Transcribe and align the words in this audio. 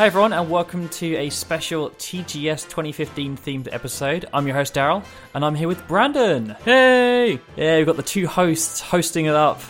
Hi 0.00 0.06
everyone, 0.06 0.32
and 0.32 0.48
welcome 0.48 0.88
to 0.88 1.14
a 1.16 1.28
special 1.28 1.90
TGS 1.90 2.62
2015 2.70 3.36
themed 3.36 3.68
episode. 3.70 4.24
I'm 4.32 4.46
your 4.46 4.56
host 4.56 4.72
Darryl, 4.72 5.04
and 5.34 5.44
I'm 5.44 5.54
here 5.54 5.68
with 5.68 5.86
Branden. 5.86 6.58
Hey! 6.62 7.38
Yeah, 7.54 7.76
we've 7.76 7.84
got 7.84 7.96
the 7.96 8.02
two 8.02 8.26
hosts 8.26 8.80
hosting 8.80 9.26
it 9.26 9.34
up. 9.34 9.60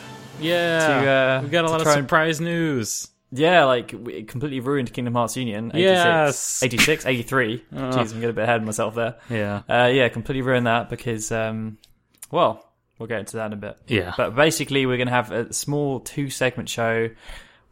Yeah, 0.41 0.79
To, 0.87 1.11
uh, 1.11 1.41
we 1.43 1.49
got 1.49 1.65
a 1.65 1.69
lot 1.69 1.81
of 1.81 1.83
try 1.83 1.95
and- 1.95 2.05
surprise 2.05 2.41
news. 2.41 3.09
Yeah, 3.33 3.65
like 3.65 3.93
we 3.93 4.23
completely 4.23 4.61
ruined 4.61 4.93
Kingdom 4.93 5.15
Hearts 5.15 5.37
Union. 5.37 5.73
86, 5.75 5.83
Yes. 5.83 6.63
86, 6.63 7.07
83. 7.07 7.65
Oh. 7.73 7.77
Jeez, 7.91 7.97
I'm 7.97 8.07
getting 8.21 8.31
a 8.31 8.33
bit 8.33 8.45
ahead 8.45 8.61
of 8.61 8.63
myself 8.67 8.95
there. 8.95 9.17
Yeah, 9.29 9.63
Uh, 9.69 9.89
yeah, 9.93 10.09
completely 10.11 10.43
ruined 10.43 10.69
that 10.69 10.91
because, 10.91 11.33
um, 11.33 11.77
well, 12.31 12.65
we'll 13.01 13.09
get 13.09 13.19
into 13.19 13.37
that 13.39 13.47
in 13.47 13.55
a 13.55 13.57
bit. 13.57 13.79
yeah, 13.89 14.15
But 14.17 14.37
basically, 14.37 14.87
we're 14.87 14.97
going 14.97 15.09
to 15.09 15.13
have 15.13 15.33
a 15.33 15.53
small 15.53 15.99
two 15.99 16.31
segment 16.31 16.69
show. 16.69 17.11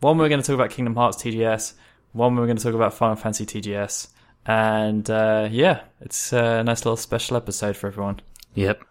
One, 0.00 0.18
we're 0.18 0.28
going 0.28 0.40
to 0.42 0.46
talk 0.46 0.54
about 0.54 0.70
Kingdom 0.70 0.96
Hearts 0.96 1.22
TGS. 1.22 1.74
One, 2.12 2.36
we're 2.36 2.46
going 2.46 2.56
to 2.56 2.62
talk 2.62 2.74
about 2.74 2.94
Final 2.94 3.16
Fantasy 3.16 3.46
TGS. 3.46 4.08
And 4.46 5.08
uh, 5.10 5.48
yeah, 5.50 5.82
it's 6.00 6.32
a 6.32 6.62
nice 6.64 6.84
little 6.84 6.96
special 6.96 7.36
episode 7.36 7.76
for 7.76 7.86
everyone. 7.88 8.20
yep. 8.54 8.82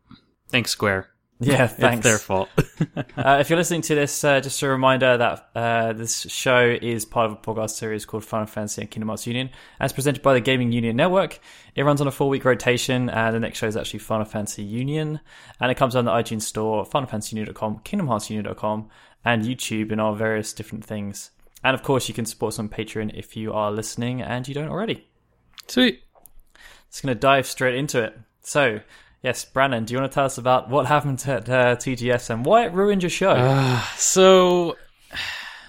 Thanks, 0.49 0.71
Square. 0.71 1.09
Yeah, 1.40 1.66
It's 1.66 1.73
thanks. 1.76 2.03
their 2.03 2.17
fault. 2.17 2.49
uh, 3.17 3.38
if 3.40 3.49
you're 3.49 3.57
listening 3.59 3.81
to 3.81 3.95
this, 3.95 4.23
uh, 4.23 4.40
just 4.40 4.62
a 4.63 4.67
reminder 4.70 5.17
that 5.17 5.49
uh, 5.55 5.93
this 5.93 6.21
show 6.21 6.76
is 6.81 7.05
part 7.05 7.30
of 7.30 7.34
a 7.34 7.35
podcast 7.41 7.71
series 7.71 8.05
called 8.05 8.23
Final 8.26 8.48
Fantasy 8.48 8.81
and 8.81 8.90
Kingdom 8.90 9.09
Hearts 9.09 9.27
Union, 9.27 9.49
as 9.79 9.93
presented 9.93 10.24
by 10.24 10.34
the 10.34 10.40
Gaming 10.41 10.71
Union 10.71 10.96
Network. 10.96 11.40
It 11.76 11.84
runs 11.84 12.02
on 12.02 12.07
a 12.07 12.12
four 12.12 12.29
week 12.29 12.43
rotation, 12.46 13.09
and 13.09 13.35
the 13.35 13.40
next 13.40 13.59
show 13.59 13.68
is 13.68 13.77
actually 13.77 13.99
Final 13.99 14.26
Fantasy 14.26 14.63
Union, 14.63 15.20
and 15.59 15.70
it 15.70 15.76
comes 15.76 15.96
on 15.96 16.05
the 16.05 16.12
iTunes 16.12 16.41
Store, 16.43 16.85
FinalFantasyUnion.com, 16.85 17.79
KingdomHeartsUnion.com, 17.85 18.90
and 19.26 19.43
YouTube, 19.43 19.91
and 19.91 20.02
all 20.02 20.15
various 20.15 20.54
different 20.54 20.85
things. 20.85 21.31
And 21.68 21.76
of 21.76 21.84
course, 21.84 22.07
you 22.07 22.13
can 22.13 22.26
support 22.26 22.54
us 22.54 22.60
on 22.60 22.70
Patreon 22.70 23.12
if 23.13 23.35
you 23.35 23.51
are 23.51 23.73
listening 23.73 24.21
and 24.21 24.48
you 24.48 24.54
don't 24.54 24.70
already. 24.70 25.05
Sweet. 25.68 26.01
Just 26.90 27.04
going 27.04 27.13
to 27.13 27.20
dive 27.20 27.46
straight 27.46 27.76
into 27.76 28.01
it. 28.01 28.18
So, 28.40 28.79
yes, 29.21 29.46
Branden, 29.54 29.85
do 29.85 29.93
you 29.93 29.99
want 29.99 30.09
to 30.09 30.15
tell 30.15 30.24
us 30.24 30.37
about 30.37 30.70
what 30.70 30.85
happened 30.85 31.21
at 31.27 31.49
uh, 31.49 31.76
TGS 31.76 32.29
and 32.29 32.46
why 32.46 32.68
it 32.68 32.71
ruined 32.71 33.04
your 33.04 33.09
show? 33.09 33.32
Uh, 33.32 33.82
so, 33.98 34.77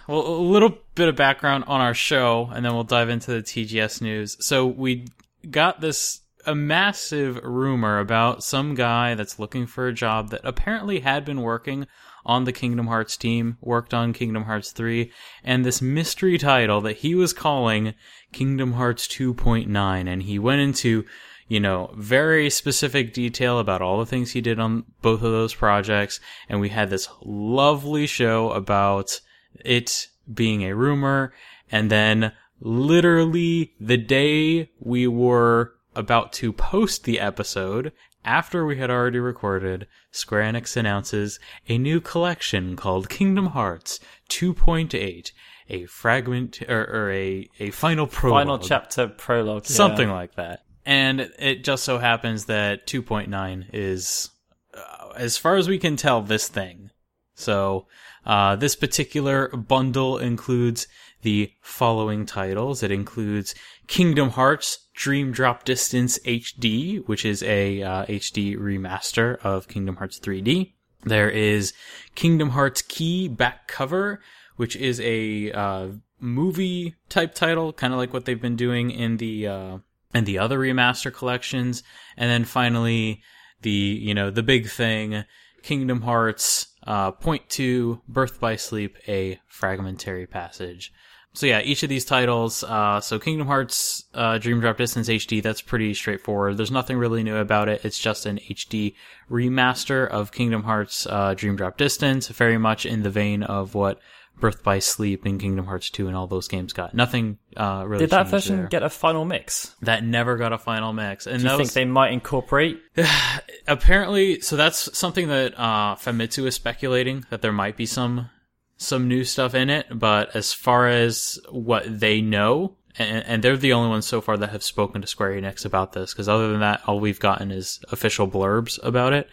well, 0.07 0.25
a 0.25 0.39
little 0.39 0.79
bit 0.95 1.09
of 1.09 1.17
background 1.17 1.65
on 1.67 1.81
our 1.81 1.95
show, 1.95 2.49
and 2.53 2.65
then 2.65 2.75
we'll 2.75 2.85
dive 2.85 3.09
into 3.09 3.33
the 3.33 3.43
TGS 3.43 4.01
news. 4.01 4.37
So 4.39 4.69
we 4.69 5.09
got 5.51 5.81
this 5.81 6.21
a 6.47 6.55
massive 6.55 7.41
rumor 7.43 7.99
about 7.99 8.45
some 8.45 8.77
guy 8.77 9.17
that's 9.17 9.41
looking 9.41 9.67
for 9.67 9.89
a 9.89 9.93
job 9.93 10.31
that 10.31 10.43
apparently 10.45 11.01
had 11.01 11.25
been 11.25 11.43
working 11.43 11.89
on 12.29 12.45
the 12.45 12.53
Kingdom 12.53 12.87
Hearts 12.87 13.17
team, 13.17 13.57
worked 13.61 13.93
on 13.93 14.13
Kingdom 14.13 14.45
Hearts 14.45 14.71
3, 14.71 15.11
and 15.43 15.65
this 15.65 15.83
mystery 15.83 16.39
title 16.39 16.81
that 16.83 16.99
he 16.99 17.17
was 17.17 17.33
calling 17.33 17.95
Kingdom 18.33 18.75
Hearts 18.75 19.09
2.9, 19.09 20.07
and 20.07 20.23
he 20.23 20.39
went 20.39 20.61
into 20.61 21.05
you 21.49 21.59
know, 21.59 21.91
very 21.97 22.51
specific 22.51 23.15
detail 23.15 23.59
about 23.59 23.81
all 23.81 23.99
the 23.99 24.07
things 24.07 24.33
he 24.33 24.41
did 24.43 24.61
on 24.61 24.85
both 25.01 25.23
of 25.23 25.33
those 25.33 25.55
projects. 25.55 26.21
And 26.47 26.61
we 26.61 26.69
had 26.69 26.91
this 26.91 27.09
lovely 27.23 28.07
show 28.07 28.51
about 28.51 29.21
it 29.65 30.09
being 30.33 30.63
a 30.63 30.75
rumor. 30.75 31.33
And 31.73 31.91
then 31.91 32.33
literally 32.61 33.75
the 33.81 33.97
day 33.97 34.71
we 34.79 35.07
were 35.07 35.75
about 35.95 36.33
to 36.35 36.53
post 36.53 37.05
the 37.05 37.19
episode, 37.19 37.93
after 38.25 38.65
we 38.65 38.77
had 38.77 38.91
already 38.91 39.19
recorded, 39.19 39.87
Square 40.11 40.53
Enix 40.53 40.77
announces 40.77 41.39
a 41.69 41.79
new 41.79 42.01
collection 42.01 42.77
called 42.77 43.09
Kingdom 43.09 43.47
Hearts 43.47 44.01
2.8. 44.31 45.33
A 45.71 45.85
fragment 45.85 46.63
or, 46.67 46.81
or 46.87 47.13
a, 47.13 47.47
a 47.61 47.71
final 47.71 48.07
prologue 48.07 48.41
Final 48.41 48.59
chapter 48.59 49.07
prologue. 49.07 49.65
yeah. 49.69 49.77
something 49.77 50.09
like 50.09 50.35
that. 50.37 50.61
And 50.87 51.31
it 51.39 51.63
just 51.63 51.85
so 51.85 51.99
happens 51.99 52.47
that 52.47 52.87
2.9 52.87 53.67
is, 53.75 54.31
uh, 54.73 55.11
as 55.17 55.37
far 55.37 55.57
as 55.57 55.69
we 55.69 55.79
can 55.79 55.97
tell, 55.97 56.23
this 56.23 56.49
thing. 56.49 56.89
So, 57.35 57.87
uh, 58.25 58.57
this 58.57 58.75
particular 58.75 59.49
bundle 59.49 60.17
includes 60.19 60.89
the 61.23 61.53
following 61.61 62.27
titles. 62.27 62.83
It 62.83 62.91
includes 62.91 63.55
Kingdom 63.87 64.31
Hearts 64.31 64.89
Dream 64.95 65.33
Drop 65.33 65.65
Distance 65.65 66.19
HD, 66.21 67.07
which 67.07 67.25
is 67.25 67.43
a 67.43 67.83
uh, 67.83 68.07
HD 68.07 68.57
remaster 68.57 69.39
of 69.39 69.69
Kingdom 69.69 69.97
Hearts 69.97 70.19
3D. 70.19 70.73
There 71.05 71.31
is 71.31 71.73
Kingdom 72.15 72.51
Hearts 72.51 72.83
Key 72.83 73.29
back 73.29 73.69
cover, 73.69 74.21
which 74.57 74.75
is 74.75 75.01
a 75.01 75.53
uh, 75.53 75.89
movie 76.21 76.95
type 77.09 77.35
title, 77.35 77.73
kind 77.73 77.93
of 77.93 77.99
like 77.99 78.13
what 78.13 78.25
they've 78.25 78.41
been 78.41 78.57
doing 78.57 78.91
in 78.91 79.19
the 79.19 79.47
uh, 79.47 79.79
in 80.15 80.25
the 80.25 80.39
other 80.39 80.59
remaster 80.59 81.13
collections. 81.13 81.83
And 82.17 82.29
then 82.31 82.45
finally, 82.45 83.23
the 83.63 83.71
you 83.71 84.15
know 84.15 84.31
the 84.31 84.43
big 84.43 84.69
thing, 84.69 85.25
Kingdom 85.63 86.03
Hearts 86.03 86.67
uh, 86.87 87.13
Point 87.13 87.49
Two 87.49 88.01
Birth 88.09 88.41
by 88.41 88.57
Sleep, 88.57 88.97
a 89.07 89.39
fragmentary 89.47 90.27
passage. 90.27 90.93
So 91.39 91.47
yeah, 91.47 91.61
each 91.61 91.85
of 91.85 91.89
these 91.89 92.05
titles. 92.05 92.65
Uh, 92.65 93.01
so 93.01 93.21
Kingdom 93.21 93.47
Hearts 93.47 94.03
uh, 94.13 94.39
Dream 94.39 94.59
Drop 94.61 94.77
Distance 94.77 95.09
HD. 95.09 95.41
That's 95.41 95.63
pretty 95.63 95.95
straightforward. 95.95 96.57
There's 96.57 96.73
nothing 96.73 96.99
really 96.99 97.23
new 97.23 97.37
about 97.37 97.69
it. 97.69 97.85
It's 97.85 98.01
just 98.01 98.27
an 98.27 98.39
HD 98.39 98.97
remaster 99.31 100.09
of 100.09 100.33
Kingdom 100.33 100.65
Hearts 100.65 101.07
uh, 101.07 101.35
Dream 101.35 101.55
Drop 101.55 101.77
Distance, 101.77 102.27
very 102.27 102.59
much 102.59 102.85
in 102.85 103.05
the 103.05 103.11
vein 103.11 103.45
of 103.45 103.77
what 103.77 104.01
Birth 104.41 104.65
by 104.65 104.81
Sleep 104.81 105.25
and 105.27 105.39
Kingdom 105.41 105.67
Hearts 105.67 105.91
2 105.91 106.09
and 106.09 106.17
all 106.17 106.27
those 106.27 106.49
games 106.49 106.73
got. 106.73 106.93
Nothing 106.93 107.39
uh, 107.57 107.85
really. 107.87 108.03
Did 108.03 108.11
that 108.11 108.27
version 108.27 108.57
there. 108.57 108.67
get 108.67 108.83
a 108.83 108.91
final 108.91 109.25
mix? 109.25 109.77
that 109.83 110.03
never 110.03 110.39
got 110.39 110.53
a 110.53 110.59
final 110.59 110.93
mix? 110.93 111.29
And 111.29 111.39
Do 111.39 111.45
you 111.45 111.51
think 111.51 111.61
was- 111.61 111.75
they 111.75 111.85
might 111.85 112.13
incorporate? 112.13 112.81
apparently 113.69 114.41
so 114.41 114.57
that's 114.57 114.97
something 114.97 115.29
that 115.29 115.55
uh 115.57 115.95
Famitsu 115.95 116.47
is 116.47 116.55
speculating 116.55 117.25
that 117.31 117.43
there 117.43 117.53
might 117.53 117.77
be 117.77 117.87
some 117.87 118.31
some 118.79 119.07
new 119.07 119.25
stuff 119.25 119.55
in 119.55 119.69
it 119.69 119.87
but 119.99 120.35
as 120.35 120.53
far 120.53 120.89
as 120.89 121.39
what 121.51 121.85
they 122.01 122.21
know 122.21 122.75
and, 122.99 123.25
and 123.27 123.43
they're 123.43 123.57
the 123.57 123.73
only 123.73 123.91
ones 123.91 124.07
so 124.07 124.21
far 124.21 124.37
that 124.37 124.51
have 124.51 124.63
spoken 124.63 125.01
to 125.01 125.07
Square 125.07 125.33
Enix 125.33 125.65
about 125.65 125.93
this 125.93 126.13
because 126.13 126.29
other 126.29 126.51
than 126.51 126.61
that 126.61 126.81
all 126.87 127.01
we've 127.01 127.21
gotten 127.21 127.51
is 127.51 127.81
official 127.93 128.27
blurbs 128.27 128.83
about 128.83 129.13
it 129.13 129.29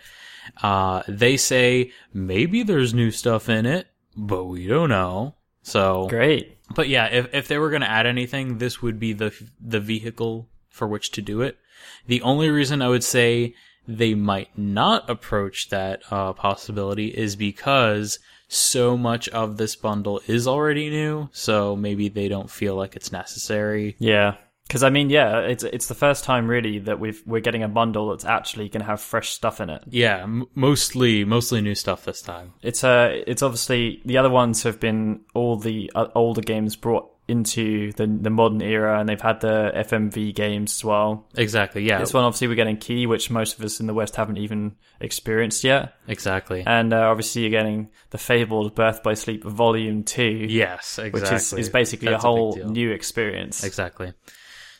uh 0.62 1.02
they 1.08 1.38
say 1.38 1.92
maybe 2.14 2.64
there's 2.64 2.94
new 2.94 3.12
stuff 3.12 3.48
in 3.48 3.66
it 3.66 3.88
but 4.18 4.46
we 4.46 4.68
don't 4.68 4.90
know 4.90 5.36
so 5.66 6.08
Great. 6.08 6.60
but 6.76 6.90
yeah, 6.90 7.08
if 7.08 7.34
if 7.34 7.48
they 7.48 7.58
were 7.58 7.72
going 7.72 7.82
to 7.82 7.90
add 7.90 8.06
anything, 8.06 8.60
this 8.60 8.84
would 8.84 9.00
be 9.00 9.14
the 9.14 9.34
the 9.60 9.80
vehicle 9.80 10.48
for 10.70 10.88
which 10.88 11.10
to 11.12 11.24
do 11.24 11.42
it. 11.42 11.58
The 12.06 12.22
only 12.22 12.52
reason 12.52 12.84
I 12.84 12.90
would 12.90 13.04
say 13.04 13.56
they 13.88 14.14
might 14.14 14.56
not 14.56 15.10
approach 15.10 15.70
that 15.70 16.04
uh, 16.12 16.34
possibility 16.34 17.08
is 17.08 17.36
because 17.36 18.20
so 18.48 18.98
much 18.98 19.30
of 19.30 19.58
this 19.58 19.76
bundle 19.76 20.22
is 20.28 20.48
already 20.48 20.90
new, 20.90 21.30
so 21.32 21.76
maybe 21.76 22.10
they 22.10 22.28
don't 22.28 22.50
feel 22.50 22.76
like 22.76 22.96
it's 22.96 23.12
necessary. 23.12 23.96
Yeah. 24.00 24.36
Because 24.68 24.82
I 24.82 24.90
mean, 24.90 25.12
yeah, 25.12 25.42
it's 25.42 25.64
it's 25.64 25.88
the 25.88 25.94
first 25.94 26.24
time 26.24 26.48
really 26.48 26.80
that 26.80 27.00
we've 27.00 27.22
we're 27.28 27.40
getting 27.40 27.62
a 27.62 27.68
bundle 27.68 28.10
that's 28.10 28.26
actually 28.26 28.68
going 28.68 28.82
to 28.82 28.88
have 28.88 29.00
fresh 29.00 29.30
stuff 29.30 29.62
in 29.62 29.70
it. 29.70 29.84
Yeah, 29.88 30.24
m- 30.24 30.48
mostly 30.56 31.24
mostly 31.24 31.62
new 31.62 31.76
stuff 31.76 32.06
this 32.06 32.22
time. 32.24 32.54
It's 32.64 32.84
uh, 32.84 33.22
it's 33.28 33.44
obviously 33.44 34.02
the 34.06 34.18
other 34.18 34.30
ones 34.32 34.64
have 34.64 34.80
been 34.80 35.22
all 35.36 35.58
the 35.58 35.92
uh, 35.94 36.08
older 36.16 36.42
games 36.42 36.76
brought 36.76 37.15
into 37.28 37.92
the 37.94 38.06
the 38.06 38.30
modern 38.30 38.62
era, 38.62 39.00
and 39.00 39.10
they've 39.10 39.20
had 39.20 39.42
the 39.42 39.72
FMV 39.76 40.36
games 40.36 40.78
as 40.78 40.84
well. 40.86 41.28
Exactly. 41.36 41.84
Yeah. 41.84 42.00
This 42.00 42.14
one, 42.14 42.24
obviously, 42.24 42.48
we're 42.48 42.56
getting 42.56 42.78
Key, 42.78 43.08
which 43.08 43.30
most 43.30 43.58
of 43.58 43.66
us 43.66 43.80
in 43.80 43.88
the 43.88 43.94
West 43.94 44.16
haven't 44.16 44.38
even 44.38 44.76
experienced 45.00 45.64
yet, 45.64 45.96
exactly. 46.08 46.64
and 46.66 46.94
uh, 46.94 47.10
obviously 47.10 47.42
you're 47.44 47.52
getting 47.52 47.90
the 48.12 48.18
fabled 48.18 48.76
Birth 48.76 49.02
by 49.04 49.14
Sleep 49.14 49.44
Volume 49.44 50.04
Two, 50.04 50.24
yes. 50.24 51.00
Exactly. 51.00 51.20
which 51.20 51.32
is, 51.32 51.54
is 51.54 51.70
basically 51.70 52.10
That's 52.10 52.24
a 52.24 52.28
a 52.28 52.32
whole 52.32 52.52
deal. 52.54 52.70
new 52.70 52.92
experience. 52.92 53.64
Exactly. 53.64 54.14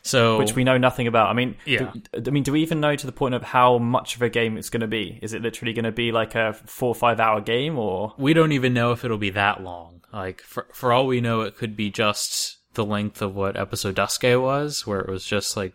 So 0.06 0.38
which 0.38 0.54
we 0.56 0.64
know 0.64 0.78
nothing 0.78 1.08
about. 1.08 1.30
I 1.30 1.34
mean, 1.34 1.56
Yeah. 1.66 1.92
do, 2.14 2.22
I 2.28 2.30
mean, 2.30 2.44
do 2.44 2.52
we 2.52 2.62
even 2.62 2.80
know 2.80 2.96
to 2.96 3.06
the 3.08 3.12
point 3.12 3.34
of 3.34 3.42
how 3.42 3.80
much 3.80 4.16
of 4.16 4.22
a 4.22 4.30
game 4.30 4.56
it's 4.56 4.70
going 4.70 4.82
to 4.82 4.88
be? 4.88 5.18
Is 5.24 5.34
it 5.34 5.42
literally 5.42 5.74
going 5.74 5.86
to 5.86 5.92
be 5.92 6.12
like 6.12 6.36
a 6.36 6.54
four 6.54 6.90
or 6.90 6.96
five 6.96 7.20
hour 7.20 7.42
game, 7.42 7.80
or 7.80 8.14
we 8.18 8.34
don't 8.34 8.52
even 8.52 8.74
know 8.74 8.92
if 8.92 9.04
it'll 9.04 9.18
be 9.18 9.32
that 9.32 9.64
long. 9.64 10.02
Like 10.14 10.42
for 10.42 10.68
for 10.72 10.94
all 10.94 11.08
we 11.08 11.22
know, 11.22 11.42
it 11.42 11.58
could 11.58 11.76
be 11.76 11.90
just 11.90 12.58
the 12.76 12.86
length 12.86 13.22
of 13.22 13.36
what 13.36 13.58
episode 13.58 13.96
Duscae 13.96 14.40
was, 14.40 14.86
where 14.86 15.00
it 15.00 15.10
was 15.10 15.26
just 15.26 15.58
like 15.58 15.74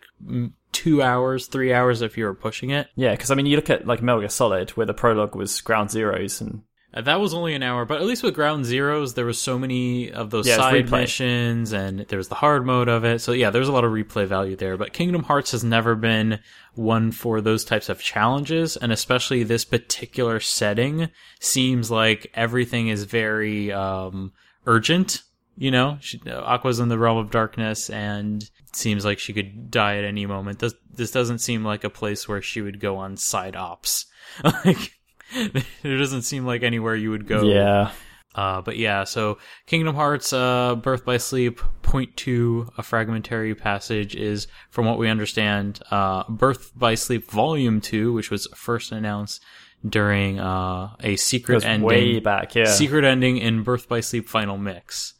two 0.71 1.01
hours, 1.03 1.47
three 1.47 1.73
hours 1.73 2.01
if 2.01 2.17
you 2.17 2.23
were 2.23 2.33
pushing 2.33 2.69
it. 2.69 2.87
yeah? 2.95 3.11
Because 3.11 3.31
I 3.31 3.35
mean, 3.35 3.47
you 3.47 3.57
look 3.57 3.69
at 3.69 3.85
like 3.85 4.01
Metal 4.01 4.21
Gear 4.21 4.29
Solid, 4.29 4.69
where 4.71 4.85
the 4.85 4.93
prologue 4.93 5.35
was 5.35 5.59
Ground 5.61 5.89
Zeroes, 5.89 6.39
and 6.39 6.61
Uh, 6.93 7.01
That 7.01 7.19
was 7.19 7.33
only 7.33 7.53
an 7.53 7.63
hour, 7.63 7.85
but 7.85 7.99
at 8.01 8.05
least 8.07 8.23
with 8.23 8.35
Ground 8.35 8.65
Zeroes, 8.65 9.15
there 9.15 9.25
was 9.25 9.39
so 9.39 9.57
many 9.57 10.11
of 10.11 10.29
those 10.29 10.47
Yeah, 10.47 10.57
side 10.57 10.91
missions, 10.91 11.71
and 11.71 12.01
there 12.01 12.17
was 12.17 12.27
the 12.27 12.35
hard 12.35 12.65
mode 12.65 12.89
of 12.89 13.05
it. 13.05 13.19
So 13.19 13.31
yeah, 13.31 13.49
there's 13.49 13.67
a 13.67 13.71
lot 13.71 13.83
of 13.83 13.91
replay 13.91 14.25
value 14.25 14.55
there. 14.55 14.77
But 14.77 14.93
Kingdom 14.93 15.23
Hearts 15.23 15.51
has 15.51 15.63
never 15.63 15.95
been 15.95 16.39
one 16.75 17.11
for 17.11 17.41
those 17.41 17.63
types 17.63 17.89
of 17.89 18.01
challenges, 18.01 18.77
and 18.77 18.91
especially 18.91 19.43
this 19.43 19.65
particular 19.65 20.39
setting 20.39 21.09
seems 21.39 21.89
like 21.91 22.29
everything 22.33 22.87
is 22.89 23.03
very 23.03 23.71
um, 23.71 24.33
urgent. 24.65 25.23
You 25.57 25.69
know, 25.71 25.97
she, 26.01 26.19
Aqua's 26.27 26.79
in 26.79 26.87
the 26.89 26.97
realm 26.97 27.17
of 27.17 27.29
darkness, 27.29 27.89
and 27.89 28.41
it 28.43 28.75
seems 28.75 29.05
like 29.05 29.19
she 29.19 29.33
could 29.33 29.69
die 29.69 29.97
at 29.97 30.05
any 30.05 30.25
moment. 30.25 30.59
This 30.59 30.73
this 30.93 31.11
doesn't 31.11 31.39
seem 31.39 31.63
like 31.63 31.83
a 31.83 31.89
place 31.89 32.27
where 32.27 32.41
she 32.41 32.61
would 32.61 32.79
go 32.79 32.97
on 32.97 33.15
side 33.17 33.55
ops. 33.55 34.05
like, 34.65 34.93
it 35.83 35.97
doesn't 35.97 36.23
seem 36.23 36.45
like 36.45 36.63
anywhere 36.63 36.95
you 36.95 37.11
would 37.11 37.27
go. 37.27 37.43
Yeah. 37.43 37.91
Uh, 38.33 38.61
but 38.61 38.77
yeah, 38.77 39.03
so 39.03 39.37
Kingdom 39.65 39.95
Hearts, 39.95 40.31
uh, 40.31 40.75
Birth 40.75 41.03
by 41.03 41.17
Sleep, 41.17 41.59
point 41.81 42.15
two, 42.15 42.69
a 42.77 42.83
fragmentary 42.83 43.53
passage 43.55 44.15
is, 44.15 44.47
from 44.69 44.85
what 44.85 44.97
we 44.97 45.09
understand, 45.09 45.81
uh, 45.91 46.23
Birth 46.29 46.71
by 46.73 46.95
Sleep 46.95 47.29
Volume 47.29 47.81
two, 47.81 48.13
which 48.13 48.31
was 48.31 48.47
first 48.55 48.93
announced 48.93 49.43
during, 49.87 50.39
uh, 50.39 50.95
a 51.01 51.17
secret 51.17 51.65
ending. 51.65 51.85
way 51.85 52.19
back, 52.19 52.55
yeah. 52.55 52.65
Secret 52.65 53.03
ending 53.03 53.37
in 53.37 53.63
Birth 53.63 53.89
by 53.89 53.99
Sleep 53.99 54.29
Final 54.29 54.57
Mix. 54.57 55.15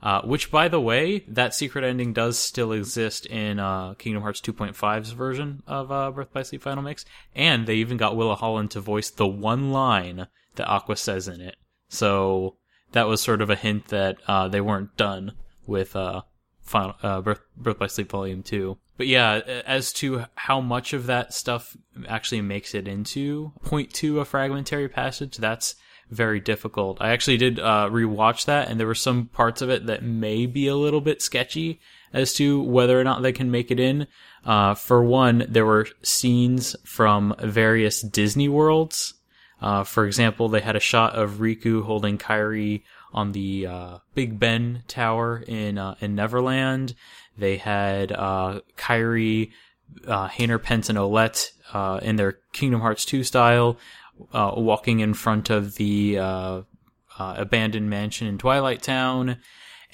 Uh, 0.00 0.22
which, 0.22 0.50
by 0.52 0.68
the 0.68 0.80
way, 0.80 1.24
that 1.26 1.54
secret 1.54 1.84
ending 1.84 2.12
does 2.12 2.38
still 2.38 2.70
exist 2.70 3.26
in 3.26 3.58
uh, 3.58 3.94
Kingdom 3.94 4.22
Hearts 4.22 4.40
2.5's 4.40 5.10
version 5.10 5.62
of 5.66 5.90
uh, 5.90 6.12
Birth 6.12 6.32
by 6.32 6.42
Sleep 6.42 6.62
Final 6.62 6.84
Mix, 6.84 7.04
and 7.34 7.66
they 7.66 7.74
even 7.74 7.96
got 7.96 8.16
Willa 8.16 8.36
Holland 8.36 8.70
to 8.72 8.80
voice 8.80 9.10
the 9.10 9.26
one 9.26 9.72
line 9.72 10.28
that 10.54 10.68
Aqua 10.68 10.96
says 10.96 11.26
in 11.26 11.40
it. 11.40 11.56
So 11.88 12.58
that 12.92 13.08
was 13.08 13.20
sort 13.20 13.42
of 13.42 13.50
a 13.50 13.56
hint 13.56 13.88
that 13.88 14.18
uh, 14.28 14.46
they 14.46 14.60
weren't 14.60 14.96
done 14.96 15.32
with 15.66 15.96
uh, 15.96 16.22
Final 16.60 16.94
uh, 17.02 17.20
Birth, 17.20 17.40
Birth 17.56 17.78
by 17.78 17.88
Sleep 17.88 18.10
Volume 18.10 18.42
Two. 18.42 18.78
But 18.96 19.06
yeah, 19.06 19.40
as 19.66 19.92
to 19.94 20.26
how 20.34 20.60
much 20.60 20.92
of 20.92 21.06
that 21.06 21.32
stuff 21.32 21.76
actually 22.08 22.40
makes 22.40 22.74
it 22.74 22.88
into 22.88 23.52
point 23.64 23.92
two 23.92 24.20
a 24.20 24.24
fragmentary 24.24 24.88
passage, 24.88 25.36
that's 25.36 25.76
very 26.10 26.40
difficult. 26.40 26.98
I 27.00 27.10
actually 27.10 27.36
did 27.36 27.58
uh, 27.58 27.88
rewatch 27.90 28.46
that, 28.46 28.68
and 28.68 28.78
there 28.78 28.86
were 28.86 28.94
some 28.94 29.26
parts 29.26 29.62
of 29.62 29.70
it 29.70 29.86
that 29.86 30.02
may 30.02 30.46
be 30.46 30.68
a 30.68 30.76
little 30.76 31.00
bit 31.00 31.22
sketchy 31.22 31.80
as 32.12 32.34
to 32.34 32.62
whether 32.62 32.98
or 32.98 33.04
not 33.04 33.22
they 33.22 33.32
can 33.32 33.50
make 33.50 33.70
it 33.70 33.80
in. 33.80 34.06
Uh, 34.44 34.74
for 34.74 35.02
one, 35.02 35.44
there 35.48 35.66
were 35.66 35.86
scenes 36.02 36.74
from 36.84 37.34
various 37.40 38.00
Disney 38.00 38.48
worlds. 38.48 39.14
Uh, 39.60 39.84
for 39.84 40.06
example, 40.06 40.48
they 40.48 40.60
had 40.60 40.76
a 40.76 40.80
shot 40.80 41.14
of 41.14 41.38
Riku 41.38 41.82
holding 41.82 42.16
Kairi 42.16 42.82
on 43.12 43.32
the 43.32 43.66
uh, 43.66 43.98
Big 44.14 44.38
Ben 44.38 44.84
Tower 44.86 45.42
in 45.46 45.78
uh, 45.78 45.96
in 46.00 46.14
Neverland. 46.14 46.94
They 47.36 47.56
had 47.56 48.12
uh, 48.12 48.60
Kairi, 48.76 49.52
uh, 50.06 50.28
Hayner, 50.28 50.62
Pence, 50.62 50.88
and 50.88 50.98
Olette 50.98 51.50
uh, 51.72 52.00
in 52.02 52.16
their 52.16 52.38
Kingdom 52.52 52.80
Hearts 52.80 53.04
2 53.04 53.24
style 53.24 53.78
uh, 54.32 54.52
walking 54.56 55.00
in 55.00 55.14
front 55.14 55.50
of 55.50 55.76
the 55.76 56.18
uh, 56.18 56.62
uh, 57.18 57.34
abandoned 57.36 57.90
mansion 57.90 58.26
in 58.26 58.38
Twilight 58.38 58.82
Town. 58.82 59.38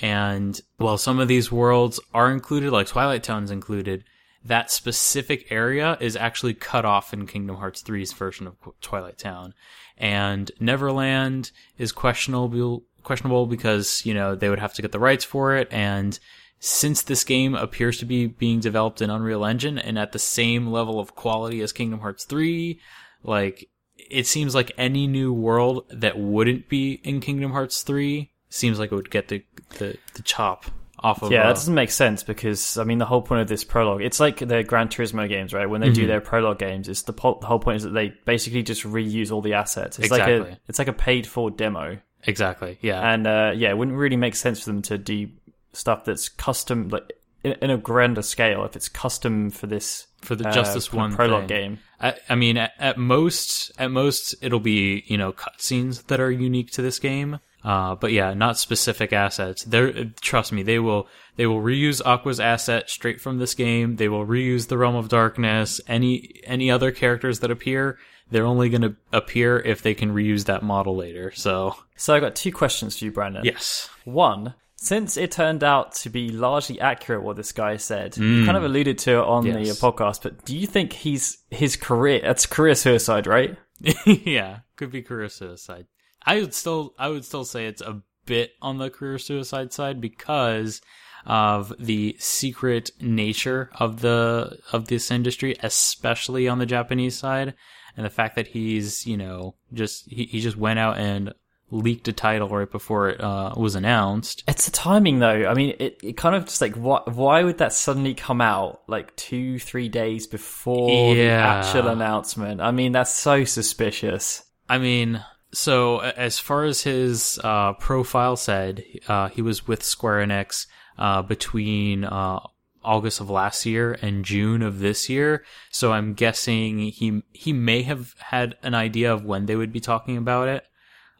And 0.00 0.60
while 0.76 0.98
some 0.98 1.20
of 1.20 1.28
these 1.28 1.52
worlds 1.52 2.00
are 2.12 2.30
included, 2.30 2.72
like 2.72 2.86
Twilight 2.86 3.22
Town's 3.22 3.50
included, 3.50 4.04
that 4.44 4.70
specific 4.70 5.46
area 5.50 5.96
is 6.00 6.16
actually 6.16 6.54
cut 6.54 6.84
off 6.84 7.12
in 7.12 7.26
Kingdom 7.26 7.56
Hearts 7.56 7.82
3's 7.82 8.12
version 8.12 8.46
of 8.46 8.56
Twilight 8.80 9.18
Town. 9.18 9.54
And 9.96 10.50
Neverland 10.60 11.50
is 11.78 11.92
questionable 11.92 12.84
questionable 13.04 13.46
because, 13.46 14.04
you 14.06 14.14
know, 14.14 14.34
they 14.34 14.48
would 14.48 14.58
have 14.58 14.72
to 14.72 14.80
get 14.80 14.90
the 14.90 14.98
rights 14.98 15.24
for 15.24 15.54
it 15.54 15.68
and 15.70 16.18
since 16.64 17.02
this 17.02 17.24
game 17.24 17.54
appears 17.54 17.98
to 17.98 18.06
be 18.06 18.26
being 18.26 18.58
developed 18.58 19.02
in 19.02 19.10
Unreal 19.10 19.44
Engine 19.44 19.78
and 19.78 19.98
at 19.98 20.12
the 20.12 20.18
same 20.18 20.68
level 20.68 20.98
of 20.98 21.14
quality 21.14 21.60
as 21.60 21.74
Kingdom 21.74 22.00
Hearts 22.00 22.24
3, 22.24 22.80
like 23.22 23.68
it 24.14 24.26
seems 24.26 24.54
like 24.54 24.72
any 24.78 25.06
new 25.06 25.32
world 25.32 25.84
that 25.90 26.18
wouldn't 26.18 26.68
be 26.68 26.92
in 27.04 27.20
Kingdom 27.20 27.52
Hearts 27.52 27.82
3 27.82 28.30
seems 28.48 28.78
like 28.78 28.92
it 28.92 28.94
would 28.94 29.10
get 29.10 29.28
the 29.28 29.44
the, 29.78 29.96
the 30.14 30.22
chop 30.22 30.66
off 31.00 31.22
of 31.22 31.30
Yeah, 31.32 31.42
uh, 31.42 31.46
that 31.48 31.54
doesn't 31.54 31.74
make 31.74 31.90
sense 31.90 32.22
because 32.22 32.78
I 32.78 32.84
mean 32.84 32.98
the 32.98 33.04
whole 33.04 33.20
point 33.22 33.42
of 33.42 33.48
this 33.48 33.64
prologue, 33.64 34.00
it's 34.02 34.20
like 34.20 34.38
the 34.38 34.62
Gran 34.62 34.88
Turismo 34.88 35.28
games, 35.28 35.52
right? 35.52 35.68
When 35.68 35.80
they 35.80 35.88
Mm-hmm. 35.88 35.94
do 35.94 36.06
their 36.06 36.20
prologue 36.20 36.58
games, 36.58 36.88
it's 36.88 37.02
the, 37.02 37.12
po- 37.12 37.38
the 37.40 37.46
whole 37.46 37.58
point 37.58 37.76
is 37.78 37.82
that 37.82 37.90
they 37.90 38.14
basically 38.24 38.62
just 38.62 38.84
reuse 38.84 39.30
all 39.32 39.42
the 39.42 39.54
assets. 39.54 39.98
It's 39.98 40.10
like 40.10 40.20
Exactly. 40.22 40.52
a 40.52 40.58
it's 40.68 40.78
like 40.78 40.88
a 40.88 40.92
paid 40.94 41.26
for 41.26 41.50
demo, 41.50 41.98
exactly. 42.22 42.78
Yeah. 42.80 43.00
and 43.12 43.26
uh, 43.26 43.52
yeah, 43.54 43.70
it 43.70 43.76
wouldn't 43.76 43.96
really 43.96 44.16
make 44.16 44.36
sense 44.36 44.60
for 44.60 44.66
them 44.70 44.82
to 44.82 44.96
do 44.96 45.28
stuff 45.72 46.04
that's 46.04 46.28
custom, 46.28 46.88
like 46.88 47.12
in, 47.42 47.52
in 47.60 47.70
a 47.70 47.76
grander 47.76 48.22
scale. 48.22 48.64
If 48.64 48.76
it's 48.76 48.88
custom 48.88 49.50
for 49.50 49.66
this 49.66 50.06
For 50.22 50.36
the 50.36 50.48
uh, 50.48 50.52
just 50.52 50.72
this 50.74 50.92
one 50.92 51.14
prologue 51.14 51.48
thing. 51.48 51.72
game, 51.72 51.78
I, 52.04 52.14
I 52.28 52.34
mean, 52.34 52.58
at, 52.58 52.72
at 52.78 52.98
most, 52.98 53.72
at 53.78 53.90
most, 53.90 54.34
it'll 54.42 54.60
be 54.60 55.04
you 55.06 55.16
know 55.16 55.32
cutscenes 55.32 56.06
that 56.06 56.20
are 56.20 56.30
unique 56.30 56.70
to 56.72 56.82
this 56.82 56.98
game. 56.98 57.40
Uh, 57.64 57.94
but 57.94 58.12
yeah, 58.12 58.34
not 58.34 58.58
specific 58.58 59.12
assets. 59.12 59.64
They're 59.64 60.04
trust 60.20 60.52
me, 60.52 60.62
they 60.62 60.78
will 60.78 61.08
they 61.36 61.46
will 61.46 61.62
reuse 61.62 62.02
Aqua's 62.04 62.38
asset 62.38 62.90
straight 62.90 63.20
from 63.20 63.38
this 63.38 63.54
game. 63.54 63.96
They 63.96 64.08
will 64.08 64.26
reuse 64.26 64.68
the 64.68 64.76
Realm 64.76 64.94
of 64.94 65.08
Darkness. 65.08 65.80
Any 65.88 66.42
any 66.44 66.70
other 66.70 66.92
characters 66.92 67.40
that 67.40 67.50
appear, 67.50 67.98
they're 68.30 68.44
only 68.44 68.68
going 68.68 68.82
to 68.82 68.96
appear 69.12 69.58
if 69.60 69.80
they 69.80 69.94
can 69.94 70.14
reuse 70.14 70.44
that 70.44 70.62
model 70.62 70.94
later. 70.94 71.32
So 71.34 71.76
so 71.96 72.14
I 72.14 72.20
got 72.20 72.36
two 72.36 72.52
questions 72.52 72.98
for 72.98 73.06
you, 73.06 73.12
Branden. 73.12 73.44
yes, 73.44 73.88
One, 74.04 74.52
since 74.84 75.16
it 75.16 75.30
turned 75.32 75.64
out 75.64 75.94
to 75.96 76.10
be 76.10 76.28
largely 76.30 76.80
accurate 76.80 77.22
what 77.22 77.36
this 77.36 77.52
guy 77.52 77.76
said, 77.76 78.16
you 78.16 78.44
kind 78.44 78.56
of 78.56 78.64
alluded 78.64 78.98
to 78.98 79.12
it 79.18 79.24
on 79.24 79.44
Mm. 79.44 79.64
Yes. 79.64 79.80
the 79.80 79.86
podcast, 79.86 80.22
but 80.22 80.44
do 80.44 80.56
you 80.56 80.66
think 80.66 80.92
he's 80.92 81.38
his 81.50 81.76
career? 81.76 82.20
That's 82.22 82.46
career 82.46 82.74
suicide, 82.74 83.26
right? 83.26 83.56
yeah, 84.06 84.58
could 84.76 84.90
be 84.90 85.02
career 85.02 85.28
suicide. 85.28 85.86
I 86.26 86.40
would 86.40 86.54
still, 86.54 86.94
I 86.98 87.08
would 87.08 87.24
still 87.24 87.44
say 87.44 87.66
it's 87.66 87.82
a 87.82 88.02
bit 88.26 88.52
on 88.62 88.78
the 88.78 88.90
career 88.90 89.18
suicide 89.18 89.72
side 89.72 90.00
because 90.00 90.80
of 91.26 91.72
the 91.78 92.16
secret 92.18 92.90
nature 93.00 93.70
of 93.80 94.00
the 94.00 94.58
of 94.72 94.88
this 94.88 95.10
industry, 95.10 95.56
especially 95.62 96.48
on 96.48 96.58
the 96.58 96.66
Japanese 96.66 97.16
side, 97.16 97.54
and 97.96 98.04
the 98.04 98.10
fact 98.10 98.36
that 98.36 98.48
he's, 98.48 99.06
you 99.06 99.16
know, 99.16 99.54
just 99.72 100.08
he, 100.10 100.24
he 100.24 100.40
just 100.40 100.56
went 100.56 100.78
out 100.78 100.98
and 100.98 101.32
leaked 101.74 102.08
a 102.08 102.12
title 102.12 102.48
right 102.48 102.70
before 102.70 103.10
it 103.10 103.20
uh, 103.20 103.52
was 103.56 103.74
announced. 103.74 104.44
It's 104.46 104.66
the 104.66 104.70
timing, 104.70 105.18
though. 105.18 105.46
I 105.46 105.54
mean, 105.54 105.74
it, 105.78 105.98
it 106.02 106.16
kind 106.16 106.34
of 106.34 106.44
just 106.44 106.60
like 106.60 106.74
why, 106.76 107.00
why 107.06 107.42
would 107.42 107.58
that 107.58 107.72
suddenly 107.72 108.14
come 108.14 108.40
out 108.40 108.82
like 108.86 109.14
two, 109.16 109.58
three 109.58 109.88
days 109.88 110.26
before 110.26 111.14
the 111.14 111.28
actual 111.28 111.88
announcement? 111.88 112.60
I 112.60 112.70
mean, 112.70 112.92
that's 112.92 113.12
so 113.12 113.44
suspicious. 113.44 114.44
I 114.68 114.78
mean, 114.78 115.22
so 115.52 115.98
as 115.98 116.38
far 116.38 116.64
as 116.64 116.82
his 116.82 117.38
uh, 117.42 117.74
profile 117.74 118.36
said, 118.36 118.84
uh, 119.08 119.28
he 119.28 119.42
was 119.42 119.66
with 119.66 119.82
Square 119.82 120.26
Enix 120.26 120.66
uh, 120.98 121.22
between 121.22 122.04
uh, 122.04 122.40
August 122.84 123.20
of 123.20 123.30
last 123.30 123.66
year 123.66 123.98
and 124.02 124.24
June 124.24 124.62
of 124.62 124.78
this 124.78 125.08
year. 125.08 125.44
So 125.70 125.92
I'm 125.92 126.14
guessing 126.14 126.78
he 126.78 127.22
he 127.32 127.52
may 127.52 127.82
have 127.82 128.14
had 128.18 128.56
an 128.62 128.74
idea 128.74 129.12
of 129.12 129.24
when 129.24 129.46
they 129.46 129.56
would 129.56 129.72
be 129.72 129.80
talking 129.80 130.16
about 130.16 130.48
it. 130.48 130.64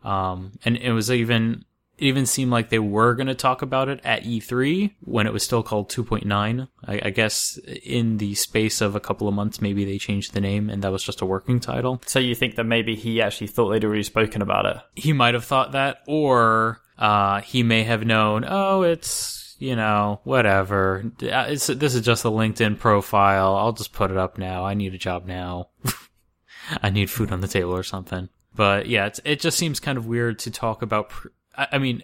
Um, 0.04 0.52
and 0.64 0.76
it 0.76 0.92
was 0.92 1.10
even 1.10 1.64
it 1.96 2.06
even 2.06 2.26
seemed 2.26 2.50
like 2.50 2.70
they 2.70 2.80
were 2.80 3.14
going 3.14 3.28
to 3.28 3.34
talk 3.36 3.62
about 3.62 3.88
it 3.88 4.00
at 4.04 4.24
E3 4.24 4.94
when 5.00 5.26
it 5.28 5.32
was 5.32 5.44
still 5.44 5.62
called 5.62 5.88
2.9. 5.90 6.68
I, 6.86 7.00
I 7.04 7.10
guess 7.10 7.56
in 7.84 8.18
the 8.18 8.34
space 8.34 8.80
of 8.80 8.96
a 8.96 9.00
couple 9.00 9.28
of 9.28 9.34
months, 9.34 9.60
maybe 9.60 9.84
they 9.84 9.98
changed 9.98 10.34
the 10.34 10.40
name 10.40 10.68
and 10.68 10.82
that 10.82 10.90
was 10.90 11.04
just 11.04 11.20
a 11.20 11.26
working 11.26 11.60
title. 11.60 12.02
So 12.06 12.18
you 12.18 12.34
think 12.34 12.56
that 12.56 12.64
maybe 12.64 12.96
he 12.96 13.22
actually 13.22 13.46
thought 13.46 13.70
they'd 13.70 13.84
already 13.84 14.02
spoken 14.02 14.42
about 14.42 14.66
it? 14.66 14.76
he 14.96 15.12
might 15.12 15.34
have 15.34 15.44
thought 15.44 15.72
that, 15.72 15.98
or 16.08 16.80
uh, 16.98 17.40
he 17.42 17.62
may 17.62 17.84
have 17.84 18.04
known, 18.04 18.44
oh, 18.46 18.82
it's 18.82 19.56
you 19.60 19.76
know 19.76 20.20
whatever. 20.24 21.04
Uh, 21.22 21.46
It's 21.48 21.68
this 21.68 21.94
is 21.94 22.02
just 22.02 22.24
a 22.24 22.28
LinkedIn 22.28 22.78
profile. 22.80 23.54
I'll 23.54 23.72
just 23.72 23.92
put 23.92 24.10
it 24.10 24.16
up 24.16 24.36
now. 24.36 24.64
I 24.64 24.74
need 24.74 24.94
a 24.94 24.98
job 24.98 25.26
now. 25.26 25.68
I 26.82 26.90
need 26.90 27.08
food 27.08 27.30
on 27.30 27.40
the 27.40 27.48
table 27.48 27.72
or 27.72 27.84
something. 27.84 28.28
But 28.54 28.86
yeah, 28.86 29.10
it 29.24 29.40
just 29.40 29.58
seems 29.58 29.80
kind 29.80 29.98
of 29.98 30.06
weird 30.06 30.38
to 30.40 30.50
talk 30.50 30.82
about. 30.82 31.12
I, 31.56 31.78
mean, 31.78 32.02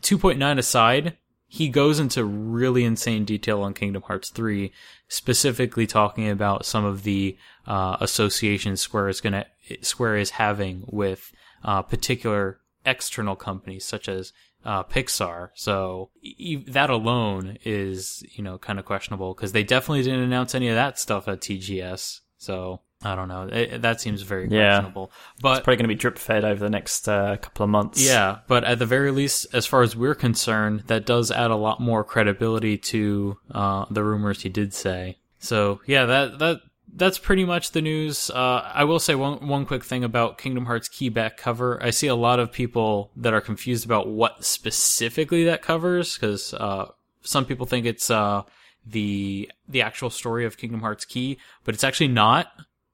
2.9 0.00 0.58
aside, 0.58 1.16
he 1.46 1.68
goes 1.68 1.98
into 1.98 2.24
really 2.24 2.84
insane 2.84 3.24
detail 3.24 3.62
on 3.62 3.74
Kingdom 3.74 4.02
Hearts 4.02 4.30
3, 4.30 4.72
specifically 5.08 5.86
talking 5.86 6.28
about 6.28 6.64
some 6.64 6.84
of 6.84 7.02
the 7.02 7.36
uh, 7.66 7.96
associations 8.00 8.80
Square 8.80 9.08
is 9.08 9.20
gonna 9.20 9.46
Square 9.82 10.16
is 10.16 10.30
having 10.30 10.84
with 10.86 11.32
uh, 11.64 11.82
particular 11.82 12.60
external 12.84 13.36
companies 13.36 13.84
such 13.84 14.08
as 14.08 14.32
uh, 14.64 14.84
Pixar. 14.84 15.50
So 15.54 16.10
e- 16.22 16.64
that 16.68 16.90
alone 16.90 17.58
is 17.64 18.22
you 18.32 18.44
know 18.44 18.58
kind 18.58 18.78
of 18.78 18.84
questionable 18.84 19.34
because 19.34 19.52
they 19.52 19.64
definitely 19.64 20.02
didn't 20.02 20.20
announce 20.20 20.54
any 20.54 20.68
of 20.68 20.74
that 20.74 20.98
stuff 20.98 21.28
at 21.28 21.40
TGS. 21.40 22.20
So 22.38 22.80
I 23.02 23.14
don't 23.14 23.28
know. 23.28 23.48
It, 23.50 23.82
that 23.82 24.00
seems 24.00 24.20
very 24.22 24.48
Yeah. 24.48 24.74
questionable. 24.74 25.10
But 25.40 25.58
it's 25.58 25.64
Probably 25.64 25.76
going 25.76 25.84
to 25.84 25.88
be 25.88 25.94
drip 25.94 26.18
fed 26.18 26.44
over 26.44 26.60
the 26.60 26.68
next 26.70 27.08
uh, 27.08 27.36
couple 27.38 27.64
of 27.64 27.70
months. 27.70 28.04
yeah, 28.04 28.40
but 28.46 28.62
at 28.64 28.78
the 28.78 28.86
very 28.86 29.10
least, 29.10 29.46
as 29.54 29.64
far 29.66 29.82
as 29.82 29.96
we're 29.96 30.14
concerned, 30.14 30.84
that 30.88 31.06
does 31.06 31.30
add 31.30 31.50
a 31.50 31.56
lot 31.56 31.80
more 31.80 32.04
credibility 32.04 32.76
to 32.76 33.38
uh, 33.52 33.86
the 33.90 34.04
rumors 34.04 34.42
he 34.42 34.48
did 34.50 34.74
say. 34.74 35.16
So 35.38 35.80
yeah, 35.86 36.04
that 36.04 36.38
that 36.40 36.60
that's 36.94 37.18
pretty 37.18 37.44
much 37.46 37.70
the 37.70 37.80
news. 37.80 38.28
Uh, 38.30 38.70
I 38.74 38.84
will 38.84 38.98
say 38.98 39.14
one 39.14 39.46
one 39.48 39.64
quick 39.64 39.84
thing 39.84 40.04
about 40.04 40.36
Kingdom 40.36 40.66
Hearts 40.66 40.88
key 40.88 41.08
back 41.08 41.38
cover. 41.38 41.82
I 41.82 41.90
see 41.90 42.08
a 42.08 42.14
lot 42.14 42.38
of 42.38 42.52
people 42.52 43.12
that 43.16 43.32
are 43.32 43.40
confused 43.40 43.86
about 43.86 44.08
what 44.08 44.44
specifically 44.44 45.44
that 45.44 45.62
covers 45.62 46.16
because 46.18 46.52
uh, 46.52 46.86
some 47.22 47.46
people 47.46 47.64
think 47.64 47.86
it's 47.86 48.10
uh, 48.10 48.42
the 48.86 49.50
the 49.68 49.80
actual 49.80 50.10
story 50.10 50.44
of 50.44 50.58
Kingdom 50.58 50.80
Hearts 50.80 51.06
key, 51.06 51.38
but 51.64 51.74
it's 51.74 51.84
actually 51.84 52.08
not. 52.08 52.48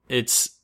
It's 0.09 0.59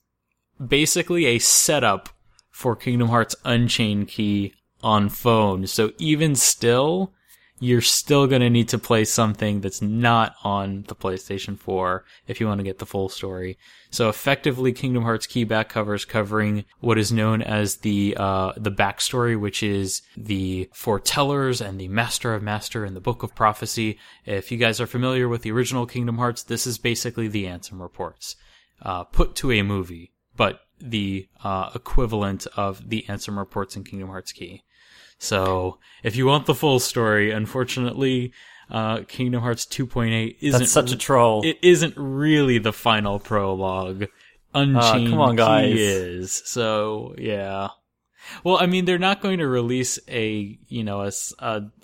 basically 0.66 1.26
a 1.26 1.40
setup 1.40 2.10
for 2.52 2.76
Kingdom 2.76 3.10
Hearts 3.10 3.36
Unchained 3.44 4.08
key 4.08 4.54
on 4.82 5.10
phone. 5.10 5.66
So 5.68 5.92
even 5.98 6.36
still, 6.36 7.14
you're 7.60 7.82
still 7.82 8.28
going 8.28 8.42
to 8.42 8.50
need 8.50 8.68
to 8.70 8.78
play 8.78 9.06
something 9.06 9.62
that's 9.62 9.82
not 9.82 10.36
on 10.44 10.84
the 10.90 10.96
PlayStation 10.96 11.58
4 11.58 12.04
if 12.28 12.42
you 12.42 12.48
want 12.48 12.60
to 12.60 12.64
get 12.64 12.80
the 12.80 12.86
full 12.86 13.08
story. 13.08 13.58
So 13.90 14.10
effectively, 14.10 14.74
Kingdom 14.74 15.04
Hearts 15.04 15.28
key 15.28 15.46
back 15.46 15.70
covers 15.70 16.04
covering 16.04 16.66
what 16.82 16.98
is 16.98 17.12
known 17.12 17.42
as 17.42 17.78
the 17.78 18.18
uh, 18.20 18.52
the 18.58 18.72
backstory, 18.72 19.40
which 19.40 19.64
is 19.64 20.02
the 20.18 20.70
foretellers 20.74 21.66
and 21.66 21.80
the 21.80 21.88
Master 21.88 22.34
of 22.34 22.44
Master 22.44 22.84
and 22.84 22.96
the 22.96 23.02
Book 23.02 23.24
of 23.24 23.34
Prophecy. 23.34 23.98
If 24.26 24.52
you 24.52 24.58
guys 24.58 24.82
are 24.82 24.88
familiar 24.88 25.30
with 25.30 25.44
the 25.44 25.52
original 25.52 25.86
Kingdom 25.86 26.18
Hearts, 26.18 26.44
this 26.44 26.68
is 26.68 26.78
basically 26.78 27.30
the 27.30 27.46
Ansem 27.46 27.80
reports 27.80 28.36
uh, 28.84 29.04
put 29.06 29.36
to 29.38 29.52
a 29.52 29.62
movie, 29.64 30.12
but 30.36 30.60
the 30.80 31.28
uh, 31.44 31.72
equivalent 31.74 32.46
of 32.56 32.90
the 32.90 33.06
Ansem 33.08 33.38
reports 33.38 33.76
in 33.76 33.84
Kingdom 33.84 34.10
Hearts 34.10 34.32
Key. 34.32 34.64
So 35.18 35.80
if 36.04 36.16
you 36.16 36.26
want 36.26 36.46
the 36.46 36.56
full 36.56 36.80
story, 36.80 37.32
unfortunately, 37.32 38.34
uh, 38.70 39.04
Kingdom 39.08 39.42
Hearts 39.42 39.66
2.8 39.66 40.38
isn't 40.42 40.60
That's 40.60 40.72
such 40.72 40.92
a 40.92 40.98
troll. 40.98 41.46
it 41.46 41.58
isn't 41.62 41.94
really 41.96 42.58
the 42.58 42.74
final 42.74 43.20
prologue. 43.20 44.08
Unchained 44.54 45.08
Ah, 45.08 45.12
come 45.12 45.20
on, 45.20 45.36
guys. 45.36 45.74
Is. 45.76 46.42
So 46.46 47.16
yeah. 47.18 47.70
Well, 48.44 48.58
I 48.60 48.66
mean, 48.66 48.86
they're 48.86 48.98
not 48.98 49.22
going 49.22 49.40
to 49.40 49.48
release 49.48 50.00
a 50.08 50.58
you 50.68 50.84
know 50.84 51.02
a 51.02 51.12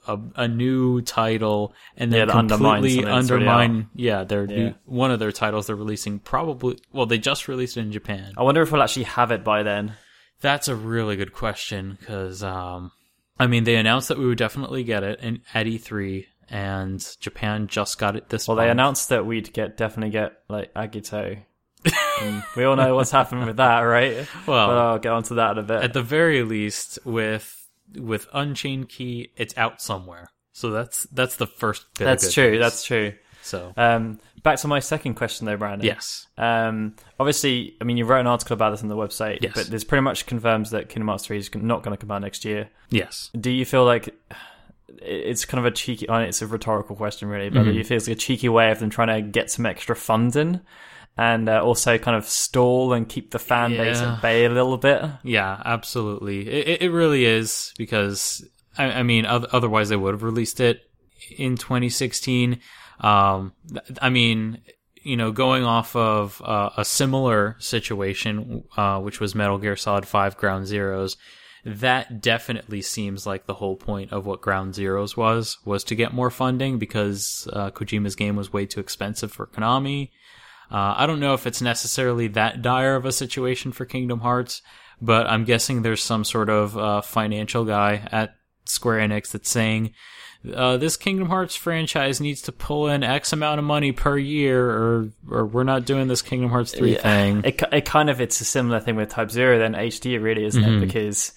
a, 0.08 0.19
a 0.36 0.48
new 0.48 1.01
title 1.01 1.74
and 1.98 2.12
Yeah, 2.12 2.25
then 2.25 2.31
undermine 2.31 2.81
completely 2.81 3.03
something 3.03 3.15
that's 3.15 3.31
already 3.31 3.46
undermine. 3.46 3.89
Yeah, 3.96 4.24
their 4.24 4.48
new, 4.48 4.75
one 4.86 5.12
of 5.12 5.19
their 5.19 5.31
titles 5.31 5.67
they're 5.67 5.75
releasing 5.75 6.19
probably. 6.19 6.77
Well, 6.91 7.05
they 7.05 7.17
just 7.17 7.48
released 7.48 7.77
it 7.77 7.81
in 7.81 7.91
Japan. 7.91 8.34
I 8.38 8.43
wonder 8.43 8.62
if 8.62 8.72
we'll 8.72 8.81
actually 8.84 9.03
have 9.03 9.31
it 9.31 9.43
by 9.43 9.63
then. 9.63 9.93
That's 10.41 10.67
a 10.67 10.75
really 10.75 11.17
good 11.17 11.34
question 11.34 11.98
because, 12.00 12.43
um, 12.43 12.91
I 13.38 13.48
mean, 13.48 13.65
they 13.65 13.75
announced 13.75 14.08
that 14.08 14.17
we 14.17 14.25
would 14.25 14.38
definitely 14.38 14.84
get 14.84 15.03
it 15.03 15.19
in 15.19 15.41
at 15.53 15.65
E3, 15.65 16.25
and 16.50 17.05
Japan 17.19 17.67
just 17.67 18.00
got 18.00 18.15
it 18.15 18.29
this. 18.29 18.48
Well, 18.48 18.58
they 18.58 18.69
announced 18.69 19.10
that 19.10 19.25
we'd 19.25 19.51
get 19.53 19.77
definitely 19.77 20.12
get 20.12 20.39
like 20.48 20.74
Agito. 20.74 21.43
And 22.21 22.43
we 22.55 22.63
all 22.63 22.75
know 22.75 22.95
what's 22.95 23.11
happened 23.11 23.45
with 23.45 23.57
that, 23.57 23.79
right? 23.81 24.27
Well, 24.47 24.67
but 24.67 24.77
I'll 24.77 24.99
get 24.99 25.11
onto 25.11 25.35
that 25.35 25.51
in 25.51 25.57
a 25.59 25.63
bit. 25.63 25.83
at 25.83 25.93
the 25.93 26.01
very 26.03 26.43
least, 26.43 26.99
with 27.05 27.67
with 27.97 28.27
Unchained 28.33 28.89
Key, 28.89 29.31
it's 29.38 29.57
out 29.57 29.81
somewhere. 29.81 30.29
So 30.53 30.71
that's 30.71 31.03
that's 31.05 31.35
the 31.38 31.47
first. 31.47 31.85
Bit 31.97 32.05
of 32.07 32.07
that's 32.21 32.33
true. 32.33 32.51
news. 32.51 32.59
That's 32.59 32.83
true. 32.83 33.13
so. 33.41 33.73
Um, 33.77 34.19
back 34.43 34.57
to 34.59 34.67
my 34.67 34.79
second 34.79 35.15
question, 35.15 35.45
though, 35.45 35.57
Branden. 35.57 35.83
yes. 35.83 36.27
Um, 36.38 36.95
obviously, 37.19 37.75
I 37.79 37.83
mean, 37.85 37.97
you 37.97 38.05
wrote 38.05 38.19
an 38.21 38.27
article 38.27 38.53
about 38.53 38.71
this 38.71 38.81
on 38.81 38.89
the 38.89 38.95
website, 38.97 39.39
Yes. 39.41 39.51
but 39.55 39.67
this 39.67 39.83
pretty 39.83 40.01
much 40.01 40.25
confirms 40.25 40.71
that 40.71 40.89
Kingdom 40.89 41.07
Hearts 41.09 41.25
3 41.25 41.38
is 41.38 41.53
not 41.55 41.83
going 41.83 41.95
to 41.95 41.99
come 41.99 42.11
out 42.11 42.21
next 42.21 42.43
year. 42.45 42.69
Yes. 42.89 43.31
Do 43.39 43.49
you 43.51 43.65
feel 43.65 43.85
like 43.85 44.13
it's 45.01 45.45
kind 45.45 45.59
of 45.59 45.65
a 45.71 45.75
cheeky, 45.75 46.09
I 46.09 46.19
mean, 46.19 46.29
it's 46.29 46.41
a 46.41 46.47
rhetorical 46.47 46.95
question, 46.95 47.27
really, 47.29 47.49
but 47.49 47.59
Mm-hmm. 47.61 47.71
do 47.71 47.77
you 47.77 47.83
feel 47.83 47.97
it's 47.97 48.07
a 48.07 48.15
cheeky 48.15 48.49
way 48.49 48.71
of 48.71 48.79
them 48.79 48.89
trying 48.89 49.07
to 49.07 49.21
get 49.21 49.51
some 49.51 49.65
extra 49.65 49.95
funding 49.95 50.61
and 51.19 51.49
uh, 51.49 51.61
also 51.61 51.97
kind 51.97 52.15
of 52.15 52.25
stall 52.25 52.93
and 52.93 53.09
keep 53.09 53.31
the 53.31 53.39
fan 53.39 53.71
base 53.71 53.99
at 53.99 54.21
bay 54.21 54.45
a 54.45 54.49
little 54.49 54.77
bit? 54.77 55.03
Yeah. 55.23 55.61
Absolutely. 55.65 56.47
It, 56.47 56.67
it- 56.67 56.81
it 56.83 56.89
really 56.91 57.25
is 57.25 57.73
because 57.77 58.47
I, 58.77 58.85
I 58.99 59.03
mean, 59.03 59.25
otherwise 59.25 59.89
they 59.89 59.97
would 59.97 60.13
have 60.13 60.23
released 60.23 60.59
it 60.61 60.81
in 61.38 61.57
2016. 61.57 62.59
Um, 63.01 63.53
I 64.01 64.09
mean, 64.09 64.61
you 65.03 65.17
know, 65.17 65.31
going 65.31 65.63
off 65.65 65.95
of 65.95 66.41
uh, 66.45 66.69
a 66.77 66.85
similar 66.85 67.55
situation, 67.59 68.63
uh, 68.77 68.99
which 69.01 69.19
was 69.19 69.35
Metal 69.35 69.57
Gear 69.57 69.75
Solid 69.75 70.05
5 70.05 70.38
Ground 70.38 70.65
Zeroes, 70.67 71.17
that 71.65 72.21
definitely 72.21 72.81
seems 72.81 73.25
like 73.25 73.45
the 73.45 73.53
whole 73.55 73.75
point 73.75 74.13
of 74.13 74.25
what 74.25 74.41
Ground 74.41 74.73
Zeroes 74.73 75.17
was, 75.17 75.57
was 75.65 75.83
to 75.85 75.95
get 75.95 76.13
more 76.13 76.29
funding 76.31 76.77
because 76.79 77.47
uh, 77.51 77.71
Kojima's 77.71 78.15
game 78.15 78.35
was 78.38 78.53
way 78.53 78.65
too 78.65 78.79
expensive 78.79 79.31
for 79.33 79.47
Konami. 79.47 80.11
Uh, 80.71 80.93
I 80.97 81.05
don't 81.07 81.19
know 81.19 81.33
if 81.33 81.47
it's 81.47 81.61
necessarily 81.61 82.27
that 82.29 82.61
dire 82.61 82.95
of 82.95 83.05
a 83.05 83.11
situation 83.11 83.71
for 83.71 83.85
Kingdom 83.85 84.19
Hearts, 84.19 84.61
but 85.01 85.27
I'm 85.27 85.43
guessing 85.45 85.81
there's 85.81 86.03
some 86.03 86.23
sort 86.23 86.49
of 86.49 86.77
uh, 86.77 87.01
financial 87.01 87.65
guy 87.65 88.07
at 88.11 88.35
Square 88.65 89.07
Enix 89.07 89.31
that's 89.31 89.49
saying, 89.49 89.93
uh, 90.53 90.77
this 90.77 90.95
Kingdom 90.95 91.27
Hearts 91.29 91.55
franchise 91.55 92.21
needs 92.21 92.41
to 92.43 92.51
pull 92.53 92.88
in 92.88 93.03
X 93.03 93.33
amount 93.33 93.59
of 93.59 93.65
money 93.65 93.91
per 93.91 94.17
year, 94.17 94.69
or 94.69 95.09
or 95.29 95.45
we're 95.45 95.63
not 95.65 95.85
doing 95.85 96.07
this 96.07 96.21
Kingdom 96.21 96.49
Hearts 96.49 96.71
three 96.73 96.93
Yeah. 96.93 97.01
thing. 97.01 97.41
It, 97.43 97.61
it 97.73 97.85
kind 97.85 98.09
of 98.09 98.21
it's 98.21 98.39
a 98.39 98.45
similar 98.45 98.79
thing 98.79 98.95
with 98.95 99.09
Type 99.09 99.31
Zero 99.31 99.59
than 99.59 99.73
HD, 99.73 100.21
really, 100.21 100.45
isn't 100.45 100.63
Mm-hmm. 100.63 100.77
it? 100.83 100.85
Because 100.85 101.33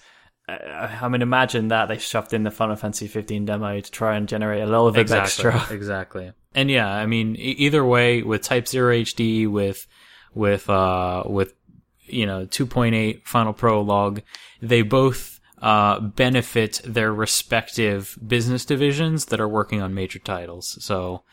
uh, 0.47 0.53
I 1.01 1.07
mean, 1.09 1.21
imagine 1.21 1.67
that 1.69 1.87
they 1.87 1.97
shoved 1.97 2.33
in 2.33 2.43
the 2.43 2.51
Final 2.51 2.75
Fantasy 2.77 3.07
15 3.07 3.43
demo 3.45 3.79
to 3.81 3.91
try 3.91 4.15
and 4.15 4.27
generate 4.27 4.61
a 4.61 4.67
little 4.67 4.91
bit 4.91 5.01
exactly, 5.01 5.49
extra. 5.49 5.65
exactly. 5.75 6.31
And 6.55 6.69
yeah, 6.69 6.87
I 6.87 7.05
mean, 7.05 7.35
either 7.37 7.83
way, 7.83 8.21
with 8.21 8.43
Type 8.43 8.67
Zero 8.67 8.93
HD, 8.95 9.49
with 9.49 9.87
with 10.33 10.69
uh 10.69 11.23
with 11.25 11.53
you 12.01 12.25
know 12.25 12.45
2.8 12.45 13.25
Final 13.25 13.53
Prologue, 13.53 14.21
they 14.61 14.81
both 14.81 15.39
uh 15.61 15.99
benefit 15.99 16.81
their 16.85 17.13
respective 17.13 18.17
business 18.25 18.65
divisions 18.65 19.25
that 19.25 19.39
are 19.39 19.47
working 19.47 19.81
on 19.81 19.93
major 19.93 20.19
titles. 20.19 20.77
So 20.83 21.23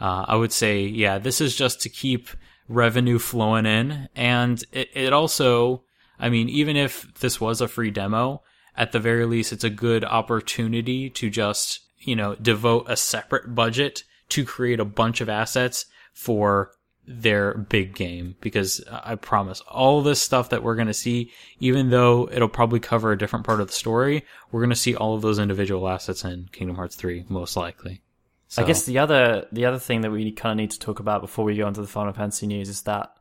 uh, 0.00 0.24
I 0.28 0.36
would 0.36 0.52
say, 0.52 0.82
yeah, 0.82 1.18
this 1.18 1.40
is 1.40 1.56
just 1.56 1.80
to 1.82 1.88
keep 1.88 2.28
revenue 2.68 3.18
flowing 3.18 3.66
in, 3.66 4.08
and 4.14 4.62
it, 4.72 4.90
it 4.94 5.12
also, 5.12 5.82
I 6.20 6.28
mean, 6.28 6.48
even 6.48 6.76
if 6.76 7.12
this 7.18 7.40
was 7.40 7.60
a 7.60 7.68
free 7.68 7.90
demo, 7.90 8.42
at 8.76 8.92
the 8.92 9.00
very 9.00 9.26
least, 9.26 9.52
it's 9.52 9.64
a 9.64 9.70
good 9.70 10.04
opportunity 10.04 11.10
to 11.10 11.30
just, 11.30 11.80
you 11.98 12.14
know, 12.14 12.36
devote 12.36 12.86
a 12.88 12.96
separate 12.96 13.54
budget 13.54 14.04
to 14.30 14.44
create 14.44 14.80
a 14.80 14.84
bunch 14.84 15.20
of 15.20 15.28
assets 15.28 15.86
for 16.12 16.72
their 17.06 17.54
big 17.54 17.94
game. 17.94 18.36
Because 18.40 18.82
I 18.90 19.14
promise, 19.14 19.60
all 19.62 20.02
this 20.02 20.20
stuff 20.20 20.50
that 20.50 20.62
we're 20.62 20.74
going 20.76 20.88
to 20.88 20.94
see, 20.94 21.32
even 21.60 21.90
though 21.90 22.28
it'll 22.30 22.48
probably 22.48 22.80
cover 22.80 23.12
a 23.12 23.18
different 23.18 23.46
part 23.46 23.60
of 23.60 23.68
the 23.68 23.72
story, 23.72 24.24
we're 24.52 24.60
going 24.60 24.70
to 24.70 24.76
see 24.76 24.94
all 24.94 25.14
of 25.14 25.22
those 25.22 25.38
individual 25.38 25.88
assets 25.88 26.24
in 26.24 26.48
Kingdom 26.52 26.76
Hearts 26.76 26.96
3, 26.96 27.24
most 27.28 27.56
likely. 27.56 28.02
I 28.56 28.62
guess 28.62 28.84
the 28.86 28.98
other 28.98 29.46
the 29.52 29.66
other 29.66 29.78
thing 29.78 30.00
that 30.00 30.10
we 30.10 30.32
kind 30.32 30.52
of 30.52 30.56
need 30.56 30.70
to 30.70 30.78
talk 30.78 31.00
about 31.00 31.20
before 31.20 31.44
we 31.44 31.56
go 31.56 31.66
on 31.66 31.74
to 31.74 31.82
the 31.82 31.86
Final 31.86 32.14
Fantasy 32.14 32.46
news 32.46 32.70
is 32.70 32.80
that 32.82 33.12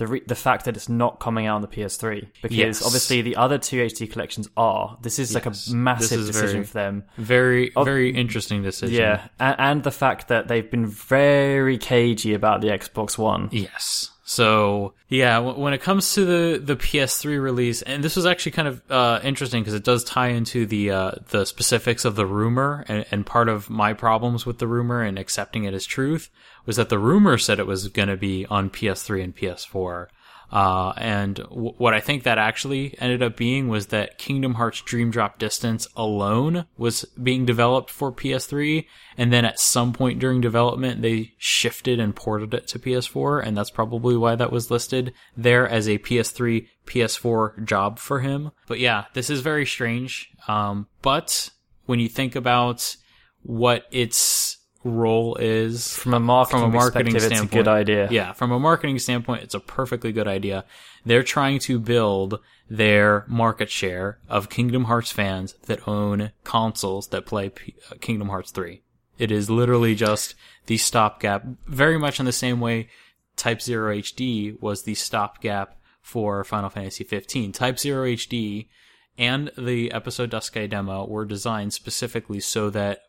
the 0.00 0.06
re- 0.06 0.22
the 0.26 0.34
fact 0.34 0.64
that 0.64 0.76
it's 0.76 0.88
not 0.88 1.20
coming 1.20 1.44
out 1.46 1.56
on 1.56 1.60
the 1.60 1.68
PS3 1.68 2.26
because 2.42 2.56
Yes. 2.56 2.82
obviously 2.84 3.20
the 3.20 3.36
other 3.36 3.58
two 3.58 3.76
HD 3.82 4.06
collections 4.10 4.48
are. 4.56 4.96
This 5.02 5.18
is 5.18 5.34
like 5.34 5.44
a 5.44 5.52
massive 5.70 6.26
decision 6.26 6.48
very- 6.50 6.64
for 6.64 6.72
them. 6.72 7.04
Very, 7.18 7.70
very 7.84 8.10
interesting 8.10 8.62
decision. 8.62 8.96
Yeah, 8.96 9.28
and, 9.38 9.56
and 9.58 9.82
the 9.82 9.90
fact 9.90 10.28
that 10.28 10.48
they've 10.48 10.70
been 10.70 10.86
very 10.86 11.76
cagey 11.76 12.32
about 12.32 12.62
the 12.62 12.68
Xbox 12.68 13.18
One. 13.18 13.50
Yes. 13.52 14.10
So 14.30 14.94
yeah, 15.08 15.40
when 15.40 15.72
it 15.72 15.82
comes 15.82 16.14
to 16.14 16.24
the 16.24 16.58
the 16.60 16.76
PS3 16.76 17.42
release, 17.42 17.82
and 17.82 18.04
this 18.04 18.14
was 18.14 18.26
actually 18.26 18.52
kind 18.52 18.68
of 18.68 18.80
uh, 18.88 19.18
interesting 19.24 19.60
because 19.60 19.74
it 19.74 19.82
does 19.82 20.04
tie 20.04 20.28
into 20.28 20.66
the 20.66 20.92
uh, 20.92 21.10
the 21.30 21.44
specifics 21.44 22.04
of 22.04 22.14
the 22.14 22.24
rumor, 22.24 22.84
and, 22.86 23.04
and 23.10 23.26
part 23.26 23.48
of 23.48 23.68
my 23.68 23.92
problems 23.92 24.46
with 24.46 24.60
the 24.60 24.68
rumor 24.68 25.02
and 25.02 25.18
accepting 25.18 25.64
it 25.64 25.74
as 25.74 25.84
truth 25.84 26.30
was 26.64 26.76
that 26.76 26.90
the 26.90 26.98
rumor 26.98 27.38
said 27.38 27.58
it 27.58 27.66
was 27.66 27.88
going 27.88 28.08
to 28.08 28.16
be 28.16 28.46
on 28.46 28.70
PS3 28.70 29.24
and 29.24 29.36
PS4. 29.36 30.06
Uh, 30.50 30.92
and 30.96 31.36
w- 31.36 31.74
what 31.78 31.94
I 31.94 32.00
think 32.00 32.24
that 32.24 32.38
actually 32.38 32.94
ended 32.98 33.22
up 33.22 33.36
being 33.36 33.68
was 33.68 33.88
that 33.88 34.18
Kingdom 34.18 34.54
Hearts 34.54 34.80
Dream 34.82 35.10
Drop 35.10 35.38
Distance 35.38 35.86
alone 35.96 36.66
was 36.76 37.04
being 37.22 37.46
developed 37.46 37.90
for 37.90 38.12
PS3, 38.12 38.86
and 39.16 39.32
then 39.32 39.44
at 39.44 39.60
some 39.60 39.92
point 39.92 40.18
during 40.18 40.40
development, 40.40 41.02
they 41.02 41.32
shifted 41.38 42.00
and 42.00 42.16
ported 42.16 42.52
it 42.52 42.66
to 42.68 42.78
PS4, 42.78 43.46
and 43.46 43.56
that's 43.56 43.70
probably 43.70 44.16
why 44.16 44.34
that 44.34 44.52
was 44.52 44.70
listed 44.70 45.12
there 45.36 45.68
as 45.68 45.88
a 45.88 45.98
PS3, 45.98 46.66
PS4 46.86 47.64
job 47.64 47.98
for 47.98 48.20
him. 48.20 48.50
But 48.66 48.80
yeah, 48.80 49.04
this 49.14 49.30
is 49.30 49.40
very 49.40 49.66
strange. 49.66 50.30
Um, 50.48 50.88
but 51.02 51.50
when 51.86 52.00
you 52.00 52.08
think 52.08 52.34
about 52.34 52.96
what 53.42 53.84
its 53.90 54.49
role 54.84 55.36
is 55.36 55.94
From 55.94 56.14
a 56.14 56.20
marketing, 56.20 56.60
from 56.60 56.70
a 56.70 56.72
marketing 56.72 57.18
standpoint, 57.18 57.42
it's 57.42 57.52
a 57.52 57.56
good 57.56 57.68
idea. 57.68 58.08
Yeah, 58.10 58.32
from 58.32 58.52
a 58.52 58.58
marketing 58.58 58.98
standpoint, 58.98 59.42
it's 59.42 59.54
a 59.54 59.60
perfectly 59.60 60.12
good 60.12 60.28
idea. 60.28 60.64
They're 61.04 61.22
trying 61.22 61.58
to 61.60 61.78
build 61.78 62.40
their 62.68 63.24
market 63.28 63.70
share 63.70 64.18
of 64.28 64.48
Kingdom 64.48 64.84
Hearts 64.84 65.12
fans 65.12 65.54
that 65.66 65.86
own 65.86 66.32
consoles 66.44 67.08
that 67.08 67.26
play 67.26 67.50
P- 67.50 67.74
uh, 67.90 67.96
Kingdom 68.00 68.28
Hearts 68.28 68.50
3. 68.52 68.82
It 69.18 69.30
is 69.30 69.50
literally 69.50 69.94
just 69.94 70.34
the 70.66 70.78
stopgap, 70.78 71.44
very 71.66 71.98
much 71.98 72.20
in 72.20 72.26
the 72.26 72.32
same 72.32 72.60
way 72.60 72.88
Type 73.36 73.62
0 73.62 73.96
HD 73.96 74.60
was 74.60 74.82
the 74.82 74.94
stopgap 74.94 75.76
for 76.02 76.44
Final 76.44 76.68
Fantasy 76.68 77.04
15. 77.04 77.52
Type 77.52 77.78
0 77.78 78.06
HD 78.06 78.68
and 79.16 79.50
the 79.56 79.92
episode 79.92 80.30
Duscae 80.30 80.68
demo 80.68 81.06
were 81.06 81.24
designed 81.24 81.72
specifically 81.72 82.40
so 82.40 82.70
that 82.70 83.00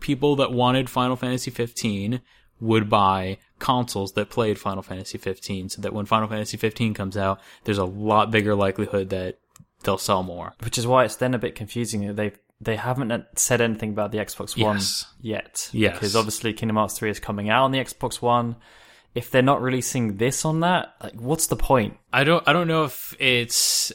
people 0.00 0.36
that 0.36 0.52
wanted 0.52 0.88
Final 0.90 1.16
Fantasy 1.16 1.50
15 1.50 2.20
would 2.60 2.90
buy 2.90 3.38
consoles 3.58 4.12
that 4.12 4.28
played 4.30 4.58
Final 4.58 4.82
Fantasy 4.82 5.16
15 5.18 5.70
so 5.70 5.82
that 5.82 5.92
when 5.92 6.04
Final 6.06 6.28
Fantasy 6.28 6.56
15 6.56 6.92
comes 6.94 7.16
out, 7.16 7.40
there's 7.64 7.78
a 7.78 7.84
lot 7.84 8.30
bigger 8.30 8.54
likelihood 8.54 9.08
that 9.10 9.38
they'll 9.84 9.96
sell 9.98 10.22
more. 10.22 10.54
Which 10.62 10.76
is 10.76 10.86
why 10.86 11.04
it's 11.04 11.16
then 11.16 11.32
a 11.34 11.38
bit 11.38 11.54
confusing 11.54 12.06
that 12.06 12.16
they 12.16 12.32
they 12.62 12.76
haven't 12.76 13.10
uh, 13.10 13.22
said 13.36 13.62
anything 13.62 13.88
about 13.90 14.12
the 14.12 14.18
Xbox 14.18 14.62
One 14.62 14.76
Yes. 14.76 15.06
yet. 15.22 15.70
Yes. 15.72 15.94
Because 15.94 16.14
obviously 16.14 16.52
Kingdom 16.52 16.76
Hearts 16.76 16.98
3 16.98 17.08
is 17.08 17.18
coming 17.18 17.48
out 17.48 17.64
on 17.64 17.70
the 17.72 17.78
Xbox 17.78 18.20
One. 18.20 18.56
If 19.14 19.30
they're 19.30 19.40
not 19.40 19.62
releasing 19.62 20.18
this 20.18 20.44
on 20.44 20.60
that, 20.60 20.94
like 21.02 21.18
what's 21.18 21.46
the 21.46 21.56
point? 21.56 21.96
I 22.12 22.24
don't 22.24 22.46
I 22.46 22.52
don't 22.52 22.68
know 22.68 22.84
if 22.84 23.16
it's 23.18 23.90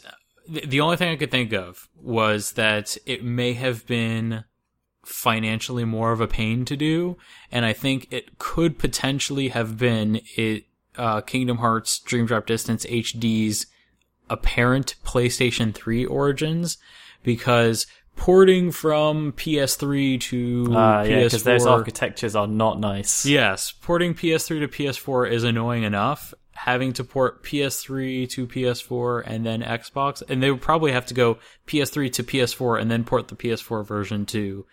the 0.48 0.62
the 0.66 0.82
only 0.82 0.98
thing 0.98 1.10
I 1.10 1.16
could 1.16 1.30
think 1.32 1.54
of 1.54 1.88
was 2.02 2.54
that 2.54 2.98
it 3.06 3.24
may 3.24 3.54
have 3.54 3.86
been 3.86 4.44
financially 5.06 5.86
more 5.86 6.12
of 6.12 6.20
a 6.20 6.28
pain 6.28 6.66
to 6.66 6.76
do 6.76 7.18
and 7.52 7.66
I 7.66 7.74
think 7.74 8.08
it 8.12 8.38
could 8.40 8.78
potentially 8.80 9.50
have 9.50 9.78
been 9.78 10.22
it 10.36 10.66
uh, 10.98 11.22
Kingdom 11.22 11.58
Hearts 11.58 12.00
Dream 12.00 12.26
Drop 12.26 12.46
Distance 12.46 12.86
HD's 12.86 13.68
apparent 14.30 14.96
PlayStation 15.06 15.74
3 15.74 16.06
origins 16.06 16.78
because 17.24 17.86
porting 18.16 18.72
from 18.72 19.34
PS3 19.34 20.20
to 20.22 20.74
Uh, 20.74 21.04
yeah, 21.04 21.24
because 21.24 21.44
those 21.44 21.66
PS4 21.66 21.72
architectures 21.72 22.36
are 22.36 22.48
not 22.48 22.80
nice. 22.80 23.26
Yes, 23.26 23.72
porting 23.72 24.14
PS3 24.14 24.62
to 24.62 24.68
PS4 24.68 25.30
is 25.32 25.44
annoying 25.44 25.84
enough. 25.84 26.34
Having 26.54 26.94
to 26.94 27.04
port 27.04 27.44
PS3 27.44 28.30
to 28.30 28.48
PS4 28.48 29.24
and 29.26 29.46
then 29.46 29.62
Xbox, 29.62 30.24
and 30.30 30.42
they 30.42 30.50
would 30.50 30.62
probably 30.62 30.94
have 30.94 31.06
to 31.08 31.14
go 31.14 31.38
PS3 31.68 32.12
to 32.14 32.24
PS4 32.24 32.80
and 32.80 32.90
then 32.90 33.04
port 33.04 33.28
the 33.28 33.36
PS4 33.36 33.86
version 33.86 34.26
to 34.28 34.66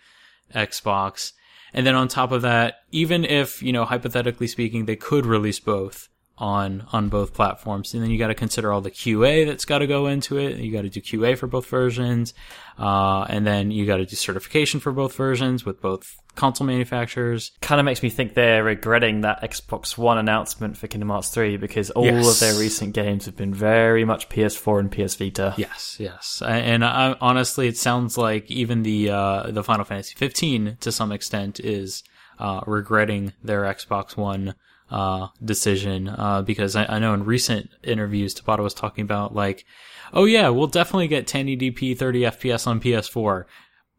Xbox. 0.53 1.33
And 1.73 1.85
then 1.85 1.95
on 1.95 2.07
top 2.07 2.31
of 2.31 2.43
that, 2.43 2.75
even 2.91 3.25
if, 3.25 3.63
you 3.63 3.73
know, 3.73 3.85
hypothetically 3.85 4.47
speaking, 4.47 4.85
they 4.85 4.95
could 4.95 5.25
release 5.25 5.59
both 5.59 6.09
on 6.37 6.87
on 6.91 7.09
both 7.09 7.33
platforms, 7.33 7.93
and 7.93 8.01
then 8.03 8.09
you 8.09 8.17
got 8.17 8.27
to 8.27 8.33
consider 8.35 8.73
all 8.73 8.81
the 8.81 8.89
QA 8.91 9.45
that's 9.45 9.65
got 9.65 9.79
to 9.79 9.87
go 9.87 10.07
into 10.07 10.37
it. 10.37 10.57
You 10.57 10.71
got 10.71 10.81
to 10.81 10.89
do 10.89 10.99
QA 10.99 11.37
for 11.37 11.45
both 11.47 11.67
versions, 11.67 12.33
uh, 12.79 13.25
and 13.29 13.45
then 13.45 13.69
you 13.71 13.85
got 13.85 13.97
to 13.97 14.05
do 14.05 14.15
certification 14.15 14.79
for 14.79 14.91
both 14.91 15.15
versions 15.15 15.63
with 15.63 15.79
both 15.79 16.15
console 16.35 16.65
manufacturers. 16.65 17.51
Kind 17.61 17.79
of 17.79 17.85
makes 17.85 18.01
me 18.01 18.09
think 18.09 18.33
they're 18.33 18.63
regretting 18.63 19.21
that 19.21 19.43
Xbox 19.43 19.95
One 19.95 20.17
announcement 20.17 20.75
for 20.75 20.87
Kingdom 20.87 21.09
Hearts 21.09 21.29
3 21.29 21.57
because 21.57 21.91
all 21.91 22.05
Yes. 22.05 22.33
of 22.33 22.39
their 22.39 22.59
recent 22.59 22.93
games 22.95 23.25
have 23.27 23.37
been 23.37 23.53
very 23.53 24.03
much 24.03 24.27
PS4 24.29 24.79
and 24.79 24.91
PS 24.91 25.15
Vita. 25.15 25.53
Yes, 25.55 25.97
yes, 25.99 26.41
and 26.43 26.83
I, 26.83 27.15
honestly, 27.21 27.67
it 27.67 27.77
sounds 27.77 28.17
like 28.17 28.49
even 28.49 28.81
the 28.81 29.11
uh, 29.11 29.51
the 29.51 29.63
Final 29.63 29.85
Fantasy 29.85 30.15
15 30.17 30.77
to 30.79 30.91
some 30.91 31.11
extent 31.11 31.59
is 31.59 32.03
uh, 32.39 32.61
regretting 32.65 33.33
their 33.43 33.61
Xbox 33.65 34.17
One 34.17 34.55
uh, 34.91 35.27
decision 35.43 36.09
uh, 36.09 36.41
because 36.41 36.75
I, 36.75 36.85
I 36.85 36.99
know 36.99 37.13
in 37.13 37.25
recent 37.25 37.69
interviews, 37.83 38.35
Tabata 38.35 38.63
was 38.63 38.73
talking 38.73 39.03
about 39.03 39.33
like, 39.33 39.65
oh 40.13 40.25
yeah, 40.25 40.49
we'll 40.49 40.67
definitely 40.67 41.07
get 41.07 41.27
1080p 41.27 41.97
30 41.97 42.21
FPS 42.21 42.67
on 42.67 42.79
PS4. 42.79 43.45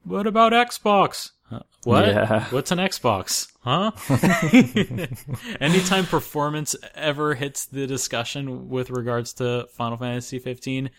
What 0.04 0.26
about 0.26 0.52
Xbox? 0.52 1.30
Uh, 1.50 1.60
What? 1.84 2.06
Yeah. 2.06 2.44
What's 2.50 2.70
an 2.70 2.78
Xbox? 2.78 3.48
Huh? 3.62 3.90
Anytime 5.60 6.04
performance 6.06 6.76
ever 6.94 7.34
hits 7.34 7.66
the 7.66 7.86
discussion 7.86 8.68
with 8.68 8.90
regards 8.90 9.32
to 9.34 9.66
Final 9.72 9.96
Fantasy 9.96 10.38
15, 10.38 10.90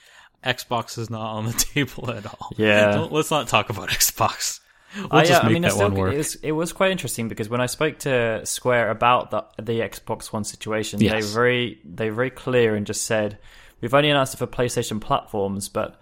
Xbox 0.44 0.98
is 0.98 1.10
not 1.10 1.32
on 1.34 1.46
the 1.46 1.54
table 1.74 2.12
at 2.12 2.26
all. 2.26 2.52
Yeah. 2.58 2.92
Don't, 2.92 3.12
let's 3.12 3.32
not 3.32 3.48
talk 3.48 3.70
about 3.70 3.90
Xbox. 3.90 4.60
We'll 4.96 5.08
I, 5.12 5.26
just 5.26 5.44
uh, 5.44 5.48
I 5.48 5.52
mean, 5.52 5.62
that 5.64 5.74
still, 5.74 5.90
one 5.90 6.00
work. 6.00 6.14
It 6.14 6.18
was, 6.18 6.36
it 6.36 6.52
was 6.54 6.72
quite 6.74 6.92
interesting 6.92 7.28
because 7.28 7.50
when 7.50 7.62
I 7.62 7.66
spoke 7.66 8.00
to 8.00 8.46
Square 8.46 8.92
about 8.92 9.32
the 9.32 9.44
the 9.62 9.80
Xbox 9.82 10.32
One 10.32 10.44
situation, 10.44 11.00
they 11.00 11.14
were 11.16 11.22
very 11.22 11.80
they 11.84 12.10
were 12.10 12.16
very 12.16 12.30
clear 12.30 12.76
and 12.76 12.86
just 12.86 13.04
said 13.04 13.38
we've 13.82 13.94
only 13.94 14.10
announced 14.10 14.34
it 14.34 14.38
for 14.38 14.48
PlayStation 14.48 15.02
platforms, 15.02 15.70
but 15.70 16.00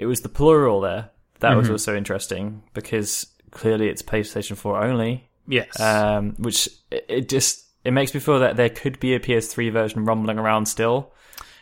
it 0.00 0.06
was 0.06 0.22
the 0.22 0.28
plural 0.28 0.80
there 0.80 1.10
that 1.40 1.50
Mm-hmm. 1.50 1.58
was 1.60 1.70
also 1.70 1.96
interesting 1.96 2.62
because 2.72 3.26
clearly 3.50 3.88
it's 3.88 4.02
PlayStation 4.02 4.56
Four 4.56 4.82
only, 4.82 5.28
yes. 5.46 5.78
um, 5.78 6.34
which 6.38 6.68
it, 6.90 7.04
it 7.08 7.28
just 7.28 7.64
it 7.84 7.92
makes 7.92 8.14
me 8.14 8.20
feel 8.20 8.40
that 8.40 8.56
there 8.56 8.70
could 8.70 8.98
be 8.98 9.14
a 9.14 9.20
PS3 9.20 9.72
version 9.72 10.04
rumbling 10.04 10.38
around 10.38 10.66
still, 10.66 11.12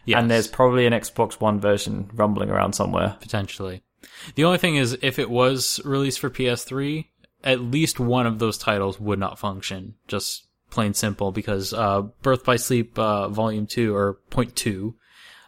yes. 0.04 0.20
and 0.20 0.30
there's 0.30 0.46
probably 0.46 0.86
an 0.86 0.92
Xbox 0.92 1.34
One 1.34 1.60
version 1.60 2.10
rumbling 2.14 2.48
around 2.50 2.74
somewhere. 2.74 3.16
potentially. 3.20 3.82
The 4.34 4.44
only 4.44 4.58
thing 4.58 4.76
is, 4.76 4.96
if 5.02 5.18
it 5.18 5.30
was 5.30 5.80
released 5.84 6.20
for 6.20 6.30
PS3, 6.30 7.06
at 7.44 7.60
least 7.60 7.98
one 8.00 8.26
of 8.26 8.38
those 8.38 8.58
titles 8.58 9.00
would 9.00 9.18
not 9.18 9.38
function. 9.38 9.94
Just 10.08 10.46
plain 10.70 10.94
simple, 10.94 11.32
because 11.32 11.72
uh, 11.72 12.02
Birth 12.22 12.44
by 12.44 12.56
Sleep 12.56 12.98
uh, 12.98 13.28
Volume 13.28 13.66
Two 13.66 13.94
or 13.94 14.14
Point 14.30 14.54
Two, 14.56 14.94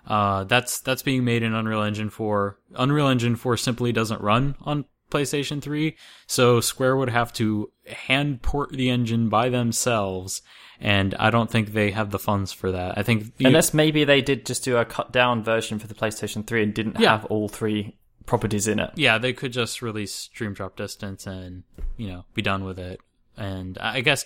uh, 0.06 0.44
that's 0.44 0.80
that's 0.80 1.02
being 1.02 1.24
made 1.24 1.42
in 1.42 1.54
Unreal 1.54 1.82
Engine 1.82 2.10
4. 2.10 2.58
Unreal 2.76 3.08
Engine 3.08 3.36
4 3.36 3.56
simply 3.56 3.92
doesn't 3.92 4.20
run 4.20 4.54
on 4.62 4.84
PlayStation 5.10 5.62
3, 5.62 5.96
so 6.26 6.60
Square 6.60 6.96
would 6.96 7.10
have 7.10 7.32
to 7.34 7.70
hand 7.86 8.42
port 8.42 8.70
the 8.72 8.90
engine 8.90 9.28
by 9.28 9.48
themselves, 9.48 10.42
and 10.80 11.14
I 11.14 11.30
don't 11.30 11.50
think 11.50 11.72
they 11.72 11.92
have 11.92 12.10
the 12.10 12.18
funds 12.18 12.52
for 12.52 12.72
that. 12.72 12.98
I 12.98 13.02
think 13.04 13.32
you- 13.38 13.46
Unless 13.46 13.72
maybe 13.74 14.02
they 14.04 14.20
did 14.20 14.44
just 14.44 14.64
do 14.64 14.76
a 14.76 14.84
cut 14.84 15.12
down 15.12 15.42
version 15.44 15.78
for 15.78 15.86
the 15.86 15.94
PlayStation 15.94 16.44
3 16.46 16.64
and 16.64 16.74
didn't 16.74 16.98
Yeah. 17.00 17.10
have 17.12 17.24
all 17.26 17.48
three 17.48 17.96
properties 18.26 18.66
in 18.66 18.78
it. 18.78 18.90
yeah, 18.96 19.18
they 19.18 19.32
could 19.32 19.52
just 19.52 19.82
release 19.82 20.28
Dream 20.28 20.54
Drop 20.54 20.76
Distance 20.76 21.26
and 21.26 21.64
you 21.96 22.08
know 22.08 22.24
be 22.34 22.42
done 22.42 22.64
with 22.64 22.78
it. 22.78 23.00
And 23.36 23.78
I 23.78 24.00
guess 24.00 24.24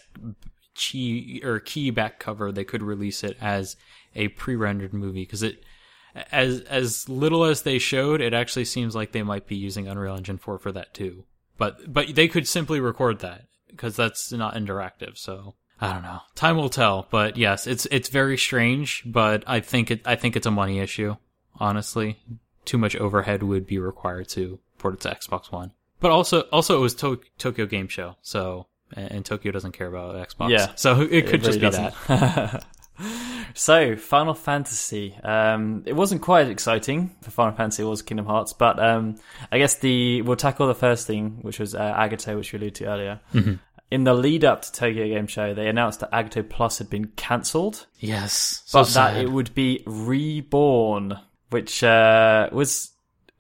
Chi 0.74 1.40
or 1.42 1.60
Key 1.60 1.90
back 1.90 2.18
cover 2.18 2.52
they 2.52 2.64
could 2.64 2.82
release 2.82 3.24
it 3.24 3.36
as 3.40 3.76
a 4.14 4.28
pre-rendered 4.28 4.92
movie 4.92 5.22
because 5.22 5.42
it 5.42 5.64
as 6.32 6.60
as 6.62 7.08
little 7.08 7.44
as 7.44 7.62
they 7.62 7.78
showed, 7.78 8.20
it 8.20 8.34
actually 8.34 8.64
seems 8.64 8.94
like 8.94 9.12
they 9.12 9.22
might 9.22 9.46
be 9.46 9.56
using 9.56 9.88
Unreal 9.88 10.16
Engine 10.16 10.38
4 10.38 10.58
for 10.58 10.72
that 10.72 10.94
too. 10.94 11.24
But 11.56 11.92
but 11.92 12.14
they 12.14 12.28
could 12.28 12.46
simply 12.46 12.80
record 12.80 13.20
that 13.20 13.44
because 13.68 13.96
that's 13.96 14.32
not 14.32 14.54
interactive. 14.54 15.18
So 15.18 15.54
I 15.80 15.92
don't 15.92 16.02
know. 16.02 16.20
Time 16.34 16.56
will 16.56 16.68
tell. 16.70 17.06
But 17.10 17.36
yes, 17.36 17.66
it's 17.66 17.86
it's 17.86 18.08
very 18.08 18.38
strange. 18.38 19.02
But 19.06 19.44
I 19.46 19.60
think 19.60 19.90
it 19.90 20.02
I 20.06 20.16
think 20.16 20.36
it's 20.36 20.46
a 20.46 20.50
money 20.50 20.78
issue. 20.78 21.16
Honestly, 21.60 22.18
too 22.68 22.78
much 22.78 22.94
overhead 22.96 23.42
would 23.42 23.66
be 23.66 23.78
required 23.78 24.28
to 24.30 24.58
port 24.78 24.94
it 24.94 25.00
to 25.00 25.08
Xbox 25.10 25.50
One. 25.50 25.72
But 26.00 26.12
also 26.12 26.42
also 26.52 26.76
it 26.76 26.80
was 26.80 26.94
to- 26.96 27.20
Tokyo 27.38 27.66
Game 27.66 27.88
Show, 27.88 28.16
so 28.22 28.66
and, 28.92 29.10
and 29.10 29.24
Tokyo 29.24 29.50
doesn't 29.50 29.72
care 29.72 29.88
about 29.88 30.14
Xbox. 30.28 30.50
Yeah. 30.50 30.68
so 30.76 31.00
it 31.00 31.26
could 31.26 31.42
just 31.42 31.60
really 31.60 31.70
be 31.70 31.76
that. 31.76 31.94
doesn't. 32.06 32.64
so, 33.54 33.96
Final 33.96 34.34
Fantasy. 34.34 35.14
Um, 35.22 35.82
it 35.86 35.94
wasn't 35.94 36.22
quite 36.22 36.42
as 36.42 36.48
exciting 36.50 37.14
for 37.22 37.30
Final 37.30 37.56
Fantasy, 37.56 37.82
it 37.82 37.86
was 37.86 38.02
Kingdom 38.02 38.26
Hearts, 38.26 38.52
but 38.52 38.78
um, 38.78 39.16
I 39.50 39.58
guess 39.58 39.76
the 39.76 40.22
we'll 40.22 40.36
tackle 40.36 40.66
the 40.68 40.74
first 40.74 41.06
thing, 41.06 41.38
which 41.42 41.58
was 41.58 41.74
uh, 41.74 41.80
Agito, 41.94 42.36
which 42.36 42.52
we 42.52 42.58
alluded 42.58 42.74
to 42.76 42.84
earlier. 42.86 43.20
Mm-hmm. 43.34 43.54
In 43.90 44.04
the 44.04 44.12
lead 44.12 44.44
up 44.44 44.62
to 44.62 44.72
Tokyo 44.72 45.06
Game 45.08 45.26
Show, 45.26 45.54
they 45.54 45.66
announced 45.66 46.00
that 46.00 46.12
Agito 46.12 46.46
Plus 46.48 46.76
had 46.78 46.90
been 46.90 47.06
cancelled, 47.16 47.86
Yes, 47.98 48.62
so 48.66 48.80
but 48.80 48.88
that 48.90 49.16
it 49.16 49.30
would 49.30 49.54
be 49.54 49.82
reborn, 49.86 51.18
which 51.50 51.82
uh, 51.82 52.48
was 52.52 52.90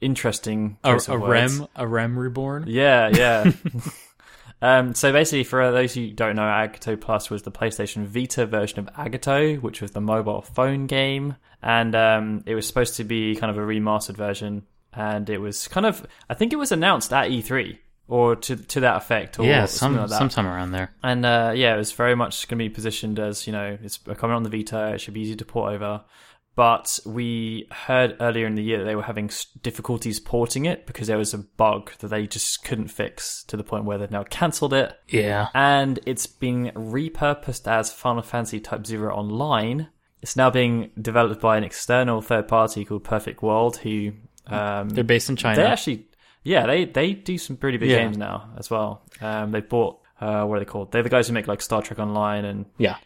interesting. 0.00 0.78
a, 0.84 0.98
a 1.08 1.18
rem 1.18 1.66
a 1.76 1.86
rem 1.86 2.18
reborn. 2.18 2.64
Yeah, 2.66 3.08
yeah. 3.08 3.52
um, 4.62 4.94
so 4.94 5.12
basically, 5.12 5.44
for 5.44 5.70
those 5.70 5.94
who 5.94 6.10
don't 6.10 6.36
know, 6.36 6.42
Agito 6.42 7.00
Plus 7.00 7.30
was 7.30 7.42
the 7.42 7.52
PlayStation 7.52 8.06
Vita 8.06 8.46
version 8.46 8.78
of 8.80 8.86
Agito, 8.94 9.60
which 9.60 9.80
was 9.80 9.92
the 9.92 10.00
mobile 10.00 10.42
phone 10.42 10.86
game, 10.86 11.36
and 11.62 11.94
um, 11.94 12.42
it 12.46 12.54
was 12.54 12.66
supposed 12.66 12.96
to 12.96 13.04
be 13.04 13.36
kind 13.36 13.50
of 13.50 13.58
a 13.58 13.66
remastered 13.66 14.16
version. 14.16 14.64
And 14.92 15.28
it 15.28 15.38
was 15.38 15.68
kind 15.68 15.86
of, 15.86 16.04
I 16.30 16.34
think 16.34 16.52
it 16.52 16.56
was 16.56 16.72
announced 16.72 17.12
at 17.12 17.30
E3 17.30 17.78
or 18.08 18.34
to 18.34 18.56
to 18.56 18.80
that 18.80 18.96
effect, 18.96 19.38
or 19.38 19.44
Yeah, 19.44 19.66
something 19.66 19.96
some 19.96 20.00
like 20.00 20.10
that. 20.10 20.18
sometime 20.18 20.46
around 20.46 20.72
there. 20.72 20.90
And 21.02 21.24
uh, 21.26 21.52
yeah, 21.54 21.74
it 21.74 21.78
was 21.78 21.92
very 21.92 22.16
much 22.16 22.48
going 22.48 22.58
to 22.58 22.64
be 22.64 22.70
positioned 22.70 23.18
as 23.20 23.46
you 23.46 23.52
know 23.52 23.76
it's 23.82 23.98
coming 24.16 24.34
on 24.34 24.42
the 24.44 24.48
Vita. 24.50 24.94
It 24.94 25.00
should 25.02 25.14
be 25.14 25.20
easy 25.20 25.36
to 25.36 25.44
port 25.44 25.74
over. 25.74 26.02
But 26.58 26.98
we 27.06 27.68
heard 27.70 28.16
earlier 28.18 28.44
in 28.44 28.56
the 28.56 28.64
year 28.64 28.78
that 28.78 28.84
they 28.84 28.96
were 28.96 29.04
having 29.04 29.30
difficulties 29.62 30.18
porting 30.18 30.64
it 30.64 30.86
because 30.86 31.06
there 31.06 31.16
was 31.16 31.32
a 31.32 31.38
bug 31.38 31.92
that 32.00 32.08
they 32.08 32.26
just 32.26 32.64
couldn't 32.64 32.88
fix 32.88 33.44
to 33.44 33.56
the 33.56 33.62
point 33.62 33.84
where 33.84 33.96
they've 33.96 34.10
now 34.10 34.24
cancelled 34.24 34.72
it. 34.74 34.92
Yeah, 35.06 35.50
And 35.54 36.00
it's 36.04 36.26
being 36.26 36.72
repurposed 36.74 37.70
as 37.70 37.92
Final 37.92 38.22
Fantasy 38.22 38.58
Type 38.58 38.84
Zero 38.84 39.14
Online. 39.14 39.86
It's 40.20 40.34
now 40.34 40.50
being 40.50 40.90
developed 41.00 41.40
by 41.40 41.58
an 41.58 41.62
external 41.62 42.20
third 42.20 42.48
party 42.48 42.84
called 42.84 43.04
Perfect 43.04 43.40
World, 43.40 43.76
who 43.76 44.14
um, 44.48 44.88
they're 44.88 45.04
based 45.04 45.30
in 45.30 45.36
China. 45.36 45.60
they 45.62 45.64
actually, 45.64 46.08
yeah, 46.42 46.66
they 46.66 46.86
they 46.86 47.12
do 47.12 47.38
some 47.38 47.56
pretty 47.56 47.78
big 47.78 47.90
Yeah. 47.90 47.98
games 47.98 48.18
now 48.18 48.50
as 48.58 48.68
well. 48.68 49.02
Um, 49.20 49.52
they 49.52 49.60
bought 49.60 50.00
uh, 50.20 50.42
what 50.42 50.56
are 50.56 50.58
they 50.58 50.64
called? 50.64 50.90
They're 50.90 51.04
the 51.04 51.08
guys 51.08 51.28
who 51.28 51.34
make 51.34 51.46
like 51.46 51.62
Star 51.62 51.82
Trek 51.82 52.00
Online 52.00 52.44
and 52.44 52.66
yeah, 52.78 52.96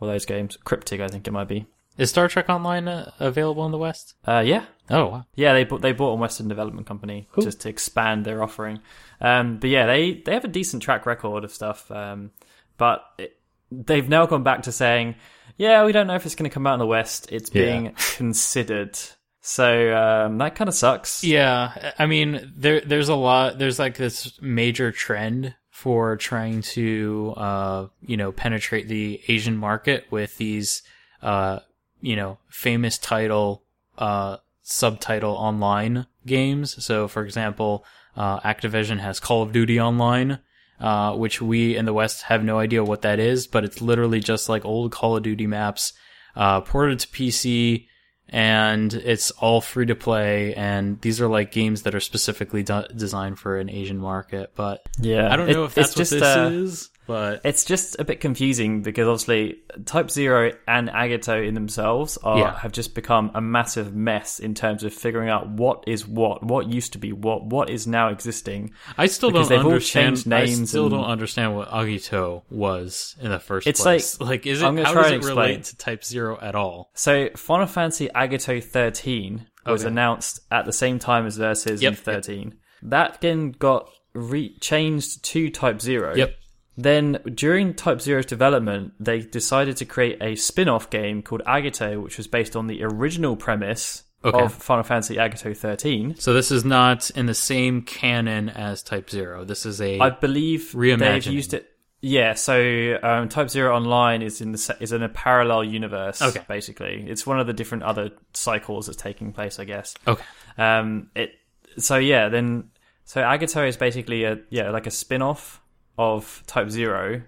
all 0.00 0.08
those 0.08 0.24
games. 0.24 0.56
Cryptic, 0.56 1.02
I 1.02 1.08
think 1.08 1.28
it 1.28 1.32
might 1.32 1.48
be. 1.48 1.66
Is 1.98 2.10
Star 2.10 2.28
Trek 2.28 2.48
Online 2.48 2.88
uh, 2.88 3.10
available 3.20 3.64
in 3.66 3.72
the 3.72 3.78
West? 3.78 4.14
Uh, 4.26 4.42
yeah, 4.44 4.64
Oh, 4.90 5.06
wow. 5.06 5.26
yeah. 5.34 5.52
They 5.54 5.64
bought 5.64 5.80
they 5.82 5.92
bought 5.92 6.12
a 6.12 6.16
Western 6.16 6.48
Development 6.48 6.86
Company 6.86 7.28
Cool. 7.32 7.44
just 7.44 7.60
to 7.62 7.68
expand 7.68 8.24
their 8.24 8.42
offering. 8.42 8.80
Um, 9.20 9.58
but 9.58 9.70
yeah, 9.70 9.86
they 9.86 10.14
they 10.24 10.34
have 10.34 10.44
a 10.44 10.48
decent 10.48 10.82
track 10.82 11.06
record 11.06 11.44
of 11.44 11.52
stuff. 11.52 11.90
Um, 11.90 12.32
but 12.76 13.02
it, 13.18 13.38
they've 13.72 14.08
now 14.08 14.26
gone 14.26 14.42
back 14.42 14.62
to 14.64 14.72
saying, 14.72 15.14
yeah, 15.56 15.84
we 15.84 15.92
don't 15.92 16.06
know 16.06 16.14
if 16.16 16.26
it's 16.26 16.34
going 16.34 16.48
to 16.50 16.54
come 16.54 16.66
out 16.66 16.74
in 16.74 16.80
the 16.80 16.86
West. 16.86 17.28
It's 17.32 17.50
Yeah. 17.54 17.62
being 17.64 17.94
considered. 18.16 18.98
So 19.40 19.96
um, 19.96 20.38
that 20.38 20.54
kind 20.56 20.68
of 20.68 20.74
sucks. 20.74 21.22
Yeah, 21.24 21.92
I 21.98 22.06
mean, 22.06 22.52
there 22.56 22.80
there's 22.80 23.08
a 23.08 23.14
lot. 23.14 23.58
There's 23.58 23.78
like 23.78 23.96
this 23.96 24.38
major 24.42 24.90
trend 24.92 25.54
for 25.70 26.16
trying 26.16 26.62
to, 26.62 27.32
uh, 27.36 27.86
you 28.00 28.16
know, 28.16 28.32
penetrate 28.32 28.88
the 28.88 29.20
Asian 29.28 29.56
market 29.56 30.06
with 30.10 30.36
these, 30.38 30.82
uh, 31.22 31.60
you 32.06 32.16
know, 32.16 32.38
famous 32.48 32.98
title, 32.98 33.62
uh, 33.98 34.36
subtitle 34.62 35.32
online 35.34 36.06
games. 36.24 36.82
So, 36.84 37.08
for 37.08 37.24
example, 37.24 37.84
uh, 38.16 38.40
Activision 38.40 38.98
has 39.00 39.20
Call 39.20 39.42
of 39.42 39.52
Duty 39.52 39.80
Online. 39.80 40.38
Uh, 40.78 41.16
which 41.16 41.40
we 41.40 41.74
in 41.74 41.86
the 41.86 41.92
West 41.94 42.20
have 42.24 42.44
no 42.44 42.58
idea 42.58 42.84
what 42.84 43.00
that 43.00 43.18
is, 43.18 43.46
but 43.46 43.64
it's 43.64 43.80
literally 43.80 44.20
just 44.20 44.46
like 44.50 44.62
old 44.66 44.92
Call 44.92 45.16
of 45.16 45.22
Duty 45.22 45.46
maps, 45.46 45.94
uh, 46.36 46.60
ported 46.60 46.98
to 46.98 47.08
PC, 47.08 47.86
and 48.28 48.92
it's 48.92 49.30
all 49.30 49.62
free 49.62 49.86
to 49.86 49.94
play 49.94 50.52
and 50.54 51.00
these 51.00 51.18
are 51.20 51.28
like 51.28 51.50
games 51.50 51.82
that 51.82 51.94
are 51.94 52.00
specifically 52.00 52.62
de- 52.62 52.88
designed 52.94 53.38
for 53.38 53.56
an 53.58 53.70
asian 53.70 53.98
market 53.98 54.50
but 54.56 54.84
yeah. 54.98 55.32
i 55.32 55.36
don't 55.36 55.48
It- 55.48 55.52
know 55.54 55.64
if 55.64 55.74
that's 55.74 55.90
what 55.90 55.96
just 55.98 56.10
this 56.10 56.22
uh, 56.22 56.50
is 56.52 56.90
but 57.06 57.40
It's 57.44 57.64
just 57.64 57.96
a 57.98 58.04
bit 58.04 58.20
confusing 58.20 58.82
because 58.82 59.06
obviously 59.06 59.58
Type 59.84 60.10
Zero 60.10 60.52
and 60.66 60.88
Agito 60.88 61.46
in 61.46 61.54
themselves 61.54 62.16
are 62.22 62.38
Yeah. 62.38 62.58
have 62.58 62.72
just 62.72 62.94
become 62.94 63.30
a 63.34 63.40
massive 63.40 63.94
mess 63.94 64.38
in 64.40 64.54
terms 64.54 64.84
of 64.84 64.92
figuring 64.92 65.28
out 65.28 65.48
what 65.48 65.84
is 65.86 66.06
what, 66.06 66.42
what 66.42 66.68
used 66.68 66.92
to 66.94 66.98
be 66.98 67.12
what, 67.12 67.44
what 67.46 67.70
is 67.70 67.86
now 67.86 68.08
existing. 68.08 68.72
i 68.98 69.06
still 69.06 69.30
because 69.30 69.48
don't 69.48 69.64
understand 69.66 70.22
i 70.32 70.46
still 70.46 70.86
and- 70.86 70.94
don't 70.94 71.04
understand 71.04 71.54
what 71.56 71.68
agito 71.70 72.42
was 72.50 73.16
in 73.20 73.30
the 73.30 73.38
first 73.38 73.66
It's 73.66 73.80
place 73.80 74.20
like 74.20 74.46
is 74.46 74.62
it 74.62 74.64
how 74.64 74.92
try 74.92 75.10
does 75.10 75.24
it 75.26 75.28
relate 75.28 75.64
to 75.64 75.76
type 75.76 76.04
0 76.04 76.38
at 76.40 76.54
all 76.54 76.90
So 76.94 77.28
Final 77.36 77.66
Fantasy 77.66 78.08
Agito 78.14 78.62
13 78.62 79.46
was 79.66 79.82
Okay. 79.82 79.90
announced 79.90 80.40
at 80.50 80.64
the 80.64 80.72
same 80.72 80.98
time 80.98 81.26
as 81.26 81.36
Versus 81.36 81.82
Yep, 81.82 81.90
in 81.92 81.96
13. 81.96 82.54
That 82.82 83.20
then 83.20 83.50
got 83.52 83.88
re- 84.14 84.56
changed 84.60 85.24
to 85.24 85.50
Type 85.50 85.80
Zero. 85.80 86.14
yep 86.14 86.34
Then, 86.76 87.18
during 87.34 87.72
Type 87.74 88.00
Zero's 88.00 88.26
development, 88.26 88.92
they 89.00 89.20
decided 89.20 89.76
to 89.78 89.84
create 89.84 90.18
a 90.20 90.34
spin 90.36 90.68
off 90.68 90.90
game 90.90 91.22
called 91.22 91.42
Agito, 91.46 92.02
which 92.02 92.18
was 92.18 92.26
based 92.26 92.54
on 92.56 92.66
the 92.66 92.82
original 92.84 93.36
premise 93.36 94.02
Okay. 94.24 94.38
of 94.44 94.52
Final 94.54 94.82
Fantasy 94.82 95.16
Agito 95.16 95.56
13. 95.56 96.16
so 96.18 96.32
this 96.32 96.50
is 96.50 96.64
not 96.64 97.10
in 97.10 97.26
the 97.26 97.34
same 97.34 97.82
canon 97.82 98.48
as 98.48 98.82
type 98.82 99.08
0 99.08 99.44
this 99.44 99.64
is 99.66 99.80
a 99.80 100.00
I 100.00 100.10
believe 100.10 100.72
they've 100.72 101.26
used 101.26 101.54
it. 101.54 101.68
Yeah, 102.00 102.34
so 102.34 102.98
um, 103.02 103.28
Type 103.28 103.48
Zero 103.50 103.74
Online 103.74 104.22
is 104.22 104.40
in 104.40 104.52
the 104.52 104.76
is 104.80 104.92
in 104.92 105.02
a 105.02 105.08
parallel 105.08 105.64
universe. 105.64 106.20
Okay. 106.22 106.42
basically, 106.46 107.04
it's 107.08 107.26
one 107.26 107.40
of 107.40 107.46
the 107.46 107.52
different 107.52 107.84
other 107.84 108.10
cycles 108.34 108.86
that's 108.86 109.00
taking 109.00 109.32
place. 109.32 109.58
I 109.58 109.64
guess. 109.64 109.94
okay 110.06 110.22
Um, 110.58 111.10
it. 111.14 111.32
So 111.78 111.96
yeah, 111.96 112.28
then 112.28 112.70
so 113.04 113.22
Agito 113.22 113.66
is 113.66 113.76
basically 113.76 114.24
a 114.24 114.38
yeah 114.50 114.70
like 114.70 114.86
a 114.86 114.90
spin 114.90 115.22
off 115.22 115.60
of 115.98 116.42
Type 116.46 116.70
Zero, 116.70 117.22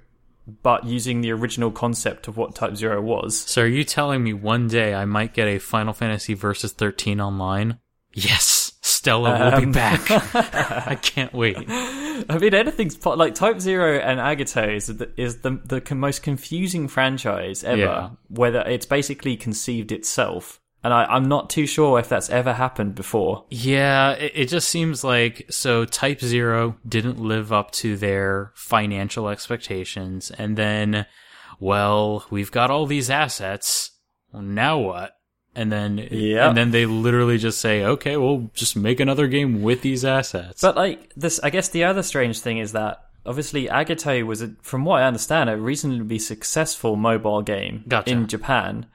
but 0.62 0.85
using 0.85 1.20
the 1.20 1.31
original 1.33 1.70
concept 1.70 2.28
of 2.28 2.37
what 2.37 2.54
Type 2.54 2.76
Zero 2.76 3.00
was. 3.00 3.37
so 3.38 3.62
are 3.62 3.66
you 3.66 3.85
telling 3.85 4.22
me 4.24 4.33
one 4.33 4.66
day 4.68 4.94
i 4.94 5.04
might 5.04 5.35
get 5.35 5.46
a 5.46 5.59
final 5.59 5.92
fantasy 5.92 6.33
versus 6.35 6.72
13 6.72 7.20
online 7.20 7.78
yes 8.14 8.72
stella 8.81 9.50
will 9.52 9.61
be 9.61 9.66
Um, 9.66 9.72
back 9.72 10.11
i 10.88 10.94
can't 10.94 11.33
wait 11.35 11.57
I 12.31 12.37
mean, 12.38 12.52
anything's 12.52 12.96
po- 12.96 13.14
like 13.14 13.37
Type 13.37 13.61
Zero 13.61 13.96
and 14.00 14.18
Agito 14.18 14.74
is 14.74 14.88
the, 14.88 15.09
is 15.16 15.42
the 15.42 15.52
the 15.64 15.94
most 15.94 16.20
confusing 16.24 16.88
franchise 16.88 17.62
ever. 17.62 17.78
Yeah. 17.78 18.11
Whether 18.28 18.62
it's 18.62 18.87
basically 18.87 19.37
conceived 19.37 19.92
itself, 19.92 20.61
and 20.85 20.95
I, 20.95 21.05
I'm 21.05 21.29
not 21.29 21.51
too 21.51 21.67
sure 21.67 21.99
if 21.99 22.09
that's 22.09 22.31
ever 22.31 22.53
happened 22.53 22.95
before. 22.95 23.45
Yeah, 23.51 24.12
it, 24.12 24.33
it 24.35 24.49
just 24.49 24.69
seems 24.69 25.03
like 25.03 25.47
so 25.51 25.85
Type 25.85 26.21
Zero 26.21 26.77
didn't 26.88 27.19
live 27.19 27.53
up 27.53 27.71
to 27.73 27.97
their 27.97 28.53
financial 28.55 29.29
expectations, 29.29 30.31
and 30.31 30.57
then, 30.57 31.07
well, 31.59 32.25
we've 32.31 32.53
got 32.53 32.71
all 32.71 32.87
these 32.87 33.11
assets. 33.11 33.91
Now 34.33 34.79
what? 34.79 35.14
And 35.55 35.73
then, 35.73 35.99
Yep. 35.99 36.49
and 36.49 36.57
then 36.57 36.71
they 36.71 36.87
literally 36.87 37.38
just 37.38 37.61
say, 37.61 37.83
"Okay, 37.85 38.17
we'll 38.17 38.51
just 38.55 38.77
make 38.77 39.01
another 39.01 39.27
game 39.27 39.62
with 39.62 39.83
these 39.83 40.05
assets." 40.05 40.61
But 40.61 40.77
like 40.77 41.11
this, 41.17 41.41
I 41.43 41.51
guess 41.51 41.69
the 41.69 41.83
other 41.85 42.03
strange 42.05 42.38
thing 42.38 42.59
is 42.59 42.73
that 42.73 43.03
obviously 43.27 43.67
Agito 43.67 44.25
was, 44.25 44.41
a, 44.43 44.55
from 44.62 44.85
what 44.85 45.03
I 45.03 45.07
understand, 45.07 45.51
a 45.51 45.57
reasonably 45.57 46.21
successful 46.21 46.95
mobile 46.95 47.43
game 47.43 47.83
Gotcha. 47.88 48.11
in 48.12 48.29
Japan, 48.29 48.87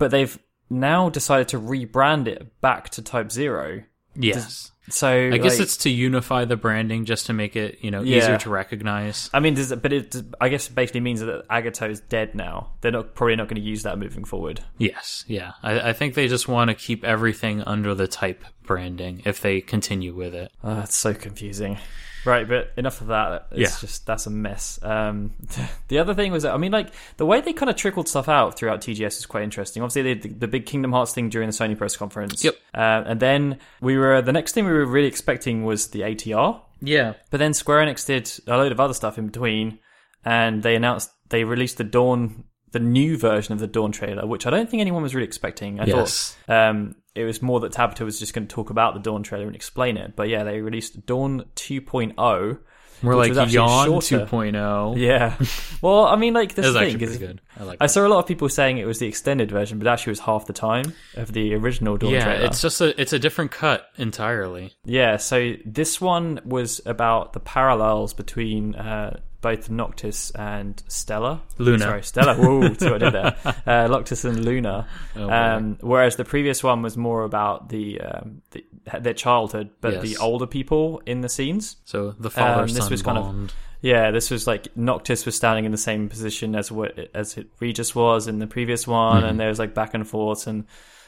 but 0.00 0.10
they've 0.10 0.36
now 0.70 1.08
decided 1.08 1.48
to 1.48 1.60
rebrand 1.60 2.26
it 2.26 2.60
back 2.60 2.88
to 2.90 3.02
Type 3.02 3.30
Zero. 3.32 3.82
yes, 4.16 4.70
So 4.90 5.08
I 5.08 5.38
guess 5.38 5.54
like- 5.58 5.62
it's 5.62 5.76
to 5.78 5.90
unify 5.90 6.44
the 6.44 6.56
branding, 6.56 7.04
just 7.04 7.26
to 7.26 7.32
make 7.32 7.56
it 7.56 7.78
you 7.80 7.90
know 7.90 8.02
Yeah. 8.02 8.18
easier 8.18 8.38
to 8.38 8.50
recognize. 8.50 9.28
I 9.32 9.40
mean, 9.40 9.54
does 9.54 9.72
it, 9.72 9.80
but 9.82 9.92
it, 9.92 10.14
I 10.40 10.48
guess 10.50 10.68
it 10.68 10.74
basically 10.74 11.00
means 11.00 11.20
that 11.20 11.48
Agito 11.48 11.88
is 11.90 12.00
dead 12.00 12.34
now. 12.34 12.72
They're 12.80 12.92
not 12.92 13.14
probably 13.14 13.36
not 13.36 13.48
going 13.48 13.60
to 13.62 13.66
use 13.66 13.82
that 13.84 13.98
moving 13.98 14.24
forward. 14.24 14.60
Yes, 14.78 15.24
yeah, 15.26 15.52
I, 15.62 15.90
I 15.90 15.92
think 15.94 16.14
they 16.14 16.28
just 16.28 16.48
want 16.48 16.68
to 16.68 16.74
keep 16.74 17.02
everything 17.04 17.62
under 17.62 17.94
the 17.94 18.06
Type 18.06 18.44
branding 18.64 19.22
if 19.24 19.40
they 19.40 19.60
continue 19.60 20.14
with 20.14 20.34
it. 20.34 20.50
Oh, 20.62 20.74
that's 20.76 20.96
so 20.96 21.14
confusing. 21.14 21.78
Right, 22.26 22.48
but 22.48 22.72
enough 22.78 23.02
of 23.02 23.08
that. 23.08 23.48
It's 23.50 23.60
Yeah. 23.60 23.80
just 23.80 24.06
that's 24.06 24.26
a 24.26 24.30
mess. 24.30 24.78
Um, 24.82 25.34
the 25.88 25.98
other 25.98 26.14
thing 26.14 26.32
was 26.32 26.42
that 26.44 26.54
I 26.54 26.56
mean, 26.56 26.72
like 26.72 26.88
the 27.18 27.26
way 27.26 27.42
they 27.42 27.52
kind 27.52 27.68
of 27.68 27.76
trickled 27.76 28.08
stuff 28.08 28.28
out 28.30 28.56
throughout 28.56 28.80
TGS 28.80 29.18
is 29.18 29.26
quite 29.26 29.42
interesting. 29.42 29.82
Obviously, 29.82 30.02
they 30.02 30.14
did 30.14 30.22
the, 30.22 30.38
the 30.40 30.48
big 30.48 30.64
Kingdom 30.64 30.92
Hearts 30.92 31.12
thing 31.12 31.28
during 31.28 31.48
the 31.48 31.52
Sony 31.54 31.76
press 31.76 31.96
conference. 31.96 32.42
Yep. 32.42 32.54
Uh, 32.72 33.02
and 33.06 33.20
then 33.20 33.58
we 33.82 33.98
were 33.98 34.22
the 34.22 34.32
next 34.32 34.52
thing 34.52 34.64
we 34.64 34.72
were 34.72 34.86
really 34.86 35.06
expecting 35.08 35.64
was 35.64 35.88
the 35.88 36.00
ATR. 36.00 36.62
Yeah, 36.80 37.14
But 37.30 37.38
then 37.38 37.54
Square 37.54 37.86
Enix 37.86 38.06
did 38.06 38.30
a 38.46 38.56
load 38.58 38.70
of 38.72 38.78
other 38.80 38.92
stuff 38.94 39.16
in 39.16 39.26
between, 39.26 39.78
and 40.24 40.62
they 40.62 40.74
announced 40.76 41.10
they 41.30 41.44
released 41.44 41.78
the 41.78 41.84
Dawn, 41.84 42.44
the 42.72 42.78
new 42.80 43.16
version 43.16 43.52
of 43.54 43.58
the 43.60 43.66
Dawn 43.66 43.90
trailer, 43.92 44.26
which 44.26 44.46
I 44.46 44.50
don't 44.50 44.68
think 44.68 44.80
anyone 44.82 45.02
was 45.02 45.14
really 45.14 45.26
expecting. 45.26 45.80
I 45.80 45.84
Yes. 45.86 46.36
thought 46.46 46.54
um, 46.70 46.96
it 47.14 47.24
was 47.24 47.40
more 47.42 47.60
that 47.60 47.72
Tabata 47.72 48.04
was 48.04 48.18
just 48.18 48.34
going 48.34 48.46
to 48.46 48.54
talk 48.54 48.70
about 48.70 48.94
the 48.94 49.00
Dawn 49.00 49.22
trailer 49.22 49.46
and 49.46 49.54
explain 49.54 49.96
it. 49.96 50.14
But 50.16 50.28
yeah, 50.28 50.44
they 50.44 50.60
released 50.60 51.06
Dawn 51.06 51.44
2.0. 51.56 52.58
More 53.02 53.16
like 53.16 53.34
Yawn 53.52 53.84
shorter. 53.86 54.24
2.0. 54.26 54.96
Yeah. 54.96 55.36
well, 55.82 56.06
I 56.06 56.16
mean, 56.16 56.32
like 56.32 56.54
this 56.56 56.72
thing 56.74 57.00
is. 57.00 57.18
good. 57.18 57.40
I 57.58 57.64
like 57.64 57.78
I 57.80 57.86
saw 57.86 58.06
a 58.06 58.08
lot 58.08 58.20
of 58.20 58.26
people 58.26 58.48
saying 58.48 58.78
it 58.78 58.86
was 58.86 58.98
the 58.98 59.06
extended 59.06 59.50
version, 59.50 59.78
but 59.78 59.86
actually 59.88 60.12
it 60.12 60.12
was 60.12 60.20
half 60.20 60.46
the 60.46 60.52
time 60.54 60.94
of 61.16 61.32
the 61.32 61.54
original 61.54 61.98
Dawn 61.98 62.10
Yeah, 62.12 62.24
trailer. 62.24 62.46
it's 62.46 62.62
just 62.62 62.80
a 62.80 62.98
it's 62.98 63.12
a 63.12 63.18
different 63.18 63.50
cut 63.50 63.86
entirely. 63.98 64.72
Yeah, 64.84 65.18
so 65.18 65.54
this 65.66 66.00
one 66.00 66.40
was 66.46 66.80
about 66.86 67.32
the 67.34 67.40
parallels 67.40 68.14
between 68.14 68.74
uh, 68.74 69.20
both 69.44 69.68
Noctis 69.70 70.30
and 70.32 70.82
Stella. 70.88 71.42
Luna. 71.58 71.78
Sorry, 71.84 72.02
Stella. 72.02 72.34
Whoa, 72.38 72.72
see 72.74 72.90
what 72.90 73.02
I 73.02 73.10
did 73.10 73.12
there. 73.14 73.36
Uh, 73.66 73.86
Noctis 73.88 74.24
and 74.24 74.44
Luna. 74.44 74.88
Oh, 75.14 75.30
um, 75.30 75.78
whereas 75.80 76.16
the 76.16 76.24
previous 76.24 76.64
one 76.64 76.82
was 76.82 76.96
more 76.96 77.22
about 77.22 77.68
the, 77.68 78.00
um, 78.00 78.42
the 78.50 78.64
their 79.00 79.14
childhood, 79.14 79.70
but 79.80 80.00
the 80.02 80.16
older 80.18 80.46
people 80.46 81.00
in 81.06 81.20
the 81.20 81.28
scenes. 81.28 81.76
So 81.84 82.10
the 82.18 82.30
father 82.30 82.62
Um, 82.62 82.68
this 82.68 82.90
was 82.90 83.02
kind 83.02 83.18
of- 83.18 83.54
Yeah, 83.80 84.10
this 84.10 84.30
was 84.30 84.46
like 84.46 84.68
Noctis 84.76 85.26
was 85.26 85.36
standing 85.36 85.64
in 85.66 85.72
the 85.72 85.78
same 85.78 86.08
position 86.08 86.54
as 86.56 86.72
what 86.72 86.98
as 87.14 87.36
it 87.36 87.46
Regis 87.60 87.94
was 87.94 88.26
in 88.28 88.38
the 88.38 88.46
previous 88.46 88.86
one, 88.86 89.20
Mm-hmm. 89.20 89.28
and 89.28 89.40
there 89.40 89.48
was 89.48 89.58
like 89.58 89.74
back 89.74 89.92
and 89.94 90.08
forth, 90.08 90.46
and 90.46 90.64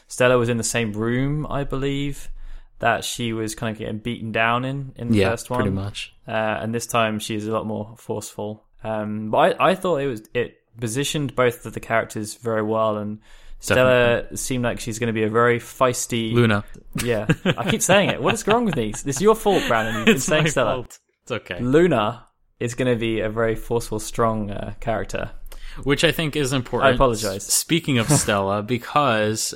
Stella 0.07 0.37
was 0.37 0.47
in 0.49 0.57
the 0.57 0.63
same 0.63 0.93
room, 0.93 1.45
I 1.49 1.63
believe, 1.63 2.29
that 2.79 3.03
she 3.03 3.33
was 3.33 3.55
kind 3.55 3.71
of 3.73 3.79
getting 3.79 3.97
beaten 3.99 4.31
down 4.31 4.65
in 4.65 4.93
in 4.95 5.09
the 5.09 5.17
yeah, 5.19 5.29
first 5.31 5.49
one, 5.49 5.61
pretty 5.61 5.75
much. 5.75 6.13
uh, 6.27 6.31
and 6.31 6.73
this 6.73 6.85
time 6.87 7.19
she's 7.19 7.47
a 7.47 7.51
lot 7.51 7.65
more 7.65 7.95
forceful. 7.97 8.63
Um, 8.83 9.31
but 9.31 9.59
I, 9.59 9.71
I 9.71 9.75
thought 9.75 9.97
it 9.97 10.07
was 10.07 10.21
it 10.33 10.57
positioned 10.79 11.35
both 11.35 11.65
of 11.65 11.73
the 11.73 11.79
characters 11.79 12.35
very 12.35 12.61
well, 12.61 12.97
and 12.97 13.19
Stella 13.59 14.35
seemed 14.37 14.63
like 14.63 14.79
she's 14.79 14.99
going 14.99 15.07
to 15.07 15.13
be 15.13 15.23
a 15.23 15.29
very 15.29 15.59
feisty. 15.59 16.31
Luna. 16.33 16.63
Yeah, 17.03 17.25
I 17.45 17.69
keep 17.69 17.81
saying 17.81 18.09
it. 18.09 18.21
What 18.21 18.35
is 18.35 18.45
wrong 18.47 18.65
with 18.65 18.75
me? 18.75 18.91
This 18.91 19.05
is 19.07 19.21
your 19.21 19.35
fault, 19.35 19.63
Branden. 19.63 19.95
You've 19.95 20.05
been 20.05 20.15
It's 20.17 20.25
saying 20.25 20.47
Stella. 20.49 20.75
fault. 20.75 20.99
It's 21.23 21.31
okay. 21.31 21.59
Luna 21.59 22.25
is 22.59 22.75
going 22.75 22.91
to 22.91 22.99
be 22.99 23.19
a 23.21 23.29
very 23.29 23.55
forceful, 23.55 23.99
strong 23.99 24.51
uh, 24.51 24.73
character. 24.79 25.31
Which 25.83 26.03
I 26.03 26.11
think 26.11 26.35
is 26.35 26.53
important. 26.53 26.91
I 26.91 26.95
apologize. 26.95 27.45
Speaking 27.45 27.97
of 27.97 28.09
Stella, 28.09 28.63
because 28.75 29.53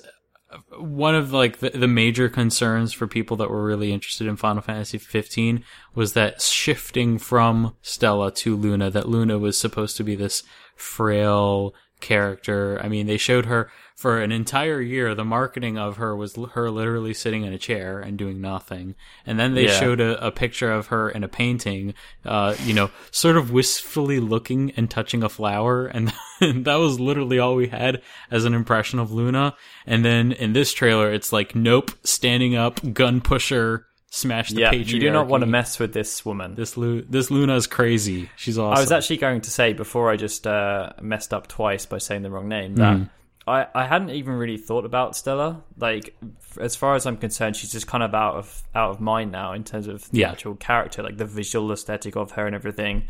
one 0.78 1.16
of 1.16 1.32
like 1.32 1.60
the, 1.60 1.70
the 1.70 1.88
major 1.88 2.30
concerns 2.30 2.94
for 2.94 3.08
people 3.08 3.38
that 3.38 3.50
were 3.50 3.64
really 3.64 3.92
interested 3.92 4.28
in 4.28 4.36
Final 4.36 4.62
Fantasy 4.62 4.98
15 4.98 5.64
was 5.96 6.14
that 6.14 6.42
shifting 6.42 7.18
from 7.18 7.76
Stella 7.82 8.32
to 8.32 8.56
Luna, 8.56 8.90
that 8.90 9.10
Luna 9.10 9.38
was 9.38 9.58
supposed 9.58 9.98
to 9.98 10.04
be 10.04 10.16
this 10.16 10.44
frail, 10.76 11.74
character. 12.02 12.82
I 12.84 12.90
mean, 12.90 13.08
they 13.08 13.18
showed 13.18 13.46
her 13.46 13.72
for 14.02 14.20
an 14.20 14.32
entire 14.32 14.82
year. 14.82 15.14
The 15.14 15.24
marketing 15.24 15.78
of 15.78 15.98
her 15.98 16.16
was 16.16 16.36
l- 16.38 16.48
her 16.56 16.72
literally 16.72 17.14
sitting 17.14 17.44
in 17.44 17.54
a 17.54 17.58
chair 17.60 18.00
and 18.00 18.18
doing 18.18 18.42
nothing. 18.42 18.96
And 19.28 19.40
then 19.40 19.54
they 19.54 19.66
Yeah. 19.66 19.80
showed 19.80 20.00
a, 20.02 20.26
a 20.26 20.32
picture 20.32 20.72
of 20.72 20.88
her 20.88 21.10
in 21.10 21.24
a 21.24 21.28
painting, 21.28 21.94
uh, 22.26 22.56
you 22.66 22.74
know, 22.74 22.90
sort 23.12 23.38
of 23.38 23.52
wistfully 23.52 24.20
looking 24.20 24.72
and 24.76 24.90
touching 24.90 25.22
a 25.24 25.30
flower. 25.30 25.86
And 25.86 26.12
that 26.42 26.76
was 26.76 27.00
literally 27.00 27.38
all 27.38 27.56
we 27.56 27.68
had 27.68 28.02
as 28.32 28.46
an 28.46 28.54
impression 28.56 28.98
of 28.98 29.12
Luna. 29.12 29.54
And 29.86 30.04
then 30.04 30.32
in 30.32 30.54
this 30.54 30.74
trailer, 30.74 31.14
it's 31.14 31.32
like, 31.32 31.56
nope, 31.56 31.92
standing 32.04 32.56
up, 32.56 32.80
gun 32.94 33.22
pusher, 33.22 33.86
smash 34.10 34.50
the 34.50 34.62
yeah, 34.62 34.72
patriarchy. 34.72 34.88
you 34.94 35.00
do 35.00 35.12
not 35.12 35.28
want 35.28 35.42
to 35.42 35.48
mess 35.48 35.78
with 35.80 35.94
this 35.94 36.26
woman. 36.26 36.56
This 36.56 36.76
Lu- 36.76 37.04
this 37.08 37.30
Luna 37.32 37.56
is 37.56 37.68
crazy. 37.68 38.30
She's 38.36 38.58
awesome. 38.58 38.78
I 38.78 38.82
was 38.82 38.92
actually 38.92 39.18
going 39.18 39.42
to 39.42 39.52
say 39.52 39.74
before 39.74 40.10
I 40.10 40.18
just 40.18 40.48
uh, 40.48 40.90
messed 41.02 41.34
up 41.34 41.48
twice 41.48 41.86
by 41.86 42.00
saying 42.00 42.24
the 42.24 42.30
wrong 42.32 42.50
name 42.50 42.76
that 42.76 42.98
Mm. 42.98 43.10
I, 43.48 43.66
I 43.74 43.86
hadn't 43.88 44.12
even 44.12 44.34
really 44.36 44.58
thought 44.58 44.86
about 44.86 45.16
Stella. 45.16 45.64
Like 45.78 46.16
f- 46.42 46.58
as 46.60 46.76
far 46.76 46.96
as 46.96 47.06
I'm 47.06 47.18
concerned, 47.18 47.56
she's 47.56 47.72
just 47.72 47.88
kind 47.88 48.04
of 48.04 48.14
out 48.14 48.36
of 48.36 48.64
out 48.76 48.92
of 48.92 49.02
mind 49.02 49.32
now 49.32 49.54
in 49.54 49.64
terms 49.64 49.88
of 49.88 50.10
the 50.12 50.20
Yeah. 50.20 50.32
actual 50.32 50.56
character, 50.56 51.02
like 51.02 51.18
the 51.18 51.26
visual 51.26 51.72
aesthetic 51.72 52.16
of 52.16 52.32
her 52.32 52.46
and 52.46 52.56
everything. 52.56 53.04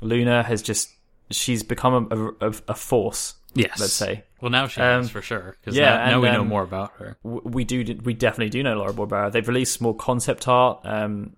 Luna 0.00 0.42
has 0.42 0.62
just 0.62 0.90
she's 1.30 1.62
become 1.62 2.08
a, 2.10 2.48
a, 2.48 2.54
a 2.68 2.74
force. 2.74 3.34
yes. 3.54 3.78
let's 3.78 3.92
say. 3.92 4.24
Well, 4.40 4.50
now 4.50 4.66
she 4.66 4.80
Um, 4.80 5.02
is 5.02 5.10
for 5.10 5.22
sure. 5.22 5.56
Because 5.60 5.76
yeah, 5.76 5.90
now, 5.96 6.06
now 6.06 6.12
and, 6.14 6.22
we 6.22 6.30
know 6.30 6.40
um, 6.42 6.48
more 6.48 6.62
about 6.62 6.92
her. 6.98 7.16
we 7.22 7.64
do 7.64 7.84
we 8.04 8.14
definitely 8.14 8.50
do 8.50 8.62
know 8.62 8.76
Laura 8.76 8.92
Barbera. 8.92 9.30
They've 9.32 9.46
released 9.46 9.80
more 9.80 9.94
concept 9.94 10.48
art. 10.48 10.80
Um, 10.84 11.34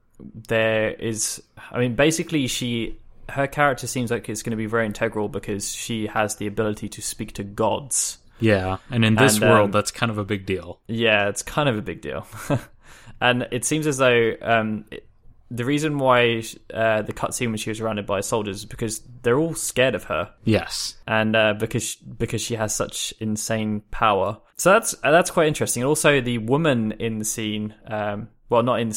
there 0.48 0.90
is, 0.92 1.42
I 1.70 1.78
mean, 1.78 1.94
basically, 1.94 2.46
she 2.46 2.98
her 3.28 3.46
character 3.48 3.86
seems 3.88 4.10
like 4.10 4.28
it's 4.28 4.42
going 4.42 4.52
to 4.52 4.56
be 4.56 4.66
very 4.66 4.86
integral 4.86 5.28
because 5.28 5.74
she 5.74 6.06
has 6.06 6.36
the 6.36 6.46
ability 6.46 6.88
to 6.90 7.02
speak 7.02 7.32
to 7.34 7.42
gods. 7.44 8.18
Yeah, 8.40 8.78
and 8.90 9.04
in 9.04 9.14
this 9.14 9.36
and, 9.36 9.44
um, 9.44 9.50
world, 9.50 9.72
that's 9.72 9.90
kind 9.90 10.10
of 10.10 10.18
a 10.18 10.24
big 10.24 10.46
deal. 10.46 10.80
Yeah, 10.88 11.28
it's 11.28 11.42
kind 11.42 11.68
of 11.68 11.76
a 11.76 11.82
big 11.82 12.00
deal, 12.00 12.26
and 13.20 13.48
it 13.50 13.64
seems 13.64 13.86
as 13.86 13.98
though 13.98 14.32
um, 14.42 14.84
it, 14.90 15.06
the 15.50 15.64
reason 15.64 15.98
why 15.98 16.42
uh, 16.74 17.02
the 17.02 17.12
cutscene 17.12 17.48
when 17.48 17.56
she 17.56 17.70
was 17.70 17.78
surrounded 17.78 18.06
by 18.06 18.20
soldiers 18.20 18.58
is 18.58 18.64
because 18.64 19.00
they're 19.22 19.38
all 19.38 19.54
scared 19.54 19.94
of 19.94 20.04
her. 20.04 20.32
Yes. 20.44 20.96
and 21.06 21.36
uh, 21.36 21.54
because 21.54 21.94
because 21.96 22.42
she 22.42 22.56
has 22.56 22.74
such 22.74 23.14
insane 23.20 23.82
power. 23.90 24.38
So 24.56 24.72
that's 24.72 24.94
uh, 25.04 25.10
that's 25.10 25.30
quite 25.30 25.46
interesting. 25.46 25.82
And 25.82 25.88
also 25.88 26.20
the 26.20 26.38
woman 26.38 26.92
in 26.92 27.18
the 27.18 27.24
scene, 27.24 27.74
um, 27.86 28.28
well, 28.48 28.62
not 28.62 28.80
in 28.80 28.92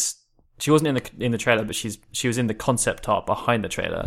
she 0.58 0.72
wasn't 0.72 0.90
in 0.90 0.96
the 0.96 1.26
in 1.26 1.32
the 1.32 1.38
trailer, 1.38 1.64
but 1.64 1.76
she's 1.76 2.00
she 2.12 2.28
was 2.28 2.38
in 2.38 2.48
the 2.48 2.54
concept 2.54 3.08
art 3.08 3.26
behind 3.26 3.64
the 3.64 3.70
trailer. 3.70 4.04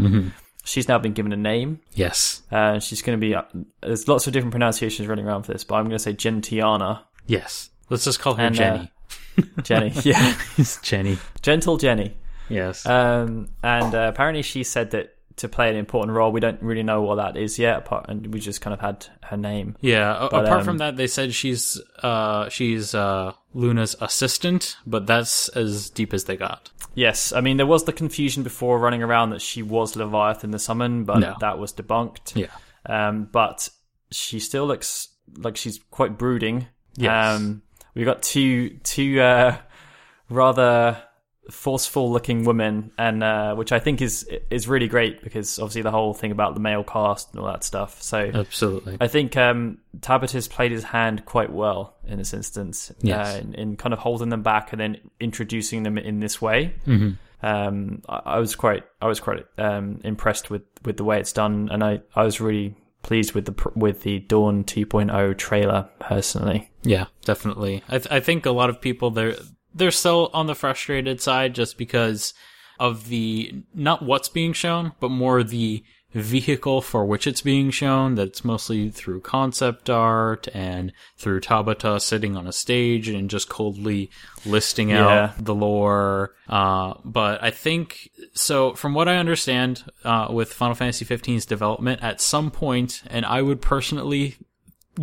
She's 0.64 0.88
now 0.88 0.98
been 0.98 1.12
given 1.12 1.32
a 1.32 1.36
name. 1.36 1.80
Yes. 1.94 2.42
Uh, 2.50 2.78
she's 2.78 3.02
going 3.02 3.18
to 3.18 3.20
be. 3.20 3.34
Uh, 3.34 3.42
there's 3.80 4.06
lots 4.06 4.26
of 4.26 4.32
different 4.32 4.52
pronunciations 4.52 5.08
running 5.08 5.26
around 5.26 5.42
for 5.42 5.52
this, 5.52 5.64
but 5.64 5.74
I'm 5.74 5.84
going 5.84 5.96
to 5.96 5.98
say 5.98 6.12
Gentiana 6.12 7.00
Yes. 7.26 7.70
Let's 7.88 8.04
just 8.04 8.20
call 8.20 8.34
her 8.34 8.44
And, 8.44 8.58
uh, 8.58 8.58
Jenny. 8.58 8.92
Jenny. 9.62 9.92
yeah, 10.04 10.34
Jenny. 10.82 11.18
gentle 11.40 11.76
Jenny. 11.76 12.16
Yes. 12.48 12.84
Um, 12.86 13.48
and 13.62 13.94
uh, 13.94 14.10
apparently 14.12 14.42
she 14.42 14.64
said 14.64 14.90
that 14.92 15.16
to 15.36 15.48
play 15.48 15.70
an 15.70 15.76
important 15.76 16.14
role. 16.14 16.30
We 16.30 16.40
don't 16.40 16.60
really 16.62 16.82
know 16.82 17.02
what 17.02 17.14
that 17.16 17.36
is 17.36 17.58
yet, 17.58 17.78
apart, 17.78 18.06
and 18.08 18.32
we 18.32 18.40
just 18.40 18.60
kind 18.60 18.74
of 18.74 18.80
had 18.80 19.06
her 19.22 19.36
name. 19.36 19.76
yeah. 19.80 20.28
but, 20.30 20.44
apart 20.44 20.60
um, 20.60 20.64
from 20.64 20.78
that, 20.78 20.96
they 20.96 21.06
said 21.06 21.32
she's 21.32 21.80
uh 22.02 22.48
she's 22.50 22.94
uh 22.94 23.32
Luna's 23.54 23.94
assistant, 24.00 24.76
but 24.86 25.06
that's 25.06 25.48
as 25.50 25.90
deep 25.90 26.12
as 26.14 26.24
they 26.24 26.36
got. 26.36 26.70
Yes, 26.94 27.32
I 27.32 27.40
mean 27.40 27.56
there 27.56 27.66
was 27.66 27.84
the 27.84 27.92
confusion 27.92 28.42
before 28.42 28.78
running 28.78 29.02
around 29.02 29.30
that 29.30 29.40
she 29.42 29.62
was 29.62 29.96
Leviathan 29.96 30.50
the 30.50 30.58
Summon, 30.58 31.04
but 31.04 31.18
No. 31.18 31.34
that 31.40 31.58
was 31.58 31.72
debunked. 31.72 32.34
Yeah. 32.36 32.48
Um, 32.86 33.28
but 33.30 33.68
she 34.10 34.38
still 34.40 34.66
looks 34.66 35.08
like 35.38 35.56
she's 35.56 35.80
quite 35.90 36.18
brooding. 36.18 36.66
Yes. 36.96 37.36
Um, 37.40 37.62
we 37.94 38.04
got 38.04 38.22
two 38.22 38.78
two 38.84 39.20
uh, 39.20 39.56
rather 40.28 41.02
forceful 41.50 42.10
looking 42.12 42.44
women, 42.44 42.92
and 42.96 43.22
uh, 43.22 43.54
which 43.54 43.72
I 43.72 43.78
think 43.78 44.00
is 44.00 44.28
is 44.50 44.68
really 44.68 44.88
great 44.88 45.22
because 45.22 45.58
obviously 45.58 45.82
the 45.82 45.90
whole 45.90 46.14
thing 46.14 46.30
about 46.30 46.54
the 46.54 46.60
male 46.60 46.84
cast 46.84 47.30
and 47.32 47.40
all 47.40 47.46
that 47.46 47.64
stuff. 47.64 48.00
So 48.02 48.30
Absolutely. 48.32 48.96
I 49.00 49.08
think 49.08 49.36
um, 49.36 49.78
Tabata's 50.00 50.48
played 50.48 50.72
his 50.72 50.84
hand 50.84 51.24
quite 51.24 51.52
well 51.52 51.96
in 52.06 52.18
this 52.18 52.32
instance, 52.32 52.92
Yes. 53.00 53.36
uh, 53.36 53.38
in, 53.40 53.54
in 53.54 53.76
kind 53.76 53.92
of 53.92 53.98
holding 53.98 54.28
them 54.28 54.42
back 54.42 54.72
and 54.72 54.80
then 54.80 54.96
introducing 55.20 55.82
them 55.82 55.98
in 55.98 56.20
this 56.20 56.40
way. 56.40 56.74
Mm-hmm. 56.86 57.10
Um, 57.44 58.02
I, 58.08 58.20
I 58.24 58.38
was 58.38 58.54
quite, 58.54 58.84
I 59.00 59.06
was 59.08 59.18
quite 59.18 59.44
um, 59.58 60.00
impressed 60.04 60.48
with, 60.48 60.62
with 60.84 60.96
the 60.96 61.04
way 61.04 61.18
it's 61.18 61.32
done, 61.32 61.68
and 61.72 61.82
I, 61.82 62.00
I 62.14 62.22
was 62.24 62.40
really 62.40 62.76
pleased 63.02 63.32
with 63.34 63.46
the 63.46 63.70
with 63.74 64.02
the 64.02 64.20
Dawn 64.20 64.62
2.0 64.62 65.36
trailer 65.36 65.88
personally. 65.98 66.70
Yeah, 66.84 67.06
definitely. 67.24 67.82
I 67.88 67.98
th- 67.98 68.12
I 68.12 68.20
think 68.20 68.46
a 68.46 68.52
lot 68.52 68.70
of 68.70 68.80
people 68.80 69.10
they're 69.10 69.34
they're 69.74 69.90
still 69.90 70.30
on 70.32 70.46
the 70.46 70.54
frustrated 70.54 71.20
side 71.20 71.54
just 71.54 71.78
because 71.78 72.34
of 72.80 73.08
the 73.08 73.62
not 73.74 74.02
what's 74.02 74.28
being 74.28 74.52
shown, 74.52 74.92
but 75.00 75.10
more 75.10 75.42
the 75.42 75.82
vehicle 76.14 76.82
for 76.82 77.06
which 77.06 77.26
it's 77.26 77.40
being 77.40 77.70
shown. 77.70 78.16
That 78.16 78.28
it's 78.28 78.44
mostly 78.44 78.90
through 78.90 79.20
concept 79.22 79.88
art 79.88 80.46
and 80.52 80.92
through 81.16 81.40
Tabata 81.40 82.00
sitting 82.00 82.36
on 82.36 82.46
a 82.46 82.52
stage 82.52 83.08
and 83.08 83.30
just 83.30 83.48
coldly 83.48 84.10
listing 84.44 84.90
Yeah. 84.90 85.06
out 85.30 85.44
the 85.44 85.54
lore. 85.54 86.34
Uh, 86.48 86.94
but 87.04 87.42
I 87.42 87.50
think 87.50 88.10
so. 88.34 88.74
From 88.74 88.92
what 88.92 89.08
I 89.08 89.16
understand, 89.16 89.84
uh, 90.04 90.28
with 90.30 90.52
Final 90.52 90.74
Fantasy 90.74 91.04
15's 91.06 91.46
development, 91.46 92.02
at 92.02 92.20
some 92.20 92.50
point, 92.50 93.02
and 93.06 93.24
I 93.24 93.40
would 93.40 93.62
personally 93.62 94.36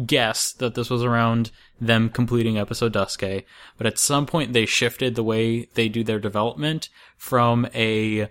guess 0.06 0.54
that 0.54 0.76
this 0.76 0.90
was 0.92 1.04
around 1.04 1.50
them 1.80 2.10
completing 2.10 2.58
episode 2.58 2.94
Duscae, 2.94 3.44
but 3.78 3.88
at 3.88 4.00
some 4.00 4.26
point 4.26 4.54
they 4.54 4.66
shifted 4.66 5.16
the 5.16 5.24
way 5.24 5.68
they 5.74 5.90
do 5.90 6.04
their 6.04 6.20
development 6.20 6.90
from 7.18 7.68
a 7.74 8.30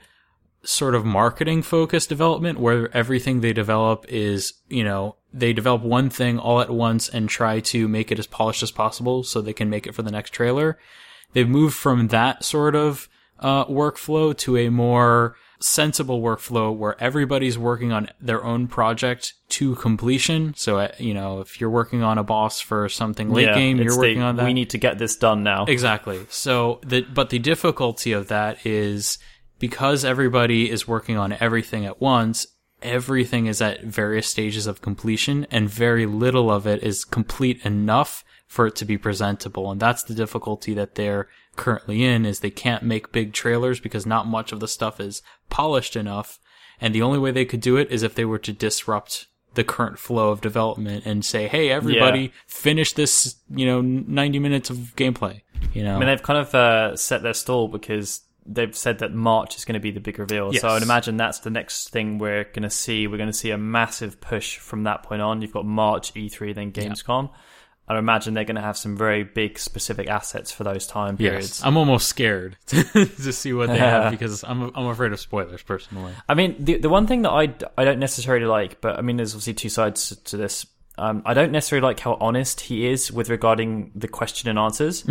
sort 0.62 0.94
of 0.94 1.04
marketing 1.04 1.62
focused 1.62 2.08
development 2.08 2.58
where 2.58 2.94
everything 2.94 3.40
they 3.40 3.52
develop 3.52 4.04
is, 4.08 4.54
you 4.68 4.84
know, 4.84 5.16
they 5.32 5.52
develop 5.52 5.82
one 5.82 6.10
thing 6.10 6.38
all 6.38 6.60
at 6.60 6.70
once 6.70 7.08
and 7.08 7.28
try 7.28 7.60
to 7.60 7.86
make 7.86 8.10
it 8.10 8.18
as 8.18 8.26
polished 8.26 8.62
as 8.62 8.70
possible 8.70 9.22
so 9.22 9.40
they 9.40 9.52
can 9.52 9.70
make 9.70 9.86
it 9.86 9.94
for 9.94 10.02
the 10.02 10.10
next 10.10 10.30
trailer. 10.30 10.78
They've 11.32 11.48
moved 11.48 11.74
from 11.74 12.08
that 12.08 12.44
sort 12.44 12.74
of 12.74 13.08
uh, 13.38 13.66
workflow 13.66 14.36
to 14.38 14.56
a 14.56 14.68
more 14.68 15.36
sensible 15.60 16.22
workflow 16.22 16.74
where 16.74 17.00
everybody's 17.02 17.58
working 17.58 17.92
on 17.92 18.08
their 18.20 18.44
own 18.44 18.68
project 18.68 19.34
to 19.48 19.74
completion. 19.76 20.54
So, 20.56 20.78
uh, 20.78 20.92
you 20.98 21.14
know, 21.14 21.40
if 21.40 21.60
you're 21.60 21.70
working 21.70 22.02
on 22.02 22.18
a 22.18 22.24
boss 22.24 22.60
for 22.60 22.88
something 22.88 23.30
late 23.30 23.46
Yeah, 23.46 23.54
game, 23.54 23.78
you're 23.78 23.96
working 23.96 24.20
the, 24.20 24.24
on 24.24 24.36
that. 24.36 24.46
We 24.46 24.52
need 24.52 24.70
to 24.70 24.78
get 24.78 24.98
this 24.98 25.16
done 25.16 25.42
now. 25.42 25.64
Exactly. 25.66 26.26
So 26.28 26.80
the 26.86 27.02
but 27.02 27.30
the 27.30 27.38
difficulty 27.38 28.12
of 28.12 28.28
that 28.28 28.64
is 28.64 29.18
because 29.58 30.04
everybody 30.04 30.70
is 30.70 30.86
working 30.86 31.16
on 31.16 31.32
everything 31.32 31.84
at 31.84 32.00
once, 32.00 32.46
everything 32.82 33.46
is 33.46 33.60
at 33.60 33.82
various 33.82 34.28
stages 34.28 34.66
of 34.66 34.80
completion 34.80 35.46
and 35.50 35.68
very 35.68 36.06
little 36.06 36.50
of 36.50 36.66
it 36.66 36.82
is 36.82 37.04
complete 37.04 37.64
enough 37.64 38.24
for 38.48 38.66
it 38.66 38.74
to 38.76 38.84
be 38.84 38.98
presentable. 38.98 39.70
And 39.70 39.78
that's 39.78 40.02
the 40.02 40.14
difficulty 40.14 40.74
that 40.74 40.94
they're 40.96 41.28
currently 41.54 42.02
in 42.02 42.24
is 42.24 42.40
they 42.40 42.50
can't 42.50 42.82
make 42.82 43.12
big 43.12 43.32
trailers 43.32 43.78
because 43.78 44.06
not 44.06 44.26
much 44.26 44.50
of 44.52 44.58
the 44.58 44.66
stuff 44.68 44.98
is 44.98 45.22
polished 45.50 45.94
enough. 45.94 46.40
And 46.80 46.94
the 46.94 47.02
only 47.02 47.18
way 47.18 47.30
they 47.30 47.44
could 47.44 47.60
do 47.60 47.76
it 47.76 47.90
is 47.90 48.02
if 48.02 48.14
they 48.14 48.24
were 48.24 48.38
to 48.38 48.52
disrupt 48.52 49.26
the 49.54 49.64
current 49.64 49.98
flow 49.98 50.30
of 50.30 50.40
development 50.40 51.04
and 51.04 51.24
say, 51.24 51.48
"Hey, 51.48 51.70
everybody, 51.70 52.20
Yeah. 52.20 52.28
finish 52.46 52.92
this, 52.92 53.36
you 53.54 53.66
know, 53.66 53.80
90 53.80 54.38
minutes 54.38 54.70
of 54.70 54.76
gameplay." 54.96 55.42
You 55.74 55.82
know. 55.82 55.96
I 55.96 55.98
mean, 55.98 56.06
they've 56.06 56.22
kind 56.22 56.38
of 56.38 56.54
uh, 56.54 56.96
set 56.96 57.22
their 57.22 57.34
stall 57.34 57.66
because 57.68 58.22
they've 58.46 58.76
said 58.76 59.00
that 59.00 59.12
March 59.12 59.56
is 59.56 59.64
going 59.64 59.74
to 59.74 59.80
be 59.80 59.90
the 59.90 60.00
big 60.00 60.18
reveal. 60.18 60.52
Yes. 60.52 60.62
So 60.62 60.68
I 60.68 60.74
would 60.74 60.82
imagine 60.82 61.16
that's 61.16 61.40
the 61.40 61.50
next 61.50 61.90
thing 61.90 62.18
we're 62.18 62.44
going 62.44 62.62
to 62.62 62.70
see. 62.70 63.06
We're 63.06 63.16
going 63.18 63.28
to 63.28 63.32
see 63.32 63.50
a 63.50 63.58
massive 63.58 64.20
push 64.20 64.56
from 64.58 64.84
that 64.84 65.02
point 65.02 65.20
on. 65.20 65.42
You've 65.42 65.52
got 65.52 65.66
March, 65.66 66.14
E3, 66.14 66.54
then 66.54 66.70
Gamescom. 66.72 67.30
I 67.88 67.98
imagine 67.98 68.34
they're 68.34 68.44
going 68.44 68.56
to 68.56 68.62
have 68.62 68.76
some 68.76 68.96
very 68.96 69.24
big 69.24 69.58
specific 69.58 70.08
assets 70.08 70.52
for 70.52 70.62
those 70.62 70.86
time 70.86 71.16
periods. 71.16 71.60
Yes, 71.60 71.62
I'm 71.64 71.76
almost 71.76 72.06
scared 72.08 72.56
to 72.66 73.32
see 73.32 73.52
what 73.52 73.68
they 73.70 73.78
have 73.78 74.10
because 74.16 74.44
I'm 74.44 74.70
I'm 74.74 74.86
afraid 74.86 75.12
of 75.12 75.20
spoilers 75.20 75.62
personally. 75.62 76.12
I 76.28 76.34
mean, 76.34 76.56
the 76.58 76.76
the 76.78 76.88
one 76.90 77.06
thing 77.06 77.22
that 77.22 77.30
I, 77.30 77.54
I 77.76 77.84
don't 77.84 77.98
necessarily 77.98 78.46
like, 78.46 78.80
but 78.80 78.98
I 78.98 79.00
mean, 79.00 79.16
there's 79.16 79.32
obviously 79.32 79.54
two 79.54 79.70
sides 79.70 80.14
to 80.24 80.36
this. 80.36 80.66
Um, 80.98 81.22
I 81.24 81.32
don't 81.32 81.52
necessarily 81.52 81.86
like 81.86 82.00
how 82.00 82.14
honest 82.14 82.60
he 82.60 82.86
is 82.88 83.10
with 83.12 83.30
regarding 83.30 83.92
the 83.94 84.08
question 84.08 84.50
and 84.50 84.58
answers, 84.58 85.04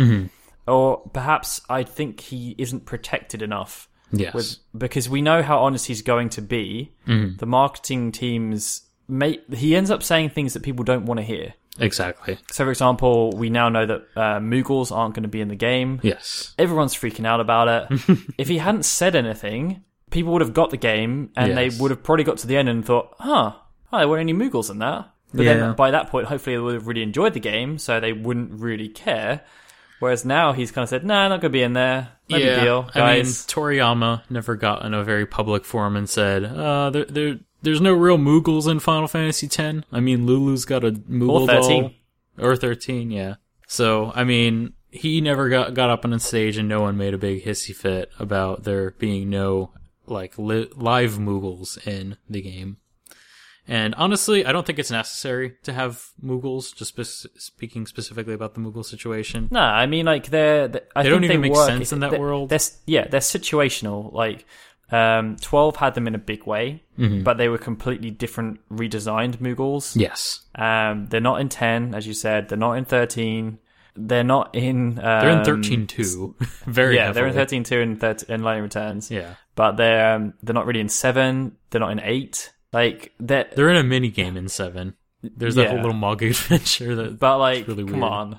or 0.66 0.98
perhaps 1.12 1.60
I 1.68 1.82
think 1.82 2.20
he 2.20 2.54
isn't 2.58 2.84
protected 2.84 3.42
enough 3.42 3.88
Yes, 4.12 4.34
with 4.34 4.56
because 4.76 5.08
we 5.08 5.20
know 5.22 5.42
how 5.42 5.58
honest 5.60 5.86
he's 5.86 6.02
going 6.02 6.28
to 6.30 6.42
be. 6.42 6.92
The 7.38 7.46
marketing 7.46 8.12
teams 8.12 8.82
may 9.08 9.40
he 9.52 9.74
ends 9.74 9.90
up 9.90 10.02
saying 10.02 10.30
things 10.30 10.52
that 10.54 10.62
people 10.62 10.84
don't 10.84 11.06
want 11.06 11.18
to 11.18 11.24
hear. 11.24 11.54
Exactly. 11.78 12.38
So, 12.50 12.64
for 12.64 12.70
example, 12.70 13.32
we 13.36 13.50
now 13.50 13.68
know 13.68 13.86
that 13.86 14.00
uh, 14.16 14.38
Moogles 14.40 14.90
aren't 14.90 15.14
going 15.14 15.22
to 15.22 15.28
be 15.28 15.40
in 15.40 15.48
the 15.48 15.56
game. 15.56 16.00
Yes, 16.02 16.54
Everyone's 16.58 16.94
freaking 16.94 17.26
out 17.26 17.40
about 17.40 17.68
it. 17.92 18.00
if 18.38 18.48
he 18.48 18.58
hadn't 18.58 18.84
said 18.84 19.14
anything, 19.16 19.84
people 20.10 20.32
would 20.32 20.42
have 20.42 20.54
got 20.54 20.70
the 20.70 20.76
game 20.76 21.30
and 21.36 21.54
Yes. 21.54 21.56
they 21.76 21.82
would 21.82 21.90
have 21.90 22.02
probably 22.02 22.24
got 22.24 22.38
to 22.38 22.46
the 22.46 22.56
end 22.56 22.68
and 22.68 22.84
thought, 22.84 23.14
huh, 23.18 23.52
oh, 23.92 23.98
there 23.98 24.08
weren't 24.08 24.20
any 24.28 24.34
Moogles 24.34 24.70
in 24.70 24.78
that. 24.78 25.10
But 25.34 25.42
Yeah. 25.44 25.54
then 25.54 25.74
by 25.74 25.90
that 25.90 26.08
point, 26.08 26.26
hopefully 26.28 26.56
they 26.56 26.60
would 26.62 26.74
have 26.74 26.86
really 26.86 27.02
enjoyed 27.02 27.34
the 27.34 27.40
game, 27.40 27.78
so 27.78 28.00
they 28.00 28.12
wouldn't 28.14 28.52
really 28.60 28.88
care. 28.88 29.42
Whereas 30.00 30.24
now 30.24 30.52
he's 30.52 30.70
kind 30.70 30.84
of 30.84 30.88
said, 30.88 31.04
"Nah, 31.04 31.26
not 31.28 31.40
gonna 31.40 31.50
be 31.50 31.62
in 31.62 31.72
there. 31.72 32.08
No 32.30 32.38
big 32.38 32.60
deal, 32.62 32.88
I 32.94 32.98
mean, 33.00 33.06
guys." 33.24 33.44
Toriyama 33.46 34.22
never 34.30 34.54
got 34.54 34.84
in 34.84 34.94
a 34.94 35.02
very 35.02 35.26
public 35.26 35.64
forum 35.64 35.96
and 35.96 36.08
said, 36.08 36.44
uh, 36.44 36.88
there, 36.90 37.04
there, 37.06 37.38
there's 37.62 37.80
no 37.80 37.92
real 37.92 38.18
Moogles 38.18 38.68
in 38.70 38.80
Final 38.80 39.08
Fantasy 39.08 39.46
X. 39.46 39.84
I 39.92 40.00
mean, 40.00 40.26
Lulu's 40.26 40.64
got 40.64 40.84
a 40.84 40.92
Moogle 40.92 41.42
Or 41.42 41.46
13. 41.46 41.82
doll. 41.82 41.92
Or 42.50 42.56
13, 42.56 43.10
yeah. 43.10 43.34
So, 43.66 44.12
I 44.14 44.24
mean, 44.24 44.72
he 44.90 45.20
never 45.20 45.48
got, 45.48 45.74
got 45.74 45.90
up 45.90 46.04
on 46.04 46.12
a 46.12 46.20
stage 46.20 46.56
and 46.56 46.68
no 46.68 46.80
one 46.80 46.96
made 46.96 47.14
a 47.14 47.18
big 47.18 47.44
hissy 47.44 47.74
fit 47.74 48.10
about 48.18 48.64
there 48.64 48.92
being 48.92 49.28
no, 49.28 49.72
like, 50.06 50.38
li- 50.38 50.70
live 50.76 51.12
Moogles 51.18 51.84
in 51.86 52.16
the 52.30 52.40
game. 52.42 52.78
And 53.70 53.94
honestly, 53.96 54.46
I 54.46 54.52
don't 54.52 54.64
think 54.64 54.78
it's 54.78 54.90
necessary 54.90 55.56
to 55.64 55.74
have 55.74 56.06
Moogles, 56.24 56.74
just 56.74 56.96
spe- 56.96 57.28
speaking 57.38 57.86
specifically 57.86 58.32
about 58.32 58.54
the 58.54 58.60
Moogle 58.60 58.82
situation. 58.84 59.48
No, 59.50 59.60
I 59.60 59.84
mean 59.84 60.06
like 60.06 60.28
they're. 60.30 60.68
they 60.68 60.80
I 60.96 61.02
They 61.02 61.10
think 61.10 61.14
don't 61.16 61.24
even 61.24 61.36
they 61.42 61.48
make 61.48 61.52
work- 61.52 61.66
sense 61.68 61.92
in 61.92 62.00
that 62.00 62.12
they're- 62.12 62.18
world. 62.18 62.48
They're, 62.48 62.60
yeah, 62.86 63.06
they're 63.08 63.20
situational. 63.20 64.10
Like 64.10 64.46
um, 64.90 65.36
twelve 65.40 65.76
had 65.76 65.94
them 65.94 66.06
in 66.06 66.14
a 66.14 66.18
big 66.18 66.46
way, 66.46 66.82
Mm-hmm. 66.98 67.22
but 67.22 67.36
they 67.38 67.48
were 67.48 67.58
completely 67.58 68.10
different, 68.10 68.58
redesigned 68.70 69.36
Moogles. 69.36 69.94
Yes. 69.94 70.40
Um, 70.56 71.06
they're 71.06 71.20
not 71.20 71.40
in 71.40 71.48
ten, 71.48 71.94
as 71.94 72.06
you 72.06 72.14
said. 72.14 72.48
They're 72.48 72.58
not 72.58 72.72
in 72.72 72.84
thirteen. 72.84 73.58
They're 74.00 74.24
not 74.24 74.54
in. 74.54 74.98
Um, 75.00 75.20
They're 75.20 75.30
in 75.38 75.44
13 75.44 75.86
too. 75.88 76.36
Very 76.66 76.94
Yeah, 76.96 77.10
they're 77.10 77.24
in 77.26 77.30
heavily. 77.34 77.44
thirteen 77.44 77.64
two 77.64 77.80
and 77.80 78.00
13, 78.00 78.26
and 78.32 78.44
Lightning 78.44 78.62
Returns. 78.62 79.10
Yeah. 79.10 79.34
but 79.56 79.72
they're 79.72 80.14
um, 80.14 80.34
they're 80.42 80.54
not 80.54 80.66
really 80.66 80.78
in 80.80 80.88
seven. 80.88 81.56
They're 81.70 81.80
not 81.80 81.90
in 81.92 82.00
eight. 82.04 82.52
Like 82.72 83.12
they're, 83.18 83.48
They're 83.56 83.70
in 83.70 83.76
a 83.76 83.82
mini 83.82 84.10
game 84.10 84.36
in 84.36 84.48
7. 84.48 84.94
There's 85.22 85.54
that 85.56 85.62
Yeah. 85.62 85.68
whole 85.70 85.78
little 85.78 85.94
mug 85.94 86.22
adventure 86.22 86.94
that 86.94 87.18
but 87.18 87.38
like, 87.38 87.66
really 87.66 87.82
come 87.84 88.00
weird. 88.00 88.12
on. 88.12 88.38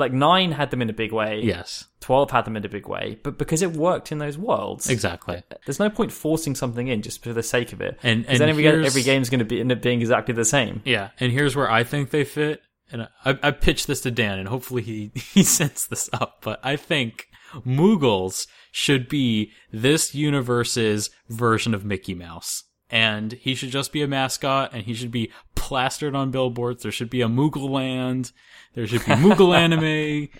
Like 0.00 0.12
nine 0.12 0.52
had 0.52 0.70
them 0.70 0.82
in 0.82 0.90
a 0.90 0.92
big 0.92 1.12
way. 1.12 1.40
Yes. 1.42 1.84
12 2.00 2.30
had 2.30 2.44
them 2.46 2.56
in 2.56 2.64
a 2.64 2.68
big 2.68 2.88
way, 2.88 3.18
but 3.22 3.36
because 3.38 3.60
it 3.62 3.72
worked 3.72 4.10
in 4.10 4.18
those 4.18 4.36
worlds, 4.38 4.88
Exactly. 4.88 5.42
there's 5.66 5.78
no 5.78 5.90
point 5.90 6.10
forcing 6.10 6.54
something 6.54 6.88
in 6.88 7.02
just 7.02 7.22
for 7.22 7.32
the 7.32 7.42
sake 7.42 7.72
of 7.74 7.80
it. 7.80 7.98
And 8.02 8.24
and 8.26 8.38
then 8.38 8.48
every, 8.48 8.66
every 8.66 9.02
game's 9.02 9.28
going 9.30 9.38
to 9.40 9.44
be 9.44 9.60
end 9.60 9.70
up 9.70 9.82
being 9.82 10.00
exactly 10.00 10.34
the 10.34 10.44
same. 10.46 10.80
Yeah, 10.84 11.10
and 11.20 11.30
here's 11.30 11.54
where 11.54 11.70
I 11.70 11.84
think 11.84 12.10
they 12.10 12.24
fit. 12.24 12.62
And 12.92 13.02
I, 13.24 13.38
I 13.42 13.50
pitched 13.52 13.86
this 13.86 14.00
to 14.00 14.10
Dan, 14.10 14.38
and 14.40 14.48
hopefully 14.48 14.82
he 14.82 15.12
he 15.34 15.42
sets 15.44 15.86
this 15.86 16.08
up. 16.12 16.38
But 16.42 16.58
I 16.64 16.74
think 16.76 17.26
Moogles 17.66 18.46
should 18.72 19.08
be 19.08 19.52
this 19.72 20.14
universe's 20.14 21.10
version 21.28 21.74
of 21.74 21.84
Mickey 21.84 22.14
Mouse. 22.14 22.64
And 22.90 23.32
he 23.32 23.54
should 23.54 23.70
just 23.70 23.92
be 23.92 24.02
a 24.02 24.08
mascot, 24.08 24.70
and 24.72 24.82
he 24.82 24.94
should 24.94 25.12
be 25.12 25.30
plastered 25.54 26.14
on 26.16 26.30
billboards. 26.32 26.82
There 26.82 26.90
should 26.92 27.10
be 27.10 27.22
a 27.22 27.28
Moogle 27.28 27.70
land. 27.70 28.32
There 28.74 28.86
should 28.86 29.04
be 29.04 29.12
Moogle 29.12 29.56
anime. 29.56 30.28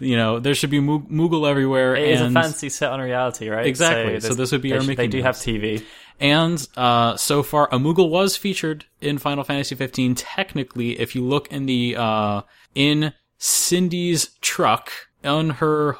You 0.00 0.16
know, 0.16 0.40
there 0.40 0.54
should 0.54 0.70
be 0.70 0.80
Moog- 0.80 1.08
Moogle 1.10 1.48
everywhere. 1.48 1.94
It 1.94 2.08
is 2.08 2.20
a 2.20 2.24
and 2.24 2.34
fancy 2.34 2.68
set 2.70 2.90
on 2.90 3.00
reality, 3.00 3.48
right? 3.48 3.66
Exactly. 3.66 4.18
So 4.20 4.28
there's- 4.28 4.36
this 4.36 4.52
would 4.52 4.62
be 4.62 4.72
our 4.72 4.80
sh- 4.80 4.86
Mickey 4.88 4.96
They 5.02 5.06
do 5.08 5.22
have 5.22 5.36
TV. 5.36 5.84
And 6.18 6.66
uh, 6.76 7.16
so 7.16 7.42
far, 7.42 7.68
a 7.70 7.78
Moogle 7.78 8.08
was 8.10 8.36
featured 8.36 8.84
in 9.00 9.18
Final 9.18 9.44
Fantasy 9.44 9.74
15. 9.74 10.14
Technically, 10.16 10.98
if 10.98 11.14
you 11.14 11.22
look 11.24 11.50
in 11.52 11.66
the 11.66 11.94
uh, 11.96 12.42
in 12.74 13.12
Cindy's 13.38 14.30
truck 14.40 14.90
on 15.24 15.50
her 15.50 15.96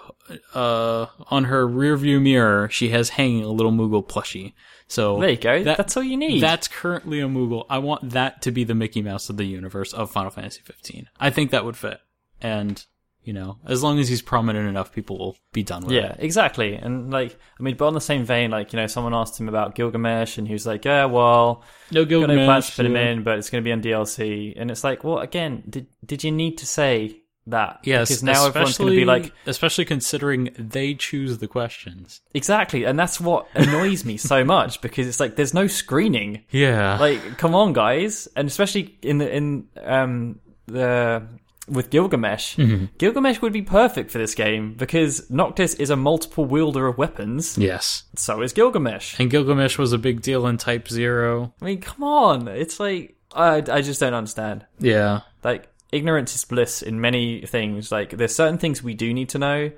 uh, 0.55 1.07
on 1.31 1.45
her 1.45 1.67
rearview 1.67 2.21
mirror, 2.21 2.69
she 2.71 2.89
has 2.91 3.11
hanging 3.11 3.45
a 3.45 3.49
little 3.51 3.73
Moogle 3.73 4.07
plushie. 4.07 4.53
So 4.93 5.19
There 5.21 5.31
you 5.31 5.37
go. 5.37 5.65
that- 5.65 5.77
That's 5.79 5.97
all 5.97 6.03
you 6.03 6.17
need. 6.19 6.43
That's 6.43 6.69
currently 6.69 7.21
a 7.21 7.25
Moogle. 7.27 7.65
I 7.71 7.79
want 7.79 8.11
that 8.11 8.43
to 8.43 8.51
be 8.51 8.65
the 8.65 8.75
Mickey 8.75 9.01
Mouse 9.01 9.31
of 9.31 9.37
the 9.39 9.45
universe 9.47 9.93
of 9.95 10.11
Final 10.11 10.31
Fantasy 10.31 10.61
15. 10.65 11.09
I 11.19 11.31
think 11.31 11.51
that 11.53 11.65
would 11.65 11.77
fit. 11.77 11.99
And 12.41 12.85
you 13.25 13.33
know, 13.33 13.59
as 13.65 13.85
long 13.85 14.01
as 14.01 14.09
he's 14.09 14.21
prominent 14.21 14.69
enough, 14.69 14.93
people 14.93 15.17
will 15.17 15.37
be 15.53 15.63
done 15.63 15.85
with 15.85 15.93
it. 15.93 16.03
yeah, 16.03 16.17
exactly. 16.19 16.75
And 16.75 17.13
like, 17.13 17.39
I 17.59 17.63
mean, 17.63 17.77
but 17.77 17.87
on 17.87 17.95
the 17.95 18.01
same 18.01 18.25
vein, 18.25 18.51
like, 18.51 18.73
you 18.73 18.81
know, 18.81 18.89
someone 18.89 19.15
asked 19.15 19.39
him 19.39 19.49
about 19.49 19.77
Gilgamesh, 19.77 20.39
and 20.39 20.47
he 20.49 20.53
was 20.53 20.67
like, 20.67 20.85
"Yeah, 20.85 21.05
well, 21.05 21.63
No 21.93 22.05
got 22.05 22.11
no 22.11 22.27
Gilgamesh. 22.27 22.47
plans 22.47 22.67
to 22.71 22.77
put 22.77 22.87
him 22.87 22.97
yeah. 22.97 23.11
in, 23.11 23.23
but 23.23 23.39
it's 23.39 23.49
going 23.49 23.63
to 23.63 23.65
be 23.65 23.71
on 23.73 23.81
DLC." 23.81 24.55
And 24.57 24.73
it's 24.73 24.83
like, 24.83 25.05
well, 25.05 25.21
again, 25.21 25.63
did 25.71 25.87
did 26.05 26.25
you 26.25 26.33
need 26.33 26.59
to 26.59 26.67
say 26.67 27.22
that? 27.47 27.81
Yes, 27.85 28.09
because 28.09 28.23
now 28.23 28.47
everyone's 28.47 28.79
going 28.79 28.91
to 28.91 28.97
be 28.97 29.05
like, 29.05 29.33
especially 29.47 29.85
considering 29.85 30.51
they 30.59 30.95
choose 30.95 31.39
the 31.39 31.49
questions. 31.49 32.21
Exactly, 32.35 32.85
and 32.85 32.99
that's 32.99 33.21
what 33.21 33.47
annoys 33.55 34.05
me 34.05 34.17
so 34.17 34.45
much 34.45 34.81
because 34.81 35.07
it's 35.07 35.21
like 35.21 35.37
there's 35.37 35.55
no 35.55 35.67
screening. 35.67 36.45
Yeah, 36.51 36.99
Like, 36.99 37.39
come 37.39 37.55
on, 37.55 37.73
guys, 37.73 38.29
and 38.37 38.47
especially 38.49 38.97
in 39.03 39.19
the 39.19 39.35
in 39.35 39.69
um 39.83 40.41
the 40.67 41.23
with 41.69 41.91
Gilgamesh, 41.91 42.57
Mm-hmm. 42.57 42.87
Gilgamesh 42.99 43.41
would 43.41 43.53
be 43.53 43.63
perfect 43.63 44.11
for 44.11 44.19
this 44.19 44.35
game 44.35 44.75
because 44.75 45.31
Noctis 45.31 45.75
is 45.75 45.91
a 45.91 45.97
multiple 45.97 46.45
wielder 46.45 46.87
of 46.89 46.99
weapons. 46.99 47.57
yes. 47.57 48.03
So 48.17 48.43
is 48.43 48.53
Gilgamesh. 48.53 49.19
And 49.21 49.31
Gilgamesh 49.31 49.79
was 49.79 49.93
a 49.93 49.99
big 49.99 50.23
deal 50.23 50.47
in 50.49 50.57
Type 50.59 50.89
Zero. 50.89 51.55
I 51.63 51.65
mean, 51.65 51.81
come 51.81 52.03
on, 52.03 52.49
it's 52.49 52.81
like 52.81 53.17
I 53.35 53.57
I 53.69 53.81
just 53.81 54.01
don't 54.01 54.13
understand. 54.15 54.67
Yeah, 54.81 55.21
Like 55.45 55.69
ignorance 55.93 56.35
is 56.35 56.45
bliss 56.45 56.83
in 56.83 57.01
many 57.01 57.47
things. 57.47 57.93
Like 57.93 58.11
there's 58.11 58.35
certain 58.35 58.59
things 58.59 58.83
we 58.83 58.95
do 58.95 59.13
need 59.15 59.29
to 59.31 59.39
know. 59.39 59.71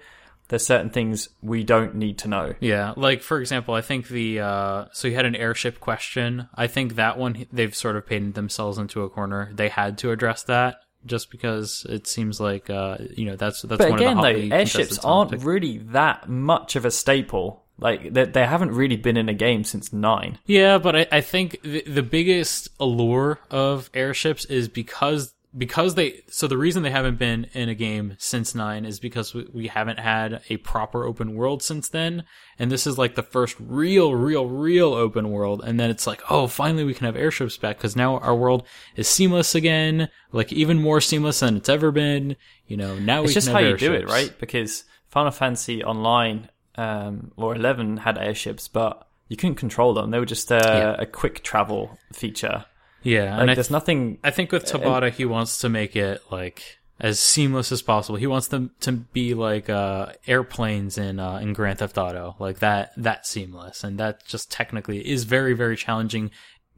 There's 0.48 0.64
certain 0.66 0.90
things 0.90 1.30
we 1.42 1.64
don't 1.64 1.94
need 1.94 2.18
to 2.18 2.28
know. 2.28 2.54
yeah. 2.60 2.92
Like 2.96 3.22
for 3.22 3.40
example, 3.40 3.74
I 3.74 3.80
think 3.80 4.08
the 4.08 4.40
uh, 4.40 4.84
so 4.92 5.08
you 5.08 5.14
had 5.14 5.24
an 5.26 5.34
airship 5.36 5.80
question. 5.80 6.48
I 6.54 6.66
think 6.66 6.96
that 6.96 7.18
one 7.18 7.46
they've 7.52 7.74
sort 7.74 7.96
of 7.96 8.06
painted 8.06 8.34
themselves 8.34 8.78
into 8.78 9.02
a 9.02 9.08
corner. 9.10 9.50
They 9.54 9.68
had 9.68 9.98
to 9.98 10.10
address 10.10 10.42
that 10.44 10.76
just 11.06 11.30
because 11.30 11.86
it 11.88 12.06
seems 12.06 12.40
like 12.40 12.70
uh, 12.70 12.98
you 13.16 13.24
know 13.26 13.36
that's 13.36 13.62
that's 13.62 13.78
But 13.78 13.90
one 13.90 13.98
again, 13.98 14.18
of 14.18 14.24
the 14.24 14.48
though, 14.50 14.56
airships 14.56 14.98
aren't 14.98 15.30
topics. 15.30 15.44
really 15.44 15.78
that 15.78 16.28
much 16.28 16.76
of 16.76 16.84
a 16.84 16.90
staple. 16.90 17.62
Like 17.76 18.12
they, 18.12 18.24
they 18.26 18.46
haven't 18.46 18.70
really 18.70 18.96
been 18.96 19.16
in 19.16 19.28
a 19.28 19.34
game 19.34 19.64
since 19.64 19.92
nine. 19.92 20.38
Yeah, 20.46 20.78
but 20.78 20.94
I, 20.94 21.06
I 21.10 21.20
think 21.22 21.60
the, 21.62 21.82
the 21.82 22.02
biggest 22.04 22.68
allure 22.78 23.40
of 23.50 23.90
airships 23.94 24.44
is 24.44 24.68
because 24.68 25.33
because 25.56 25.94
they 25.94 26.22
so 26.28 26.46
the 26.48 26.56
reason 26.58 26.82
they 26.82 26.90
haven't 26.90 27.18
been 27.18 27.46
in 27.52 27.68
a 27.68 27.74
game 27.74 28.16
since 28.18 28.54
nine 28.54 28.84
is 28.84 28.98
because 28.98 29.34
we, 29.34 29.46
we 29.52 29.66
haven't 29.68 29.98
had 30.00 30.42
a 30.48 30.56
proper 30.58 31.04
open 31.04 31.34
world 31.34 31.62
since 31.62 31.88
then, 31.88 32.24
and 32.58 32.70
this 32.72 32.86
is 32.86 32.98
like 32.98 33.14
the 33.14 33.22
first 33.22 33.56
real, 33.60 34.14
real, 34.14 34.46
real 34.46 34.92
open 34.94 35.30
world. 35.30 35.62
And 35.64 35.78
then 35.78 35.90
it's 35.90 36.06
like, 36.06 36.22
oh, 36.30 36.46
finally 36.46 36.84
we 36.84 36.94
can 36.94 37.06
have 37.06 37.16
airships 37.16 37.56
back 37.56 37.76
because 37.76 37.94
now 37.94 38.18
our 38.18 38.34
world 38.34 38.64
is 38.96 39.08
seamless 39.08 39.54
again, 39.54 40.08
like 40.32 40.52
even 40.52 40.80
more 40.82 41.00
seamless 41.00 41.40
than 41.40 41.56
it's 41.56 41.68
ever 41.68 41.90
been. 41.92 42.36
You 42.66 42.76
know, 42.76 42.98
now 42.98 43.20
we 43.20 43.26
It's 43.26 43.34
just 43.34 43.46
can 43.48 43.54
how 43.54 43.60
you 43.60 43.76
do 43.76 43.92
it, 43.92 44.08
right? 44.08 44.32
Because 44.40 44.84
Final 45.08 45.30
Fantasy 45.30 45.84
Online 45.84 46.48
um, 46.76 47.30
or 47.36 47.54
eleven 47.54 47.98
had 47.98 48.18
airships, 48.18 48.66
but 48.66 49.06
you 49.28 49.36
couldn't 49.36 49.54
control 49.56 49.94
them. 49.94 50.10
They 50.10 50.18
were 50.18 50.26
just 50.26 50.50
uh, 50.50 50.60
Yeah. 50.64 50.96
a 50.98 51.06
quick 51.06 51.42
travel 51.44 51.98
feature. 52.12 52.64
Yeah, 53.04 53.32
Like 53.32 53.40
and 53.42 53.50
I 53.50 53.54
there's 53.54 53.70
nothing. 53.70 54.18
I 54.24 54.30
think 54.30 54.50
with 54.50 54.64
Tabata, 54.64 55.10
he 55.12 55.24
wants 55.24 55.58
to 55.58 55.68
make 55.68 55.94
it 55.94 56.22
like 56.30 56.78
as 56.98 57.20
seamless 57.20 57.70
as 57.70 57.82
possible. 57.82 58.16
He 58.16 58.26
wants 58.26 58.48
them 58.48 58.70
to 58.80 58.92
be 58.92 59.34
like 59.34 59.68
uh, 59.70 60.12
airplanes 60.26 60.98
in 60.98 61.20
uh, 61.20 61.36
in 61.36 61.52
Grand 61.52 61.78
Theft 61.78 61.98
Auto, 61.98 62.34
like 62.38 62.58
that 62.60 62.92
that 62.96 63.26
seamless, 63.26 63.84
and 63.84 63.98
that 63.98 64.24
just 64.26 64.50
technically 64.50 65.06
is 65.08 65.24
very 65.24 65.52
very 65.54 65.76
challenging, 65.76 66.30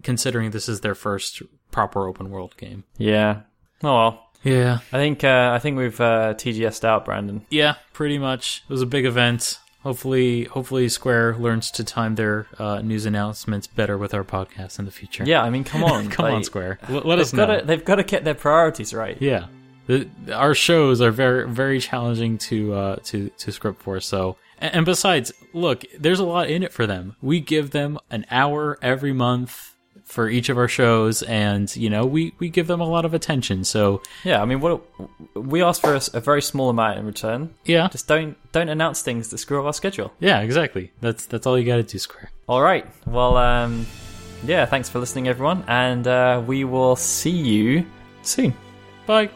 considering 0.03 0.51
this 0.51 0.69
is 0.69 0.81
their 0.81 0.95
first 0.95 1.43
proper 1.71 2.07
open 2.09 2.31
world 2.31 2.57
game. 2.57 2.85
Yeah. 2.99 3.43
Oh 3.83 3.95
well. 3.95 4.23
Yeah, 4.43 4.79
I 4.93 4.99
think 4.99 5.25
uh, 5.25 5.51
I 5.55 5.59
think 5.59 5.77
we've 5.77 6.01
uh, 6.01 6.35
TGS'd 6.35 6.85
out, 6.85 7.05
Branden. 7.05 7.43
yeah, 7.51 7.75
pretty 7.93 8.17
much. 8.19 8.63
It 8.69 8.73
was 8.73 8.83
a 8.83 8.87
big 8.87 9.05
event. 9.05 9.59
Hopefully, 9.87 10.45
hopefully 10.47 10.89
Square 10.89 11.37
learns 11.37 11.71
to 11.71 11.85
time 11.85 12.17
their 12.17 12.49
uh, 12.59 12.81
news 12.83 13.07
announcements 13.07 13.69
better 13.69 13.97
with 13.97 14.15
our 14.15 14.25
podcast 14.25 14.81
in 14.81 14.85
the 14.85 14.91
future. 14.91 15.23
Yeah, 15.25 15.45
I 15.45 15.51
mean, 15.51 15.63
come 15.63 15.85
on, 15.85 16.09
come 16.11 16.27
on, 16.27 16.43
Square. 16.43 16.81
L- 16.89 17.03
let 17.05 17.21
us 17.21 17.33
know. 17.33 17.47
got 17.47 17.61
to 17.61 17.65
they've 17.65 17.85
got 17.85 17.95
to 17.95 18.03
get 18.03 18.25
their 18.25 18.35
priorities 18.35 18.93
right. 18.93 19.17
Yeah. 19.23 19.47
The, 19.87 20.09
our 20.33 20.57
shows 20.57 21.01
are 21.01 21.13
very 21.13 21.49
very 21.49 21.79
challenging 21.79 22.39
to 22.39 22.75
uh 22.75 22.97
to 23.05 23.29
to 23.29 23.53
script 23.53 23.81
for 23.81 24.01
so 24.01 24.37
and, 24.59 24.75
and 24.75 24.85
besides 24.85 25.33
look 25.53 25.85
there's 25.97 26.19
a 26.19 26.25
lot 26.25 26.51
in 26.51 26.65
it 26.65 26.73
for 26.73 26.89
them 26.89 27.15
we 27.23 27.39
give 27.39 27.71
them 27.71 27.97
an 28.11 28.27
hour 28.29 28.77
every 28.83 29.13
month 29.13 29.76
for 30.07 30.29
each 30.31 30.49
of 30.49 30.57
our 30.57 30.69
shows 30.69 31.23
and 31.25 31.75
you 31.77 31.91
know 31.91 32.07
we 32.07 32.33
we 32.39 32.49
give 32.49 32.69
them 32.69 32.81
a 32.81 32.89
lot 32.89 33.05
of 33.05 33.13
attention 33.13 33.65
so 33.65 34.01
Yeah, 34.25 34.41
I 34.41 34.45
mean, 34.45 34.61
what 34.61 34.81
we 35.35 35.63
ask 35.63 35.83
for 35.83 35.99
a 36.15 36.21
very 36.21 36.41
small 36.41 36.71
amount 36.71 36.99
in 36.99 37.05
return. 37.07 37.55
yeah 37.65 37.89
Just 37.89 38.07
don't 38.09 38.37
don't 38.53 38.69
announce 38.69 39.03
things 39.03 39.29
that 39.31 39.39
screw 39.39 39.59
up 39.61 39.67
our 39.67 39.73
schedule. 39.73 40.13
yeah 40.21 40.41
exactly 40.41 40.93
that's 41.01 41.27
that's 41.27 41.47
all 41.47 41.59
you 41.59 41.67
got 41.67 41.77
to 41.77 41.83
do 41.83 41.99
square 41.99 42.31
All 42.49 42.63
right. 42.63 42.87
Well, 43.07 43.37
um, 43.37 43.85
yeah. 44.45 44.65
Thanks 44.67 44.89
for 44.89 45.01
listening, 45.01 45.27
everyone, 45.29 45.65
and 45.67 46.07
uh, 46.07 46.41
we 46.47 46.63
will 46.65 46.95
see 46.95 47.31
you 47.55 47.85
soon. 48.23 48.55
bye 49.07 49.29